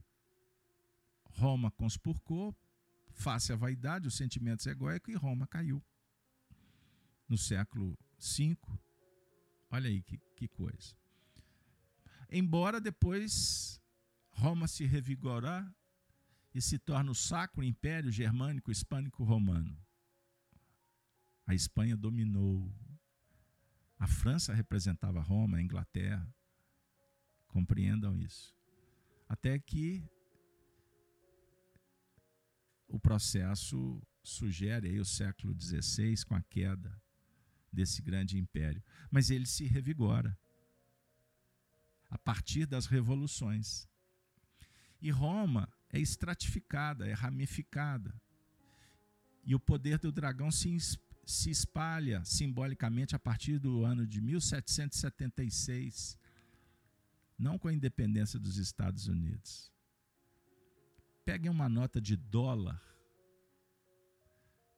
Roma 1.25 1.69
conspurcou, 1.69 2.55
face 3.13 3.53
à 3.53 3.55
vaidade, 3.55 4.07
os 4.07 4.17
sentimentos 4.17 4.65
egóicos, 4.65 5.13
e 5.13 5.15
Roma 5.15 5.45
caiu. 5.45 5.81
No 7.27 7.37
século 7.37 7.97
V, 8.19 8.57
olha 9.71 9.89
aí 9.89 10.01
que, 10.01 10.17
que 10.35 10.47
coisa. 10.47 10.95
Embora 12.29 12.79
depois 12.79 13.81
Roma 14.31 14.67
se 14.67 14.85
revigorar 14.85 15.73
e 16.53 16.61
se 16.61 16.77
torna 16.77 17.11
o 17.11 17.15
Sacro 17.15 17.63
Império 17.63 18.11
Germânico 18.11 18.71
Hispânico 18.71 19.23
Romano. 19.23 19.77
A 21.45 21.53
Espanha 21.53 21.95
dominou. 21.95 22.73
A 23.97 24.07
França 24.07 24.53
representava 24.53 25.21
Roma, 25.21 25.57
a 25.57 25.61
Inglaterra. 25.61 26.27
Compreendam 27.47 28.17
isso. 28.17 28.55
Até 29.27 29.57
que 29.57 30.03
o 32.87 32.99
processo 32.99 34.01
sugere 34.23 34.89
aí 34.89 34.99
o 34.99 35.05
século 35.05 35.53
XVI 35.59 36.23
com 36.25 36.35
a 36.35 36.41
queda 36.41 37.01
desse 37.75 38.01
grande 38.01 38.39
império. 38.39 38.81
Mas 39.11 39.29
ele 39.29 39.45
se 39.45 39.65
revigora 39.65 40.35
a 42.09 42.17
partir 42.17 42.65
das 42.65 42.87
revoluções. 42.87 43.87
E 45.01 45.11
Roma 45.11 45.69
é 45.89 45.99
estratificada, 45.99 47.07
é 47.07 47.13
ramificada. 47.13 48.19
E 49.43 49.53
o 49.53 49.59
poder 49.59 49.99
do 49.99 50.11
dragão 50.11 50.49
se, 50.49 50.75
se 51.25 51.51
espalha 51.51 52.25
simbolicamente 52.25 53.15
a 53.15 53.19
partir 53.19 53.59
do 53.59 53.85
ano 53.85 54.07
de 54.07 54.19
1776 54.21 56.17
não 57.37 57.57
com 57.59 57.67
a 57.67 57.73
independência 57.73 58.39
dos 58.39 58.57
Estados 58.57 59.07
Unidos. 59.07 59.71
Peguem 61.23 61.51
uma 61.51 61.67
nota 61.67 61.99
de 61.99 62.15
dólar 62.15 62.81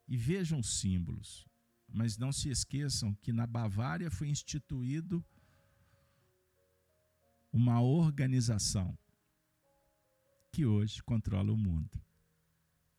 e 0.07 0.17
vejam 0.17 0.59
os 0.59 0.79
símbolos, 0.79 1.45
mas 1.87 2.17
não 2.17 2.31
se 2.31 2.49
esqueçam 2.49 3.13
que 3.15 3.31
na 3.31 3.47
Bavária 3.47 4.11
foi 4.11 4.29
instituído 4.29 5.23
uma 7.51 7.81
organização 7.81 8.97
que 10.51 10.65
hoje 10.65 11.01
controla 11.03 11.51
o 11.51 11.57
mundo. 11.57 12.01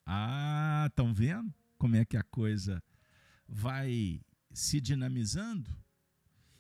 Ah, 0.07 0.87
estão 0.89 1.13
vendo 1.13 1.55
como 1.77 1.97
é 1.97 2.05
que 2.05 2.17
a 2.17 2.23
coisa 2.23 2.83
vai 3.47 4.21
se 4.53 4.81
dinamizando? 4.81 5.71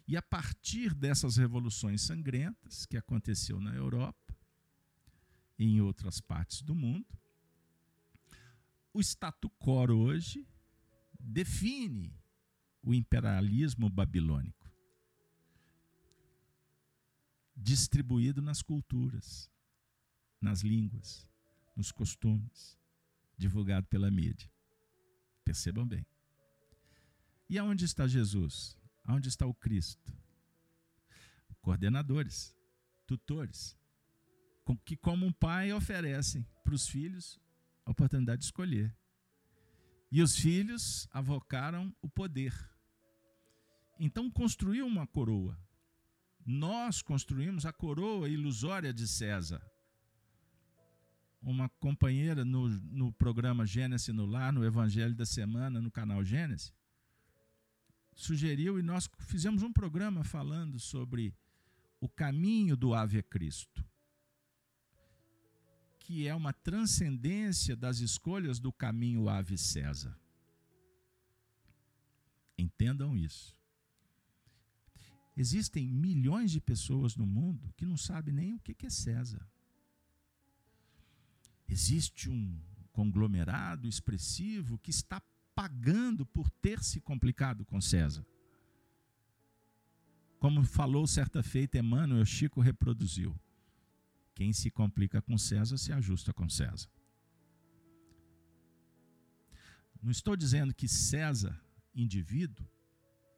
E 0.07 0.17
a 0.17 0.23
partir 0.23 0.95
dessas 0.95 1.37
revoluções 1.37 2.03
sangrentas 2.03 2.87
que 2.87 2.97
aconteceu 2.97 3.61
na 3.61 3.75
Europa 3.75 4.35
e 5.59 5.65
em 5.65 5.81
outras 5.81 6.21
partes 6.21 6.63
do 6.63 6.75
mundo, 6.75 7.07
o 8.93 9.01
status 9.01 9.51
quo 9.59 9.93
hoje 9.93 10.47
define 11.21 12.18
o 12.89 12.95
imperialismo 12.95 13.91
babilônico, 13.91 14.73
distribuído 17.55 18.41
nas 18.41 18.63
culturas, 18.63 19.51
nas 20.41 20.63
línguas, 20.63 21.29
nos 21.77 21.93
costumes, 21.93 22.79
divulgado 23.37 23.87
pela 23.89 24.11
mídia. 24.11 24.51
Percebam 25.45 25.87
bem. 25.87 26.07
E 27.47 27.59
aonde 27.59 27.85
está 27.85 28.07
Jesus? 28.07 28.75
Onde 29.07 29.29
está 29.29 29.45
o 29.45 29.53
Cristo? 29.53 30.11
Coordenadores, 31.61 32.57
tutores, 33.07 33.77
que, 34.87 34.97
como 34.97 35.27
um 35.27 35.33
pai, 35.33 35.75
oferecem 35.75 36.43
para 36.65 36.75
os 36.75 36.89
filhos 36.89 37.39
a 37.85 37.91
oportunidade 37.91 38.39
de 38.39 38.47
escolher. 38.47 38.97
E 40.11 40.23
os 40.23 40.37
filhos 40.37 41.07
avocaram 41.13 41.95
o 42.01 42.09
poder. 42.09 42.78
Então 43.99 44.31
construiu 44.31 44.87
uma 44.87 45.07
coroa. 45.07 45.59
Nós 46.47 47.03
construímos 47.03 47.67
a 47.67 47.73
coroa 47.73 48.29
ilusória 48.29 48.93
de 48.93 49.07
César. 49.07 49.61
Uma 51.43 51.69
companheira 51.69 52.45
no, 52.45 52.69
no 52.69 53.13
programa 53.13 53.67
Gênesis 53.67 54.15
no 54.15 54.25
Lar, 54.25 54.53
no 54.53 54.65
Evangelho 54.65 55.15
da 55.15 55.27
Semana, 55.27 55.81
no 55.81 55.91
canal 55.91 56.25
Gênesis, 56.25 56.73
sugeriu 58.15 58.79
e 58.79 58.83
nós 58.83 59.09
fizemos 59.21 59.63
um 59.63 59.73
programa 59.73 60.25
falando 60.25 60.79
sobre 60.81 61.35
o 62.01 62.09
caminho 62.09 62.77
do 62.77 62.95
Ave 62.95 63.23
Cristo, 63.23 63.85
que 66.01 66.27
é 66.27 66.35
uma 66.35 66.53
transcendência 66.53 67.77
das 67.77 67.99
escolhas 67.99 68.59
do 68.59 68.73
caminho 68.73 69.29
Ave 69.29 69.57
César. 69.59 70.19
Entendam 72.57 73.17
isso. 73.17 73.58
Existem 75.41 75.87
milhões 75.87 76.51
de 76.51 76.61
pessoas 76.61 77.15
no 77.15 77.25
mundo 77.25 77.73
que 77.77 77.87
não 77.87 77.97
sabem 77.97 78.35
nem 78.35 78.55
o 78.55 78.59
que 78.59 78.75
é 78.85 78.91
César. 78.91 79.49
Existe 81.69 82.29
um 82.29 82.61
conglomerado 82.91 83.87
expressivo 83.87 84.77
que 84.79 84.91
está 84.91 85.23
pagando 85.55 86.27
por 86.27 86.51
ter 86.51 86.83
se 86.83 87.01
complicado 87.01 87.65
com 87.65 87.81
César. 87.81 88.27
Como 90.41 90.65
falou 90.65 91.07
certa 91.07 91.41
feita 91.41 91.79
Emmanuel, 91.79 92.27
Chico 92.27 92.61
reproduziu. 92.61 93.33
Quem 94.35 94.53
se 94.53 94.73
complica 94.73 95.23
com 95.23 95.39
César 95.39 95.77
se 95.77 95.93
ajusta 95.93 96.33
com 96.33 96.49
César. 96.49 96.91
Não 100.03 100.11
estou 100.11 100.35
dizendo 100.35 100.75
que 100.75 100.89
César, 100.89 101.57
indivíduo, 101.95 102.67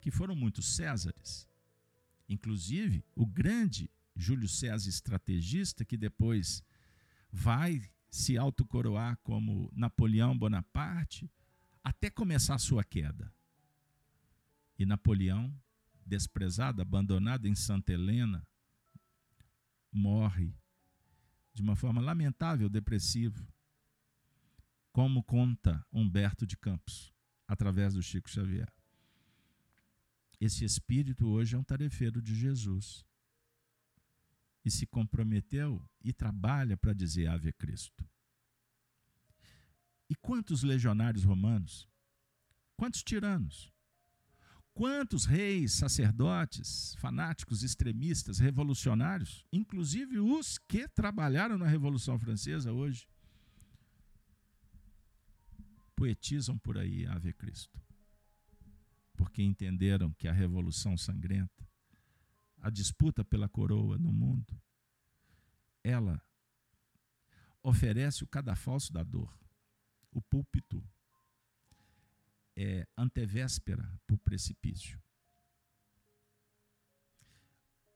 que 0.01 0.11
foram 0.11 0.35
muitos 0.35 0.75
Césares, 0.77 1.50
inclusive 2.31 3.05
o 3.15 3.27
grande 3.27 3.91
Júlio 4.15 4.49
César 4.49 4.89
estrategista, 4.89 5.85
que 5.85 5.97
depois 5.97 6.63
vai 7.31 7.83
se 8.09 8.39
autocoroar 8.39 9.19
como 9.23 9.71
Napoleão 9.75 10.37
Bonaparte, 10.39 11.31
até 11.83 12.09
começar 12.09 12.55
a 12.55 12.59
sua 12.59 12.85
queda. 12.85 13.33
E 14.79 14.87
Napoleão, 14.87 15.55
desprezado, 16.07 16.81
abandonado 16.81 17.47
em 17.47 17.55
Santa 17.55 17.93
Helena, 17.93 18.47
morre 19.93 20.55
de 21.53 21.63
uma 21.63 21.75
forma 21.75 22.01
lamentável, 22.01 22.69
depressivo, 22.69 23.47
como 24.93 25.23
conta 25.23 25.85
Humberto 25.93 26.47
de 26.47 26.57
Campos, 26.57 27.13
através 27.47 27.95
do 27.95 28.03
Chico 28.03 28.31
Xavier. 28.31 28.73
Esse 30.41 30.65
espírito 30.65 31.29
hoje 31.29 31.55
é 31.55 31.59
um 31.59 31.63
tarefeiro 31.63 32.23
de 32.23 32.35
Jesus. 32.35 33.05
E 34.65 34.71
se 34.71 34.87
comprometeu 34.87 35.87
e 36.03 36.13
trabalha 36.13 36.77
para 36.77 36.95
dizer 36.95 37.27
Ave 37.27 37.53
Cristo. 37.53 38.09
E 40.09 40.15
quantos 40.15 40.63
legionários 40.63 41.25
romanos? 41.25 41.89
Quantos 42.77 43.03
tiranos? 43.03 43.71
Quantos 44.73 45.27
reis, 45.27 45.73
sacerdotes, 45.73 46.95
fanáticos, 46.97 47.63
extremistas, 47.63 48.39
revolucionários, 48.39 49.45
inclusive 49.53 50.19
os 50.19 50.57
que 50.57 50.89
trabalharam 50.89 51.59
na 51.59 51.67
Revolução 51.67 52.19
Francesa 52.19 52.73
hoje, 52.73 53.07
poetizam 55.95 56.57
por 56.57 56.79
aí 56.79 57.07
Ave 57.07 57.33
Cristo? 57.35 57.79
Porque 59.21 59.43
entenderam 59.43 60.11
que 60.15 60.27
a 60.27 60.33
revolução 60.33 60.97
sangrenta, 60.97 61.69
a 62.57 62.71
disputa 62.71 63.23
pela 63.23 63.51
coroa 63.51 63.99
no 63.99 64.11
mundo, 64.11 64.59
ela 65.85 66.25
oferece 67.63 68.25
o 68.25 68.27
cadafalso 68.27 68.91
da 68.91 69.03
dor, 69.03 69.39
o 70.11 70.23
púlpito 70.23 70.83
é 72.57 72.89
antevéspera 72.97 74.01
para 74.07 74.15
o 74.15 74.19
precipício. 74.19 74.99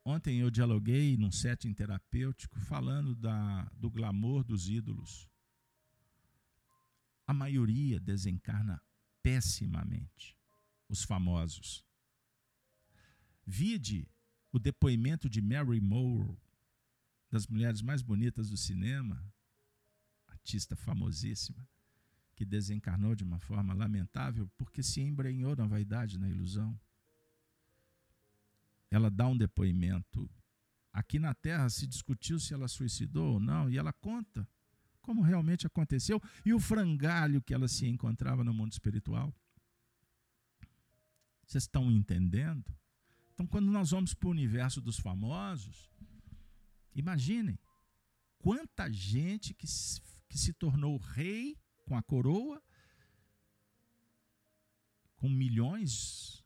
Ontem 0.04 0.40
eu 0.40 0.50
dialoguei 0.50 1.16
num 1.16 1.32
setting 1.32 1.72
terapêutico 1.72 2.60
falando 2.60 3.14
da, 3.14 3.62
do 3.72 3.90
glamour 3.90 4.44
dos 4.44 4.68
ídolos. 4.68 5.26
A 7.26 7.32
maioria 7.32 7.98
desencarna 7.98 8.78
pessimamente, 9.22 10.36
os 10.88 11.02
famosos. 11.04 11.84
Vide 13.46 14.08
o 14.52 14.58
depoimento 14.58 15.28
de 15.28 15.42
Mary 15.42 15.80
Moore, 15.80 16.38
das 17.30 17.46
mulheres 17.46 17.82
mais 17.82 18.02
bonitas 18.02 18.48
do 18.48 18.56
cinema, 18.56 19.24
artista 20.28 20.76
famosíssima 20.76 21.68
que 22.34 22.44
desencarnou 22.44 23.14
de 23.14 23.24
uma 23.24 23.38
forma 23.38 23.72
lamentável 23.72 24.50
porque 24.56 24.82
se 24.82 25.00
embrenhou 25.00 25.56
na 25.56 25.66
vaidade, 25.66 26.18
na 26.18 26.28
ilusão. 26.28 26.78
Ela 28.90 29.10
dá 29.10 29.26
um 29.26 29.36
depoimento. 29.36 30.30
Aqui 30.92 31.18
na 31.18 31.34
Terra 31.34 31.68
se 31.68 31.86
discutiu 31.86 32.38
se 32.38 32.54
ela 32.54 32.68
suicidou 32.68 33.34
ou 33.34 33.40
não, 33.40 33.68
e 33.68 33.78
ela 33.78 33.92
conta 33.92 34.48
como 35.00 35.22
realmente 35.22 35.66
aconteceu 35.66 36.20
e 36.44 36.54
o 36.54 36.60
frangalho 36.60 37.42
que 37.42 37.52
ela 37.52 37.68
se 37.68 37.86
encontrava 37.86 38.42
no 38.42 38.54
mundo 38.54 38.72
espiritual. 38.72 39.34
Vocês 41.46 41.64
estão 41.64 41.90
entendendo? 41.90 42.74
Então, 43.32 43.46
quando 43.46 43.70
nós 43.70 43.90
vamos 43.90 44.14
para 44.14 44.28
o 44.28 44.30
universo 44.30 44.80
dos 44.80 44.98
famosos, 44.98 45.90
imaginem 46.94 47.58
quanta 48.38 48.90
gente 48.92 49.52
que, 49.54 49.66
que 50.28 50.38
se 50.38 50.52
tornou 50.52 50.96
rei 50.96 51.58
com 51.84 51.96
a 51.96 52.02
coroa, 52.02 52.62
com 55.16 55.28
milhões, 55.28 56.44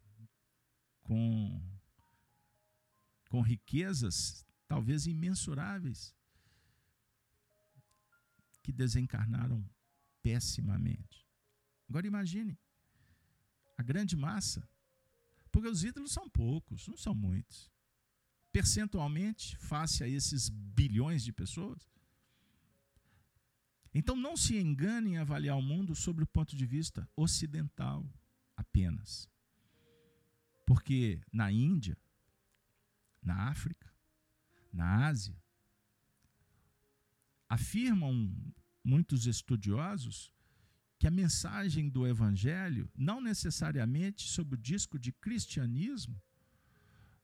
com, 1.02 1.60
com 3.28 3.40
riquezas 3.40 4.46
talvez 4.66 5.06
imensuráveis, 5.06 6.14
que 8.62 8.72
desencarnaram 8.72 9.66
pessimamente. 10.22 11.26
Agora 11.88 12.06
imagine 12.06 12.58
a 13.78 13.82
grande 13.82 14.14
massa, 14.14 14.68
porque 15.58 15.68
os 15.68 15.82
ídolos 15.82 16.12
são 16.12 16.30
poucos, 16.30 16.86
não 16.86 16.96
são 16.96 17.12
muitos. 17.12 17.68
Percentualmente, 18.52 19.56
face 19.56 20.04
a 20.04 20.08
esses 20.08 20.48
bilhões 20.48 21.24
de 21.24 21.32
pessoas, 21.32 21.90
então 23.92 24.14
não 24.14 24.36
se 24.36 24.56
engane 24.56 25.14
em 25.14 25.18
avaliar 25.18 25.56
o 25.56 25.62
mundo 25.62 25.96
sobre 25.96 26.22
o 26.22 26.28
ponto 26.28 26.54
de 26.54 26.64
vista 26.64 27.10
ocidental 27.16 28.08
apenas. 28.56 29.28
Porque 30.64 31.20
na 31.32 31.50
Índia, 31.50 31.98
na 33.20 33.48
África, 33.48 33.92
na 34.72 35.08
Ásia, 35.08 35.36
afirmam 37.48 38.32
muitos 38.84 39.26
estudiosos 39.26 40.30
que 40.98 41.06
a 41.06 41.10
mensagem 41.10 41.88
do 41.88 42.06
Evangelho, 42.06 42.90
não 42.96 43.20
necessariamente 43.20 44.28
sob 44.28 44.54
o 44.54 44.58
disco 44.58 44.98
de 44.98 45.12
cristianismo, 45.12 46.20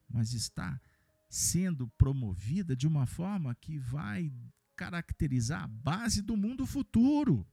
mas 0.08 0.32
está 0.32 0.80
sendo 1.28 1.88
promovida 1.98 2.76
de 2.76 2.86
uma 2.86 3.06
forma 3.06 3.54
que 3.56 3.78
vai 3.78 4.32
caracterizar 4.76 5.64
a 5.64 5.68
base 5.68 6.22
do 6.22 6.36
mundo 6.36 6.64
futuro. 6.64 7.46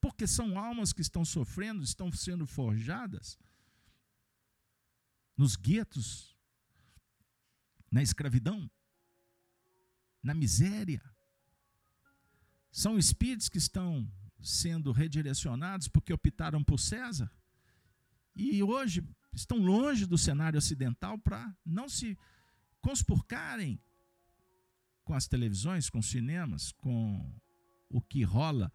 Porque 0.00 0.26
são 0.26 0.58
almas 0.58 0.92
que 0.92 1.02
estão 1.02 1.24
sofrendo, 1.24 1.82
estão 1.82 2.10
sendo 2.10 2.46
forjadas 2.46 3.38
nos 5.36 5.56
guetos, 5.56 6.34
na 7.90 8.02
escravidão, 8.02 8.70
na 10.22 10.32
miséria. 10.32 11.02
São 12.74 12.98
espíritos 12.98 13.48
que 13.48 13.56
estão 13.56 14.04
sendo 14.42 14.90
redirecionados 14.90 15.86
porque 15.86 16.12
optaram 16.12 16.62
por 16.64 16.80
César 16.80 17.30
e 18.34 18.60
hoje 18.64 19.00
estão 19.32 19.58
longe 19.58 20.04
do 20.04 20.18
cenário 20.18 20.58
ocidental 20.58 21.16
para 21.16 21.56
não 21.64 21.88
se 21.88 22.18
conspurcarem 22.80 23.80
com 25.04 25.14
as 25.14 25.28
televisões, 25.28 25.88
com 25.88 26.00
os 26.00 26.10
cinemas, 26.10 26.72
com 26.72 27.32
o 27.88 28.00
que 28.00 28.24
rola 28.24 28.72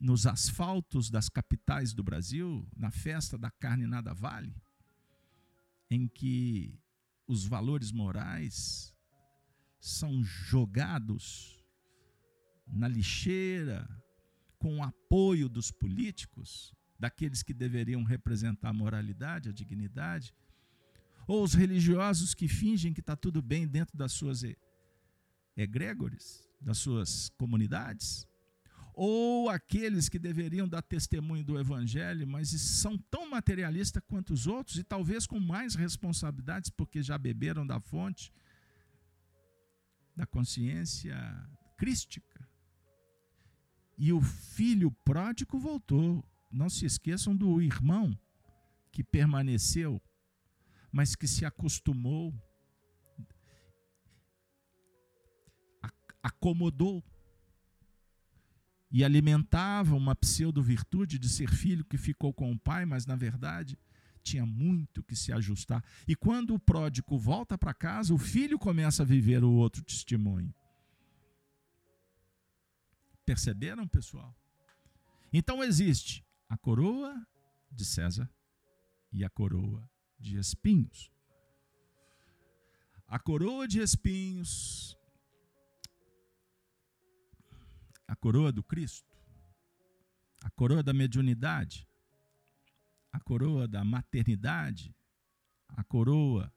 nos 0.00 0.26
asfaltos 0.26 1.10
das 1.10 1.28
capitais 1.28 1.92
do 1.92 2.02
Brasil, 2.02 2.66
na 2.74 2.90
festa 2.90 3.36
da 3.36 3.50
carne 3.50 3.86
nada 3.86 4.14
vale, 4.14 4.56
em 5.90 6.08
que 6.08 6.80
os 7.26 7.44
valores 7.44 7.92
morais 7.92 8.94
são 9.78 10.24
jogados 10.24 11.57
na 12.72 12.88
lixeira 12.88 13.88
com 14.58 14.78
o 14.78 14.82
apoio 14.82 15.48
dos 15.48 15.70
políticos, 15.70 16.74
daqueles 16.98 17.42
que 17.42 17.54
deveriam 17.54 18.02
representar 18.02 18.70
a 18.70 18.72
moralidade, 18.72 19.48
a 19.48 19.52
dignidade, 19.52 20.34
ou 21.26 21.44
os 21.44 21.54
religiosos 21.54 22.34
que 22.34 22.48
fingem 22.48 22.92
que 22.92 23.00
está 23.00 23.14
tudo 23.14 23.40
bem 23.40 23.66
dentro 23.66 23.96
das 23.96 24.12
suas 24.12 24.42
egrégores 25.56 26.48
das 26.60 26.78
suas 26.78 27.28
comunidades, 27.30 28.26
ou 28.92 29.48
aqueles 29.48 30.08
que 30.08 30.18
deveriam 30.18 30.68
dar 30.68 30.82
testemunho 30.82 31.44
do 31.44 31.58
evangelho, 31.58 32.26
mas 32.26 32.48
são 32.48 32.98
tão 32.98 33.30
materialistas 33.30 34.02
quanto 34.08 34.32
os 34.32 34.46
outros 34.46 34.76
e 34.76 34.82
talvez 34.82 35.24
com 35.24 35.38
mais 35.38 35.76
responsabilidades 35.76 36.68
porque 36.68 37.00
já 37.00 37.16
beberam 37.16 37.64
da 37.64 37.78
fonte 37.78 38.32
da 40.16 40.26
consciência 40.26 41.16
crística. 41.76 42.37
E 43.98 44.12
o 44.12 44.20
filho 44.20 44.90
pródigo 45.04 45.58
voltou. 45.58 46.24
Não 46.50 46.70
se 46.70 46.86
esqueçam 46.86 47.36
do 47.36 47.60
irmão 47.60 48.16
que 48.90 49.04
permaneceu, 49.04 50.00
mas 50.90 51.14
que 51.14 51.26
se 51.26 51.44
acostumou 51.44 52.32
acomodou 56.22 57.02
e 58.90 59.04
alimentava 59.04 59.94
uma 59.94 60.14
pseudo-virtude 60.14 61.18
de 61.18 61.28
ser 61.28 61.50
filho 61.50 61.84
que 61.84 61.98
ficou 61.98 62.32
com 62.32 62.52
o 62.52 62.58
pai, 62.58 62.86
mas 62.86 63.06
na 63.06 63.16
verdade 63.16 63.78
tinha 64.22 64.44
muito 64.44 65.02
que 65.02 65.16
se 65.16 65.32
ajustar. 65.32 65.82
E 66.06 66.14
quando 66.14 66.54
o 66.54 66.58
pródigo 66.58 67.18
volta 67.18 67.56
para 67.56 67.72
casa, 67.72 68.12
o 68.12 68.18
filho 68.18 68.58
começa 68.58 69.02
a 69.02 69.06
viver 69.06 69.42
o 69.42 69.50
outro 69.50 69.82
testemunho. 69.82 70.54
Perceberam, 73.28 73.86
pessoal? 73.86 74.34
Então 75.30 75.62
existe 75.62 76.24
a 76.48 76.56
coroa 76.56 77.14
de 77.70 77.84
César 77.84 78.26
e 79.12 79.22
a 79.22 79.28
coroa 79.28 79.86
de 80.18 80.38
espinhos. 80.38 81.12
A 83.06 83.18
coroa 83.18 83.68
de 83.68 83.80
espinhos 83.80 84.96
a 88.06 88.16
coroa 88.16 88.50
do 88.50 88.62
Cristo, 88.62 89.14
a 90.42 90.50
coroa 90.52 90.82
da 90.82 90.94
mediunidade, 90.94 91.86
a 93.12 93.20
coroa 93.20 93.68
da 93.68 93.84
maternidade, 93.84 94.96
a 95.68 95.84
coroa 95.84 96.50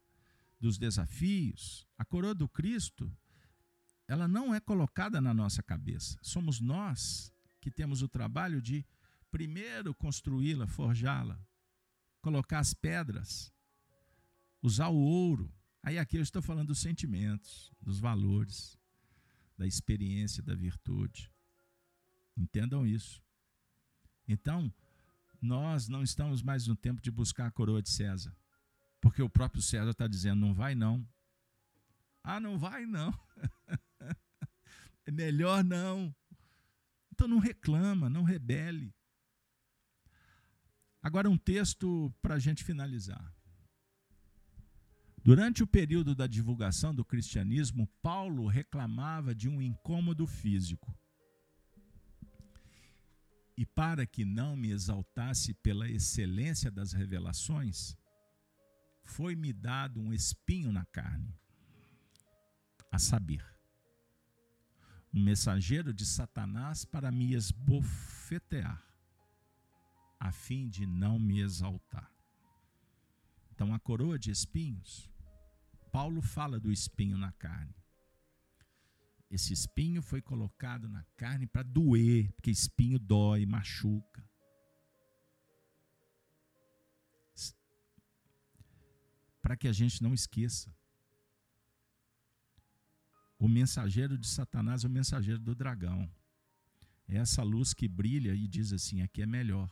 dos 0.57 0.77
desafios, 0.77 1.85
a 1.97 2.05
coroa 2.05 2.33
do 2.33 2.47
Cristo, 2.47 3.13
ela 4.11 4.27
não 4.27 4.53
é 4.53 4.59
colocada 4.59 5.21
na 5.21 5.33
nossa 5.33 5.63
cabeça. 5.63 6.19
Somos 6.21 6.59
nós 6.59 7.31
que 7.61 7.71
temos 7.71 8.01
o 8.01 8.09
trabalho 8.09 8.61
de 8.61 8.85
primeiro 9.31 9.95
construí-la, 9.95 10.67
forjá-la, 10.67 11.39
colocar 12.19 12.59
as 12.59 12.73
pedras, 12.73 13.53
usar 14.61 14.89
o 14.89 14.97
ouro. 14.97 15.49
Aí 15.81 15.97
aqui 15.97 16.17
eu 16.17 16.21
estou 16.21 16.41
falando 16.41 16.67
dos 16.67 16.79
sentimentos, 16.79 17.71
dos 17.81 17.99
valores, 18.01 18.77
da 19.57 19.65
experiência, 19.65 20.43
da 20.43 20.55
virtude. 20.55 21.31
Entendam 22.35 22.85
isso. 22.85 23.23
Então, 24.27 24.73
nós 25.41 25.87
não 25.87 26.03
estamos 26.03 26.43
mais 26.43 26.67
no 26.67 26.75
tempo 26.75 26.99
de 26.99 27.09
buscar 27.09 27.45
a 27.47 27.51
coroa 27.51 27.81
de 27.81 27.89
César, 27.89 28.35
porque 28.99 29.21
o 29.21 29.29
próprio 29.29 29.61
César 29.61 29.91
está 29.91 30.05
dizendo: 30.05 30.41
não 30.41 30.53
vai 30.53 30.75
não. 30.75 31.07
Ah, 32.21 32.41
não 32.41 32.59
vai 32.59 32.85
não. 32.85 33.17
é 35.05 35.11
melhor 35.11 35.63
não. 35.63 36.13
Então 37.11 37.27
não 37.27 37.39
reclama, 37.39 38.09
não 38.09 38.23
rebele. 38.23 38.93
Agora 41.01 41.29
um 41.29 41.37
texto 41.37 42.13
para 42.21 42.35
a 42.35 42.39
gente 42.39 42.63
finalizar. 42.63 43.33
Durante 45.23 45.61
o 45.61 45.67
período 45.67 46.15
da 46.15 46.25
divulgação 46.25 46.93
do 46.95 47.05
cristianismo, 47.05 47.87
Paulo 48.01 48.47
reclamava 48.47 49.35
de 49.35 49.47
um 49.47 49.61
incômodo 49.61 50.25
físico. 50.25 50.95
E 53.55 53.65
para 53.65 54.05
que 54.05 54.25
não 54.25 54.55
me 54.55 54.71
exaltasse 54.71 55.53
pela 55.53 55.87
excelência 55.87 56.71
das 56.71 56.93
revelações, 56.93 57.95
foi-me 59.03 59.53
dado 59.53 59.99
um 59.99 60.11
espinho 60.11 60.71
na 60.71 60.85
carne, 60.85 61.37
a 62.91 62.97
saber, 62.97 63.45
um 65.13 65.21
mensageiro 65.21 65.93
de 65.93 66.05
Satanás 66.05 66.85
para 66.85 67.11
me 67.11 67.33
esbofetear, 67.33 68.81
a 70.19 70.31
fim 70.31 70.69
de 70.69 70.85
não 70.85 71.19
me 71.19 71.41
exaltar. 71.41 72.09
Então, 73.51 73.73
a 73.73 73.79
coroa 73.79 74.17
de 74.17 74.31
espinhos, 74.31 75.09
Paulo 75.91 76.21
fala 76.21 76.59
do 76.59 76.71
espinho 76.71 77.17
na 77.17 77.31
carne. 77.33 77.75
Esse 79.29 79.53
espinho 79.53 80.01
foi 80.01 80.21
colocado 80.21 80.87
na 80.87 81.03
carne 81.15 81.45
para 81.45 81.63
doer, 81.63 82.31
porque 82.33 82.51
espinho 82.51 82.97
dói, 82.97 83.45
machuca. 83.45 84.29
Para 89.41 89.57
que 89.57 89.67
a 89.67 89.73
gente 89.73 90.01
não 90.01 90.13
esqueça 90.13 90.73
o 93.41 93.47
mensageiro 93.47 94.19
de 94.19 94.27
Satanás 94.27 94.83
é 94.83 94.87
o 94.87 94.91
mensageiro 94.91 95.39
do 95.39 95.55
dragão. 95.55 96.07
É 97.07 97.17
essa 97.17 97.41
luz 97.41 97.73
que 97.73 97.87
brilha 97.87 98.35
e 98.35 98.47
diz 98.47 98.71
assim: 98.71 99.01
aqui 99.01 99.23
é 99.23 99.25
melhor. 99.25 99.67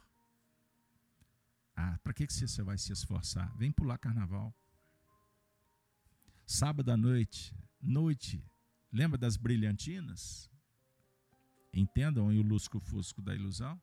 Ah, 1.75 1.99
para 2.03 2.11
que 2.11 2.25
você 2.25 2.63
vai 2.63 2.79
se 2.79 2.91
esforçar? 2.91 3.55
Vem 3.57 3.71
pular 3.71 3.99
carnaval. 3.99 4.51
Sábado 6.47 6.89
à 6.89 6.97
noite, 6.97 7.55
noite, 7.79 8.43
lembra 8.91 9.19
das 9.19 9.37
brilhantinas? 9.37 10.49
Entendam 11.71 12.25
o 12.25 12.41
lusco-fusco 12.41 13.21
da 13.21 13.35
ilusão? 13.35 13.79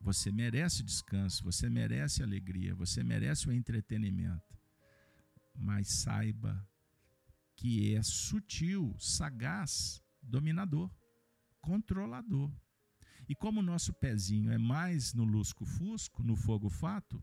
Você 0.00 0.32
merece 0.32 0.82
descanso, 0.82 1.44
você 1.44 1.68
merece 1.68 2.22
alegria, 2.22 2.74
você 2.74 3.04
merece 3.04 3.46
o 3.46 3.52
entretenimento. 3.52 4.58
Mas 5.54 5.88
saiba 5.88 6.66
que 7.56 7.94
é 7.94 8.02
sutil, 8.02 8.94
sagaz, 8.98 10.02
dominador, 10.22 10.90
controlador. 11.60 12.50
E 13.28 13.34
como 13.34 13.60
o 13.60 13.62
nosso 13.62 13.92
pezinho 13.92 14.50
é 14.50 14.58
mais 14.58 15.14
no 15.14 15.24
lusco-fusco, 15.24 16.22
no 16.22 16.36
fogo-fato, 16.36 17.22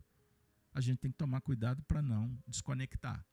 a 0.74 0.82
gente 0.82 1.00
tem 1.00 1.12
que 1.12 1.18
tomar 1.18 1.42
cuidado 1.42 1.84
para 1.84 2.02
não 2.02 2.38
desconectar, 2.48 3.26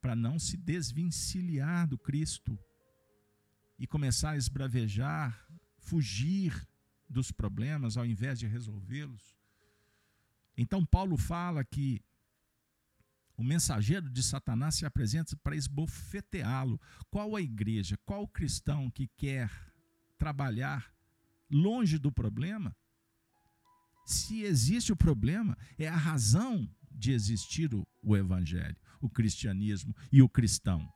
para 0.00 0.16
não 0.16 0.38
se 0.38 0.56
desvencilhar 0.56 1.86
do 1.86 1.96
Cristo 1.96 2.58
e 3.78 3.86
começar 3.86 4.30
a 4.30 4.36
esbravejar, 4.36 5.46
fugir 5.78 6.66
dos 7.08 7.30
problemas 7.30 7.96
ao 7.96 8.06
invés 8.06 8.38
de 8.38 8.46
resolvê-los. 8.46 9.36
Então, 10.56 10.84
Paulo 10.84 11.16
fala 11.16 11.64
que 11.64 12.02
o 13.36 13.42
mensageiro 13.42 14.08
de 14.10 14.22
Satanás 14.22 14.74
se 14.74 14.86
apresenta 14.86 15.36
para 15.36 15.56
esbofeteá-lo. 15.56 16.80
Qual 17.10 17.34
a 17.34 17.40
igreja, 17.40 17.98
qual 18.04 18.22
o 18.22 18.28
cristão 18.28 18.90
que 18.90 19.08
quer 19.16 19.50
trabalhar 20.18 20.92
longe 21.50 21.98
do 21.98 22.12
problema? 22.12 22.76
Se 24.04 24.42
existe 24.42 24.92
o 24.92 24.96
problema, 24.96 25.56
é 25.78 25.88
a 25.88 25.96
razão 25.96 26.68
de 26.90 27.12
existir 27.12 27.70
o, 28.02 28.16
evangelho, 28.16 28.76
o 29.00 29.08
cristianismo 29.08 29.94
e 30.10 30.20
o 30.22 30.28
cristão. 30.28 30.86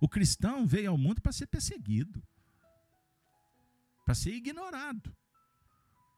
O 0.00 0.08
cristão 0.08 0.66
veio 0.66 0.90
ao 0.90 0.98
mundo 0.98 1.20
para 1.20 1.32
ser 1.32 1.46
perseguido, 1.46 2.22
para 4.04 4.14
ser 4.14 4.32
ignorado 4.34 5.14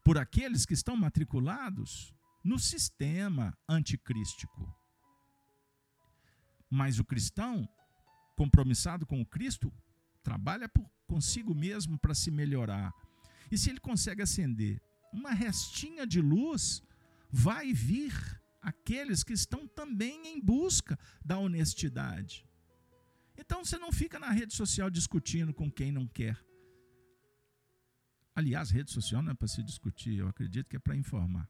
por 0.05 0.19
aqueles 0.19 0.64
que 0.64 0.74
estão 0.74 0.97
matriculados 0.97 2.14
no 2.44 2.59
sistema 2.59 3.56
anticrístico. 3.69 4.81
Mas 6.74 6.98
o 6.98 7.04
cristão, 7.04 7.68
compromissado 8.34 9.04
com 9.04 9.20
o 9.20 9.26
Cristo, 9.26 9.70
trabalha 10.22 10.66
por 10.66 10.90
consigo 11.06 11.54
mesmo 11.54 11.98
para 11.98 12.14
se 12.14 12.30
melhorar. 12.30 12.90
E 13.50 13.58
se 13.58 13.68
ele 13.68 13.78
consegue 13.78 14.22
acender 14.22 14.80
uma 15.12 15.32
restinha 15.32 16.06
de 16.06 16.18
luz, 16.18 16.82
vai 17.30 17.74
vir 17.74 18.14
aqueles 18.62 19.22
que 19.22 19.34
estão 19.34 19.68
também 19.68 20.28
em 20.28 20.40
busca 20.40 20.98
da 21.22 21.36
honestidade. 21.36 22.48
Então 23.36 23.62
você 23.62 23.76
não 23.76 23.92
fica 23.92 24.18
na 24.18 24.30
rede 24.30 24.54
social 24.54 24.88
discutindo 24.88 25.52
com 25.52 25.70
quem 25.70 25.92
não 25.92 26.06
quer. 26.06 26.42
Aliás, 28.34 28.70
rede 28.70 28.90
social 28.90 29.20
não 29.20 29.32
é 29.32 29.34
para 29.34 29.46
se 29.46 29.62
discutir, 29.62 30.16
eu 30.16 30.26
acredito 30.26 30.70
que 30.70 30.76
é 30.76 30.78
para 30.78 30.96
informar 30.96 31.46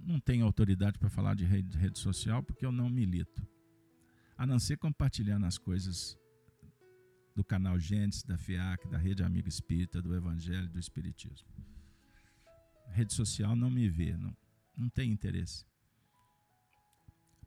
não 0.00 0.18
tenho 0.18 0.44
autoridade 0.44 0.98
para 0.98 1.08
falar 1.08 1.34
de 1.34 1.44
rede, 1.44 1.76
rede 1.76 1.98
social 1.98 2.42
porque 2.42 2.64
eu 2.64 2.72
não 2.72 2.88
milito. 2.88 3.46
A 4.36 4.46
não 4.46 4.58
ser 4.58 4.76
compartilhando 4.76 5.46
as 5.46 5.58
coisas 5.58 6.18
do 7.34 7.44
canal 7.44 7.78
Gênesis, 7.78 8.22
da 8.22 8.36
FIAC, 8.36 8.88
da 8.88 8.98
Rede 8.98 9.22
Amigo 9.22 9.48
Espírita, 9.48 10.02
do 10.02 10.14
Evangelho, 10.14 10.68
do 10.68 10.78
Espiritismo. 10.78 11.48
rede 12.88 13.12
social 13.14 13.56
não 13.56 13.70
me 13.70 13.88
vê, 13.88 14.16
não, 14.16 14.36
não 14.76 14.88
tem 14.88 15.10
interesse. 15.10 15.64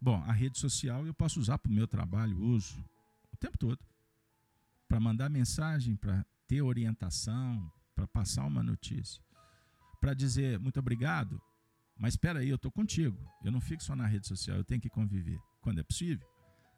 Bom, 0.02 0.24
a 0.24 0.32
rede 0.32 0.58
social 0.58 1.06
eu 1.06 1.14
posso 1.14 1.40
usar 1.40 1.58
para 1.58 1.70
o 1.70 1.74
meu 1.74 1.88
trabalho, 1.88 2.40
uso 2.40 2.84
o 3.32 3.38
tempo 3.38 3.58
todo. 3.58 3.80
Para 4.88 5.00
mandar 5.00 5.30
mensagem, 5.30 5.96
para 5.96 6.26
ter 6.48 6.62
orientação, 6.62 7.72
para 7.96 8.08
passar 8.08 8.46
uma 8.46 8.64
notícia. 8.64 9.24
Para 10.00 10.14
dizer 10.14 10.60
muito 10.60 10.80
obrigado, 10.80 11.42
mas 11.98 12.14
espera 12.14 12.40
aí, 12.40 12.50
eu 12.50 12.56
estou 12.56 12.72
contigo. 12.72 13.18
Eu 13.44 13.52
não 13.52 13.62
fico 13.62 13.84
só 13.84 13.96
na 13.96 14.06
rede 14.06 14.28
social, 14.28 14.58
eu 14.58 14.64
tenho 14.64 14.82
que 14.82 14.90
conviver 14.90 15.40
quando 15.62 15.80
é 15.80 15.84
possível. 15.84 16.28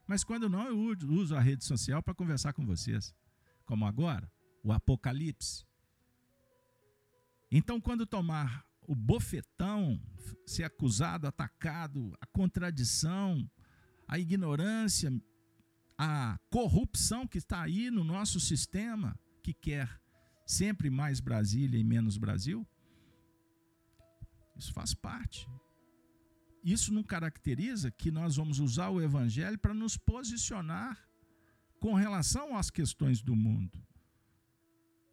Mas 0.06 0.24
quando 0.24 0.48
não, 0.48 0.66
eu 0.66 0.96
uso 1.10 1.34
a 1.34 1.40
rede 1.40 1.64
social 1.64 2.02
para 2.02 2.14
conversar 2.14 2.52
com 2.52 2.64
vocês. 2.64 3.14
Como 3.66 3.84
agora, 3.84 4.30
o 4.62 4.72
Apocalipse. 4.72 5.66
Então, 7.50 7.80
quando 7.80 8.06
tomar 8.06 8.64
o 8.86 8.94
bofetão, 8.94 10.00
ser 10.46 10.64
acusado, 10.64 11.26
atacado, 11.26 12.16
a 12.20 12.26
contradição, 12.26 13.46
a 14.06 14.18
ignorância, 14.18 15.12
a 15.98 16.38
corrupção 16.50 17.26
que 17.26 17.36
está 17.36 17.62
aí 17.62 17.90
no 17.90 18.02
nosso 18.02 18.40
sistema, 18.40 19.18
que 19.42 19.52
quer 19.52 20.00
sempre 20.46 20.88
mais 20.88 21.20
Brasília 21.20 21.78
e 21.78 21.84
menos 21.84 22.16
Brasil, 22.16 22.66
isso 24.58 24.72
faz 24.72 24.92
parte. 24.92 25.48
Isso 26.62 26.92
não 26.92 27.02
caracteriza 27.02 27.90
que 27.90 28.10
nós 28.10 28.36
vamos 28.36 28.58
usar 28.58 28.90
o 28.90 29.00
evangelho 29.00 29.58
para 29.58 29.72
nos 29.72 29.96
posicionar 29.96 31.08
com 31.78 31.94
relação 31.94 32.56
às 32.56 32.68
questões 32.68 33.22
do 33.22 33.36
mundo. 33.36 33.80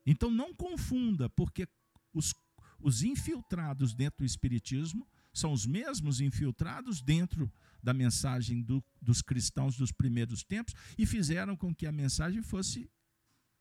Então 0.06 0.32
não 0.32 0.54
confunda, 0.54 1.30
porque 1.30 1.68
os, 2.14 2.34
os 2.80 3.04
infiltrados 3.04 3.94
dentro 3.94 4.20
do 4.20 4.26
Espiritismo 4.26 5.08
são 5.34 5.52
os 5.52 5.66
mesmos 5.66 6.22
infiltrados 6.22 7.02
dentro 7.02 7.52
da 7.84 7.94
mensagem 7.94 8.64
do, 8.64 8.84
dos 9.02 9.22
cristãos 9.22 9.78
dos 9.78 9.92
primeiros 9.92 10.44
tempos 10.44 10.74
e 10.98 11.06
fizeram 11.06 11.56
com 11.56 11.74
que 11.74 11.86
a 11.86 11.92
mensagem 11.92 12.42
fosse 12.42 12.90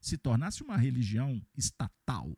se 0.00 0.18
tornasse 0.18 0.62
uma 0.62 0.76
religião 0.76 1.40
estatal 1.56 2.36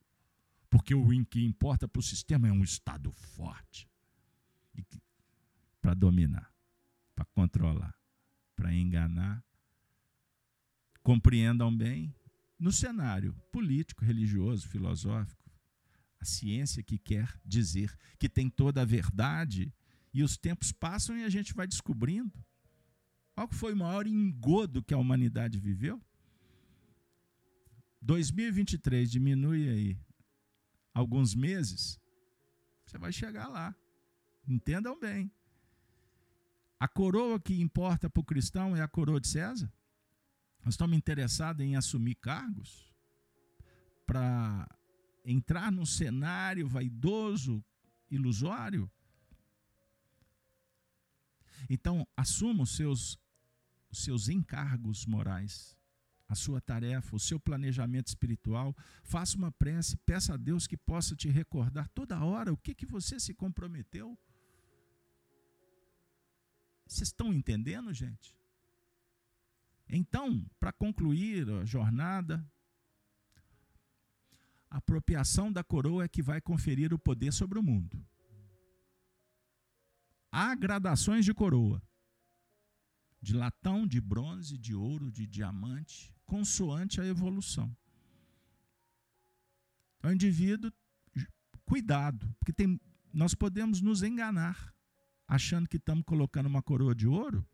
porque 0.69 0.95
o 0.95 1.07
que 1.25 1.45
importa 1.45 1.87
para 1.89 2.01
o 2.01 2.03
sistema 2.03 2.49
é 2.49 2.53
um 2.53 2.63
Estado 2.63 3.11
forte 3.11 3.89
para 5.81 5.95
dominar, 5.95 6.53
para 7.15 7.25
controlar. 7.27 7.95
para 8.57 8.75
enganar. 8.75 9.45
Compreendam 11.03 11.77
bem, 11.77 12.15
no 12.59 12.73
cenário 12.73 13.35
político, 13.53 14.03
religioso, 14.03 14.67
filosófico, 14.67 15.49
a 16.19 16.25
ciência 16.25 16.83
que 16.83 16.99
quer 16.99 17.39
dizer 17.45 17.95
que 18.19 18.29
tem 18.29 18.49
toda 18.49 18.81
a 18.81 18.85
verdade 18.85 19.73
e 20.13 20.23
os 20.23 20.39
tempos 20.39 20.73
passam 20.73 21.17
e 21.19 21.23
a 21.23 21.29
gente 21.29 21.53
vai 21.53 21.67
descobrindo. 21.67 22.33
Qual 23.35 23.47
foi 23.53 23.75
o 23.75 23.77
maior 23.77 24.07
engodo 24.07 24.83
que 24.83 24.95
a 24.95 24.99
humanidade 24.99 25.59
viveu? 25.59 26.03
2023 28.01 29.11
diminui 29.11 29.69
aí 29.69 30.06
alguns 30.97 31.35
meses, 31.35 32.01
você 32.87 32.97
vai 32.97 33.13
chegar 33.13 33.49
lá. 33.49 33.77
Entendam 34.49 34.99
bem. 34.99 35.31
A 36.81 36.89
coroa 36.89 37.39
que 37.39 37.61
importa 37.61 38.09
para 38.09 38.21
o 38.21 38.25
cristão 38.25 38.75
é 38.75 38.81
a 38.81 38.89
coroa 38.89 39.21
de 39.21 39.29
César? 39.29 39.71
Nós 40.65 40.73
estamos 40.73 40.97
interessados 40.97 41.65
em 41.65 41.77
assumir 41.77 42.15
cargos 42.15 42.95
para 44.07 44.67
entrar 45.23 45.71
num 45.71 45.85
cenário 45.85 46.67
vaidoso, 46.67 47.63
ilusório? 48.11 48.91
Então, 51.69 52.07
assuma 52.17 52.63
os 52.63 52.75
seus, 52.75 53.19
os 53.91 54.03
seus 54.03 54.29
encargos 54.29 55.05
morais 55.05 55.76
a 56.29 56.35
sua 56.35 56.61
tarefa, 56.61 57.15
o 57.15 57.21
seu 57.21 57.39
planejamento 57.39 58.09
espiritual, 58.09 58.77
faça 59.03 59.37
uma 59.37 59.53
prece, 59.53 59.97
peça 59.99 60.35
a 60.35 60.37
Deus 60.37 60.67
que 60.67 60.77
possa 60.77 61.15
te 61.15 61.29
recordar 61.29 61.89
toda 61.89 62.23
hora 62.25 62.53
o 62.53 62.57
que, 62.57 62.75
que 62.75 62.87
você 62.87 63.21
se 63.21 63.33
comprometeu. 63.33 64.19
Vocês 66.87 67.09
estão 67.09 67.33
entendendo, 67.33 67.93
gente? 67.93 68.37
Então, 69.89 70.45
para 70.59 70.73
concluir 70.73 71.49
a 71.49 71.65
jornada, 71.65 72.45
a 74.69 74.79
apropriação 74.79 75.53
da 75.53 75.63
coroa 75.63 76.05
é 76.05 76.09
que 76.09 76.23
vai 76.23 76.41
conferir 76.41 76.93
o 76.93 76.99
poder 76.99 77.33
sobre 77.33 77.59
o 77.59 77.63
mundo. 77.63 78.05
Há 80.31 80.55
gradações 80.57 81.25
de 81.25 81.33
coroa: 81.33 81.81
de 83.23 83.33
latão, 83.33 83.87
de 83.87 84.01
bronze, 84.01 84.59
de 84.59 84.75
ouro, 84.75 85.11
de 85.11 85.27
diamante, 85.27 86.16
consoante 86.27 87.01
a 87.01 87.07
evolução. 87.07 87.75
Então, 89.99 90.11
o 90.11 90.15
indivíduo, 90.15 90.73
cuidado, 91.65 92.35
porque 92.39 92.53
tem, 92.53 92.81
nós 93.13 93.35
podemos 93.35 93.81
nos 93.81 94.03
enganar, 94.03 94.75
achando 95.27 95.69
que 95.69 95.77
estamos 95.77 96.05
colocando 96.05 96.47
uma 96.47 96.63
coroa 96.63 96.95
de 96.95 97.07
ouro, 97.07 97.47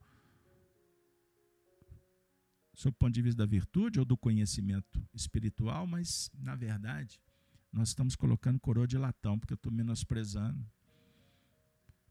sob 2.75 2.95
o 2.95 2.99
ponto 2.99 3.15
de 3.15 3.23
vista 3.23 3.39
da 3.39 3.47
virtude 3.47 3.99
ou 4.01 4.05
do 4.05 4.17
conhecimento 4.17 5.07
espiritual, 5.15 5.87
mas, 5.87 6.31
na 6.35 6.57
verdade, 6.57 7.21
nós 7.73 7.89
estamos 7.89 8.17
colocando 8.17 8.61
coroa 8.61 8.87
de 8.87 8.99
latão, 8.99 9.39
porque 9.39 9.55
eu 9.55 9.57
estou 9.57 9.73
menosprezando. 9.73 10.67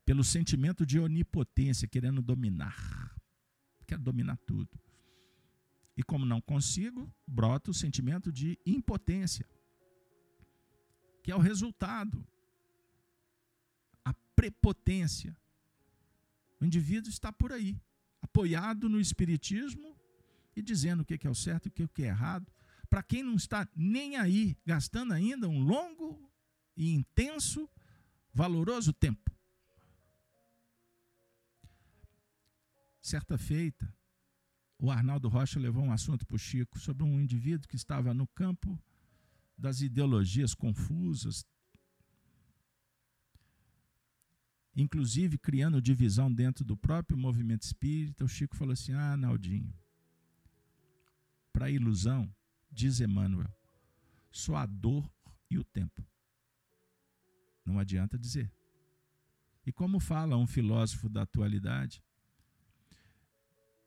Pelo 0.05 0.23
sentimento 0.23 0.85
de 0.85 0.99
onipotência, 0.99 1.87
querendo 1.87 2.21
dominar. 2.21 3.15
Quero 3.85 4.01
dominar 4.01 4.37
tudo. 4.37 4.69
E 5.95 6.03
como 6.03 6.25
não 6.25 6.39
consigo, 6.39 7.13
brota 7.27 7.71
o 7.71 7.73
sentimento 7.73 8.31
de 8.31 8.57
impotência, 8.65 9.45
que 11.21 11.31
é 11.31 11.35
o 11.35 11.39
resultado, 11.39 12.25
a 14.03 14.13
prepotência. 14.35 15.35
O 16.59 16.65
indivíduo 16.65 17.09
está 17.09 17.31
por 17.31 17.51
aí, 17.51 17.79
apoiado 18.21 18.87
no 18.87 18.99
espiritismo 18.99 19.95
e 20.55 20.61
dizendo 20.61 21.01
o 21.01 21.05
que 21.05 21.27
é 21.27 21.29
o 21.29 21.35
certo 21.35 21.67
e 21.67 21.83
o 21.83 21.89
que 21.89 22.03
é 22.03 22.07
errado. 22.07 22.51
Para 22.89 23.03
quem 23.03 23.23
não 23.23 23.35
está 23.35 23.67
nem 23.75 24.17
aí, 24.17 24.57
gastando 24.65 25.13
ainda 25.13 25.47
um 25.47 25.63
longo 25.63 26.29
e 26.75 26.91
intenso, 26.91 27.69
valoroso 28.33 28.91
tempo. 28.91 29.31
Certa 33.01 33.37
feita, 33.37 33.93
o 34.81 34.89
Arnaldo 34.89 35.29
Rocha 35.29 35.59
levou 35.59 35.83
um 35.83 35.91
assunto 35.91 36.25
para 36.25 36.35
o 36.35 36.39
Chico 36.39 36.79
sobre 36.79 37.03
um 37.03 37.21
indivíduo 37.21 37.67
que 37.67 37.75
estava 37.75 38.15
no 38.15 38.25
campo 38.25 38.81
das 39.55 39.79
ideologias 39.79 40.55
confusas, 40.55 41.45
inclusive 44.75 45.37
criando 45.37 45.79
divisão 45.79 46.33
dentro 46.33 46.65
do 46.65 46.75
próprio 46.75 47.15
movimento 47.15 47.61
espírita. 47.61 48.25
O 48.25 48.27
Chico 48.27 48.55
falou 48.55 48.73
assim: 48.73 48.93
Ah, 48.93 49.15
Naldinho, 49.15 49.71
para 51.53 51.67
a 51.67 51.71
ilusão, 51.71 52.27
diz 52.71 52.99
Emmanuel, 52.99 53.53
só 54.31 54.55
a 54.55 54.65
dor 54.65 55.07
e 55.47 55.59
o 55.59 55.63
tempo. 55.63 56.03
Não 57.63 57.77
adianta 57.77 58.17
dizer. 58.17 58.51
E 59.63 59.71
como 59.71 59.99
fala 59.99 60.35
um 60.37 60.47
filósofo 60.47 61.07
da 61.07 61.21
atualidade, 61.21 62.01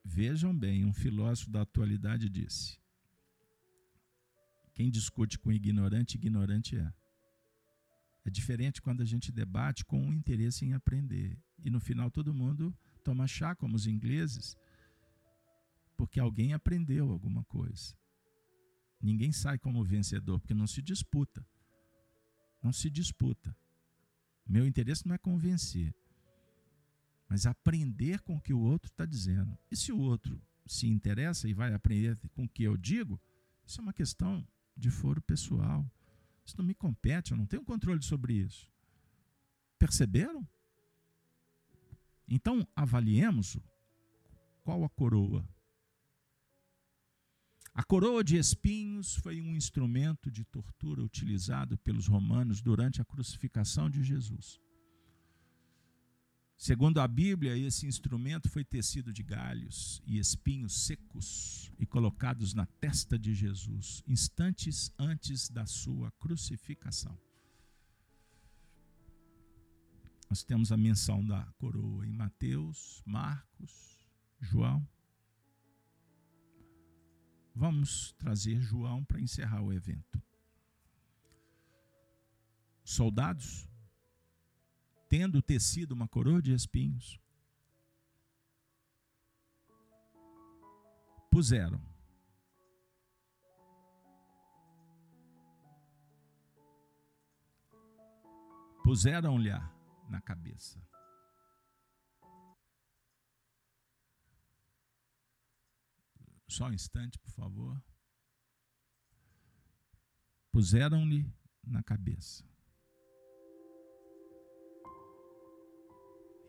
Vejam 0.05 0.57
bem, 0.57 0.85
um 0.85 0.93
filósofo 0.93 1.51
da 1.51 1.63
atualidade 1.63 2.29
disse: 2.29 2.79
quem 4.75 4.91
discute 4.91 5.39
com 5.39 5.53
ignorante, 5.53 6.17
ignorante 6.17 6.77
é. 6.77 6.93
É 8.25 8.31
diferente 8.31 8.83
quando 8.83 9.03
a 9.03 9.05
gente 9.05 9.31
debate 9.31 9.85
com 9.85 10.01
um 10.01 10.13
interesse 10.13 10.65
em 10.65 10.73
aprender. 10.73 11.39
E 11.65 11.71
no 11.71 11.79
final 11.79 12.11
todo 12.11 12.35
mundo 12.35 12.77
toma 13.05 13.27
chá, 13.29 13.55
como 13.55 13.77
os 13.77 13.87
ingleses, 13.87 14.57
porque 15.97 16.19
alguém 16.19 16.53
aprendeu 16.53 17.11
alguma 17.11 17.45
coisa. 17.45 17.95
Ninguém 19.01 19.31
sai 19.31 19.59
como 19.59 19.85
vencedor, 19.85 20.41
porque 20.41 20.55
não 20.55 20.67
se 20.67 20.83
disputa. 20.83 21.47
Não 22.63 22.73
se 22.73 22.91
disputa. 22.91 23.57
Meu 24.47 24.67
interesse 24.67 25.07
não 25.07 25.15
é 25.15 25.19
convencer 25.19 25.95
mas 27.29 27.47
aprender 27.47 28.21
com 28.21 28.37
o 28.37 28.41
que 28.41 28.53
o 28.53 28.61
outro 28.61 28.91
está 28.91 29.05
dizendo. 29.05 29.57
E 29.71 29.77
se 29.77 29.93
o 29.93 29.99
outro 29.99 30.41
se 30.67 30.87
interessa 30.87 31.49
e 31.49 31.55
vai 31.55 31.73
aprender 31.75 32.17
com 32.35 32.45
o 32.45 32.49
que 32.49 32.63
eu 32.63 32.77
digo, 32.77 33.21
isso 33.67 33.81
é 33.81 33.83
uma 33.83 33.93
questão 33.93 34.47
de 34.77 34.91
foro 34.91 35.21
pessoal. 35.23 35.85
Isso 36.45 36.57
não 36.59 36.65
me 36.65 36.75
compete, 36.75 37.33
eu 37.33 37.37
não 37.37 37.47
tenho 37.47 37.65
controle 37.65 38.03
sobre 38.03 38.35
isso. 38.35 38.71
Perceberam? 39.79 40.47
Então, 42.29 42.67
avaliemos 42.75 43.59
qual 44.63 44.85
a 44.85 44.89
coroa. 44.89 45.47
A 47.75 47.83
coroa 47.83 48.23
de 48.23 48.37
espinhos 48.37 49.17
foi 49.17 49.41
um 49.41 49.57
instrumento 49.57 50.31
de 50.31 50.45
tortura 50.45 51.03
utilizado 51.03 51.77
pelos 51.79 52.07
romanos 52.07 52.63
durante 52.63 53.03
a 53.03 53.05
crucificação 53.05 53.91
de 53.91 54.03
Jesus. 54.03 54.61
Segundo 56.57 57.01
a 57.01 57.09
Bíblia, 57.09 57.57
esse 57.57 57.87
instrumento 57.87 58.49
foi 58.49 58.65
tecido 58.65 59.13
de 59.13 59.23
galhos 59.23 60.01
e 60.07 60.19
espinhos 60.19 60.87
secos 60.87 61.71
e 61.79 61.85
colocados 61.85 62.55
na 62.55 62.65
testa 62.65 63.19
de 63.19 63.35
Jesus, 63.35 64.03
instantes 64.07 64.93
antes 64.99 65.49
da 65.51 65.67
sua 65.67 66.11
crucificação. 66.13 67.19
Nós 70.31 70.43
temos 70.43 70.73
a 70.73 70.77
menção 70.77 71.25
da 71.25 71.45
coroa 71.59 72.07
em 72.07 72.13
Mateus, 72.13 73.03
Marcos, 73.05 73.99
João. 74.41 74.87
Vamos 77.55 78.13
trazer 78.19 78.61
João 78.61 79.05
para 79.05 79.21
encerrar 79.21 79.63
o 79.63 79.73
evento. 79.73 80.21
Soldados 82.83 83.69
tendo 85.17 85.41
tecido 85.41 85.93
uma 85.93 86.09
coroa 86.09 86.43
de 86.43 86.53
espinhos, 86.53 87.21
puseram 91.31 91.81
puseram-lhe 98.83 99.51
na 100.09 100.21
cabeça. 100.21 100.85
Só 106.49 106.67
um 106.67 106.73
instante, 106.73 107.21
por 107.21 107.31
favor. 107.31 107.81
Puseram-lhe 110.51 111.33
na 111.63 111.85
cabeça. 111.85 112.54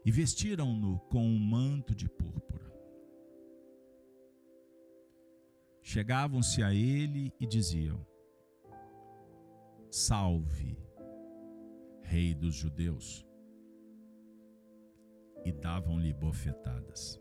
E 0.06 0.12
vestiram-no 0.12 1.00
com 1.10 1.26
um 1.26 1.40
manto 1.40 1.96
de 1.96 2.08
púrpura. 2.08 2.72
Chegavam-se 5.82 6.62
a 6.62 6.72
ele 6.74 7.34
e 7.40 7.48
diziam: 7.48 8.06
Salve, 9.90 10.78
Rei 12.04 12.36
dos 12.36 12.54
Judeus! 12.54 13.26
E 15.44 15.52
davam-lhe 15.52 16.14
bofetadas. 16.14 17.20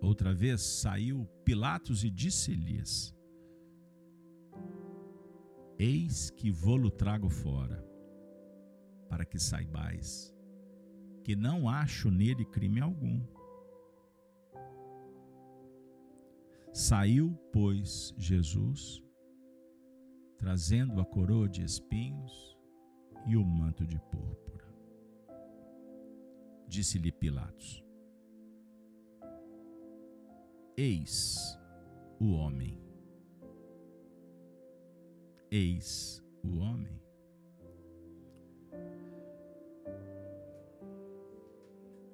Outra 0.00 0.32
vez 0.32 0.62
saiu 0.62 1.26
Pilatos 1.44 2.04
e 2.04 2.10
disse-lhes: 2.10 3.14
Eis 5.78 6.30
que 6.30 6.50
vou-lo 6.50 6.90
trago 6.90 7.28
fora, 7.28 7.89
para 9.10 9.26
que 9.26 9.38
saibais 9.38 10.34
que 11.22 11.36
não 11.36 11.68
acho 11.68 12.10
nele 12.10 12.44
crime 12.44 12.80
algum. 12.80 13.22
Saiu, 16.72 17.36
pois, 17.52 18.14
Jesus, 18.16 19.02
trazendo 20.38 21.00
a 21.00 21.04
coroa 21.04 21.48
de 21.48 21.62
espinhos 21.62 22.58
e 23.26 23.36
o 23.36 23.44
manto 23.44 23.86
de 23.86 23.98
púrpura. 23.98 24.72
Disse-lhe 26.66 27.12
Pilatos: 27.12 27.84
Eis 30.76 31.58
o 32.18 32.32
homem. 32.32 32.80
Eis 35.50 36.24
o 36.44 36.58
homem. 36.58 37.09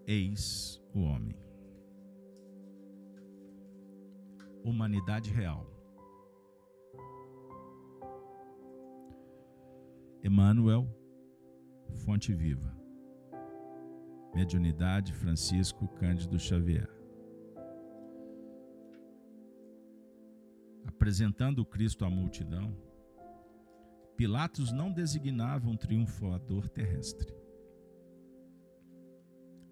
Eis 0.07 0.81
o 0.95 1.01
homem. 1.01 1.37
Humanidade 4.65 5.31
real. 5.31 5.66
Emmanuel, 10.23 10.89
Fonte 12.05 12.33
Viva. 12.33 12.74
Mediunidade 14.35 15.12
Francisco 15.12 15.89
Cândido 15.89 16.39
Xavier. 16.39 16.97
apresentando 21.07 21.65
Cristo 21.65 22.05
à 22.05 22.11
multidão, 22.11 22.74
Pilatos 24.16 24.73
não 24.73 24.91
designava 24.91 25.69
um 25.69 25.77
triunfador 25.77 26.69
terrestre. 26.70 27.33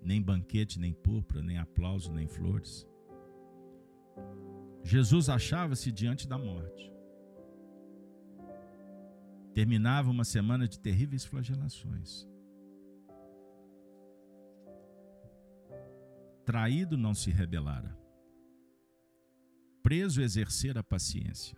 Nem 0.05 0.22
banquete, 0.22 0.78
nem 0.78 0.93
púrpura, 0.93 1.43
nem 1.43 1.59
aplauso, 1.59 2.12
nem 2.12 2.28
flores. 2.28 2.86
Jesus 4.82 5.28
achava-se 5.28 5.90
diante 5.90 6.28
da 6.28 6.39
morte. 6.39 6.93
Terminava 9.55 10.10
uma 10.10 10.24
semana 10.24 10.68
de 10.68 10.78
terríveis 10.78 11.24
flagelações. 11.24 12.28
Traído 16.44 16.98
não 16.98 17.14
se 17.14 17.31
rebelara 17.31 18.05
preso 19.85 20.22
exercer 20.22 20.78
a 20.78 20.82
paciência. 20.82 21.55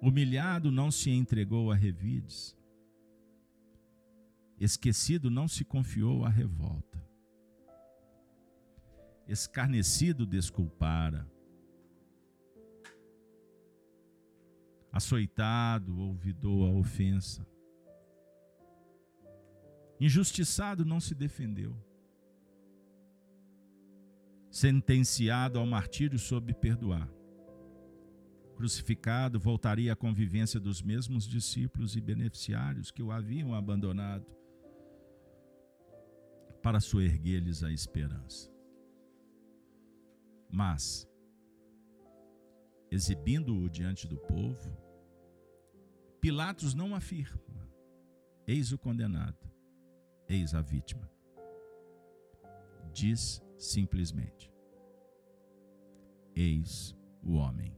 Humilhado 0.00 0.70
não 0.70 0.88
se 0.88 1.10
entregou 1.10 1.72
a 1.72 1.74
revides. 1.74 2.56
Esquecido 4.64 5.30
não 5.30 5.46
se 5.46 5.62
confiou 5.62 6.24
à 6.24 6.30
revolta. 6.30 6.98
Escarnecido 9.28 10.24
desculpara. 10.24 11.30
Açoitado 14.90 15.98
ouvidou 15.98 16.66
a 16.66 16.72
ofensa. 16.72 17.46
Injustiçado 20.00 20.82
não 20.82 20.98
se 20.98 21.14
defendeu 21.14 21.76
sentenciado 24.50 25.58
ao 25.58 25.66
martírio 25.66 26.16
sob 26.16 26.54
perdoar. 26.54 27.10
Crucificado, 28.54 29.40
voltaria 29.40 29.92
à 29.92 29.96
convivência 29.96 30.60
dos 30.60 30.80
mesmos 30.80 31.26
discípulos 31.26 31.96
e 31.96 32.00
beneficiários 32.00 32.92
que 32.92 33.02
o 33.02 33.10
haviam 33.10 33.52
abandonado, 33.52 34.24
para 36.64 36.80
soerguer-lhes 36.80 37.62
a 37.62 37.70
esperança. 37.70 38.50
Mas, 40.50 41.06
exibindo-o 42.90 43.68
diante 43.68 44.08
do 44.08 44.16
povo, 44.16 44.74
Pilatos 46.22 46.72
não 46.72 46.94
afirma: 46.94 47.68
eis 48.46 48.72
o 48.72 48.78
condenado, 48.78 49.46
eis 50.26 50.54
a 50.54 50.62
vítima. 50.62 51.06
Diz 52.94 53.42
simplesmente: 53.58 54.50
Eis 56.34 56.96
o 57.22 57.34
homem. 57.34 57.76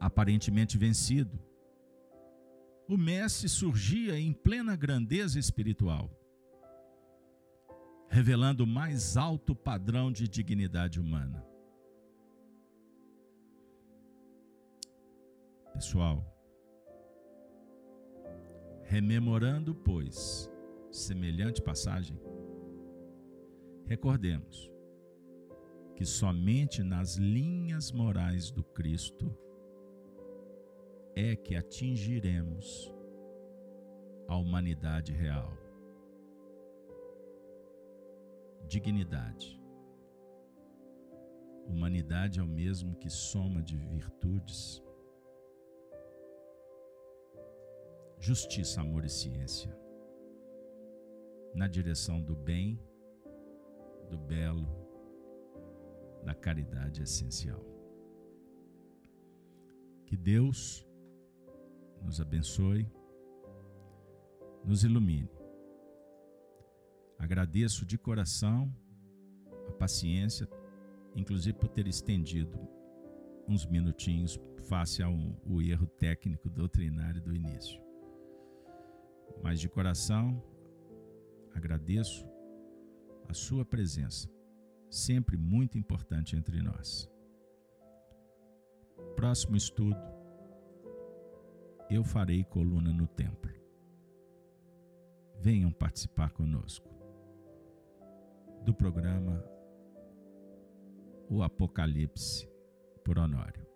Aparentemente 0.00 0.78
vencido, 0.78 1.38
o 2.90 2.98
Mestre 2.98 3.48
surgia 3.48 4.18
em 4.18 4.32
plena 4.32 4.74
grandeza 4.76 5.38
espiritual, 5.38 6.10
revelando 8.08 8.64
o 8.64 8.66
mais 8.66 9.16
alto 9.16 9.54
padrão 9.54 10.10
de 10.10 10.28
dignidade 10.28 11.00
humana. 11.00 11.46
Pessoal, 15.72 16.26
rememorando, 18.82 19.74
pois, 19.74 20.50
semelhante 20.90 21.62
passagem, 21.62 22.18
Recordemos 23.90 24.70
que 25.96 26.04
somente 26.04 26.80
nas 26.80 27.16
linhas 27.16 27.90
morais 27.90 28.48
do 28.48 28.62
Cristo 28.62 29.36
é 31.20 31.36
que 31.36 31.54
atingiremos 31.54 32.90
a 34.26 34.36
humanidade 34.36 35.12
real. 35.12 35.52
Dignidade. 38.66 39.60
Humanidade 41.66 42.40
é 42.40 42.42
o 42.42 42.46
mesmo 42.46 42.96
que 42.96 43.10
soma 43.10 43.62
de 43.62 43.76
virtudes, 43.76 44.82
justiça, 48.18 48.80
amor 48.80 49.04
e 49.04 49.10
ciência, 49.10 49.76
na 51.54 51.68
direção 51.68 52.20
do 52.20 52.34
bem 52.34 52.80
do 54.08 54.18
belo, 54.18 54.66
da 56.24 56.34
caridade 56.34 57.02
essencial. 57.02 57.64
Que 60.06 60.16
Deus 60.16 60.89
nos 62.02 62.20
abençoe, 62.20 62.90
nos 64.64 64.84
ilumine. 64.84 65.30
Agradeço 67.18 67.84
de 67.84 67.98
coração 67.98 68.74
a 69.68 69.72
paciência, 69.72 70.48
inclusive 71.14 71.56
por 71.58 71.68
ter 71.68 71.86
estendido 71.86 72.58
uns 73.46 73.66
minutinhos 73.66 74.38
face 74.68 75.02
ao 75.02 75.12
o 75.44 75.60
erro 75.60 75.86
técnico 75.86 76.48
doutrinário 76.48 77.20
do 77.20 77.34
início. 77.34 77.80
Mas 79.42 79.60
de 79.60 79.68
coração 79.68 80.42
agradeço 81.52 82.26
a 83.28 83.34
sua 83.34 83.64
presença, 83.64 84.28
sempre 84.88 85.36
muito 85.36 85.78
importante 85.78 86.36
entre 86.36 86.62
nós. 86.62 87.10
Próximo 89.14 89.56
estudo, 89.56 90.19
eu 91.90 92.04
farei 92.04 92.44
coluna 92.44 92.92
no 92.92 93.06
templo. 93.06 93.50
Venham 95.40 95.72
participar 95.72 96.30
conosco 96.30 96.88
do 98.64 98.74
programa 98.74 99.44
O 101.28 101.42
Apocalipse 101.42 102.48
por 103.04 103.18
Honório. 103.18 103.66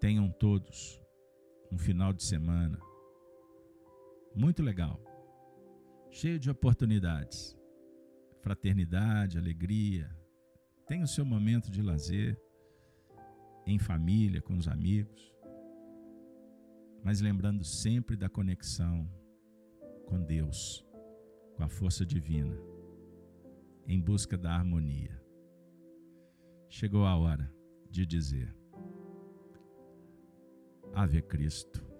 Tenham 0.00 0.30
todos 0.30 1.00
um 1.70 1.78
final 1.78 2.12
de 2.12 2.22
semana 2.22 2.78
muito 4.34 4.62
legal, 4.62 5.00
cheio 6.10 6.38
de 6.38 6.50
oportunidades 6.50 7.56
fraternidade, 8.44 9.38
alegria. 9.38 10.14
Tenha 10.86 11.04
o 11.04 11.08
seu 11.08 11.24
momento 11.24 11.70
de 11.70 11.80
lazer 11.80 12.38
em 13.66 13.78
família, 13.78 14.42
com 14.42 14.54
os 14.54 14.68
amigos, 14.68 15.33
mas 17.04 17.20
lembrando 17.20 17.62
sempre 17.62 18.16
da 18.16 18.30
conexão 18.30 19.06
com 20.06 20.22
Deus, 20.22 20.82
com 21.54 21.62
a 21.62 21.68
força 21.68 22.04
divina, 22.04 22.58
em 23.86 24.00
busca 24.00 24.38
da 24.38 24.54
harmonia. 24.54 25.22
Chegou 26.66 27.04
a 27.04 27.14
hora 27.14 27.54
de 27.90 28.06
dizer: 28.06 28.56
Ave 30.94 31.20
Cristo. 31.20 31.93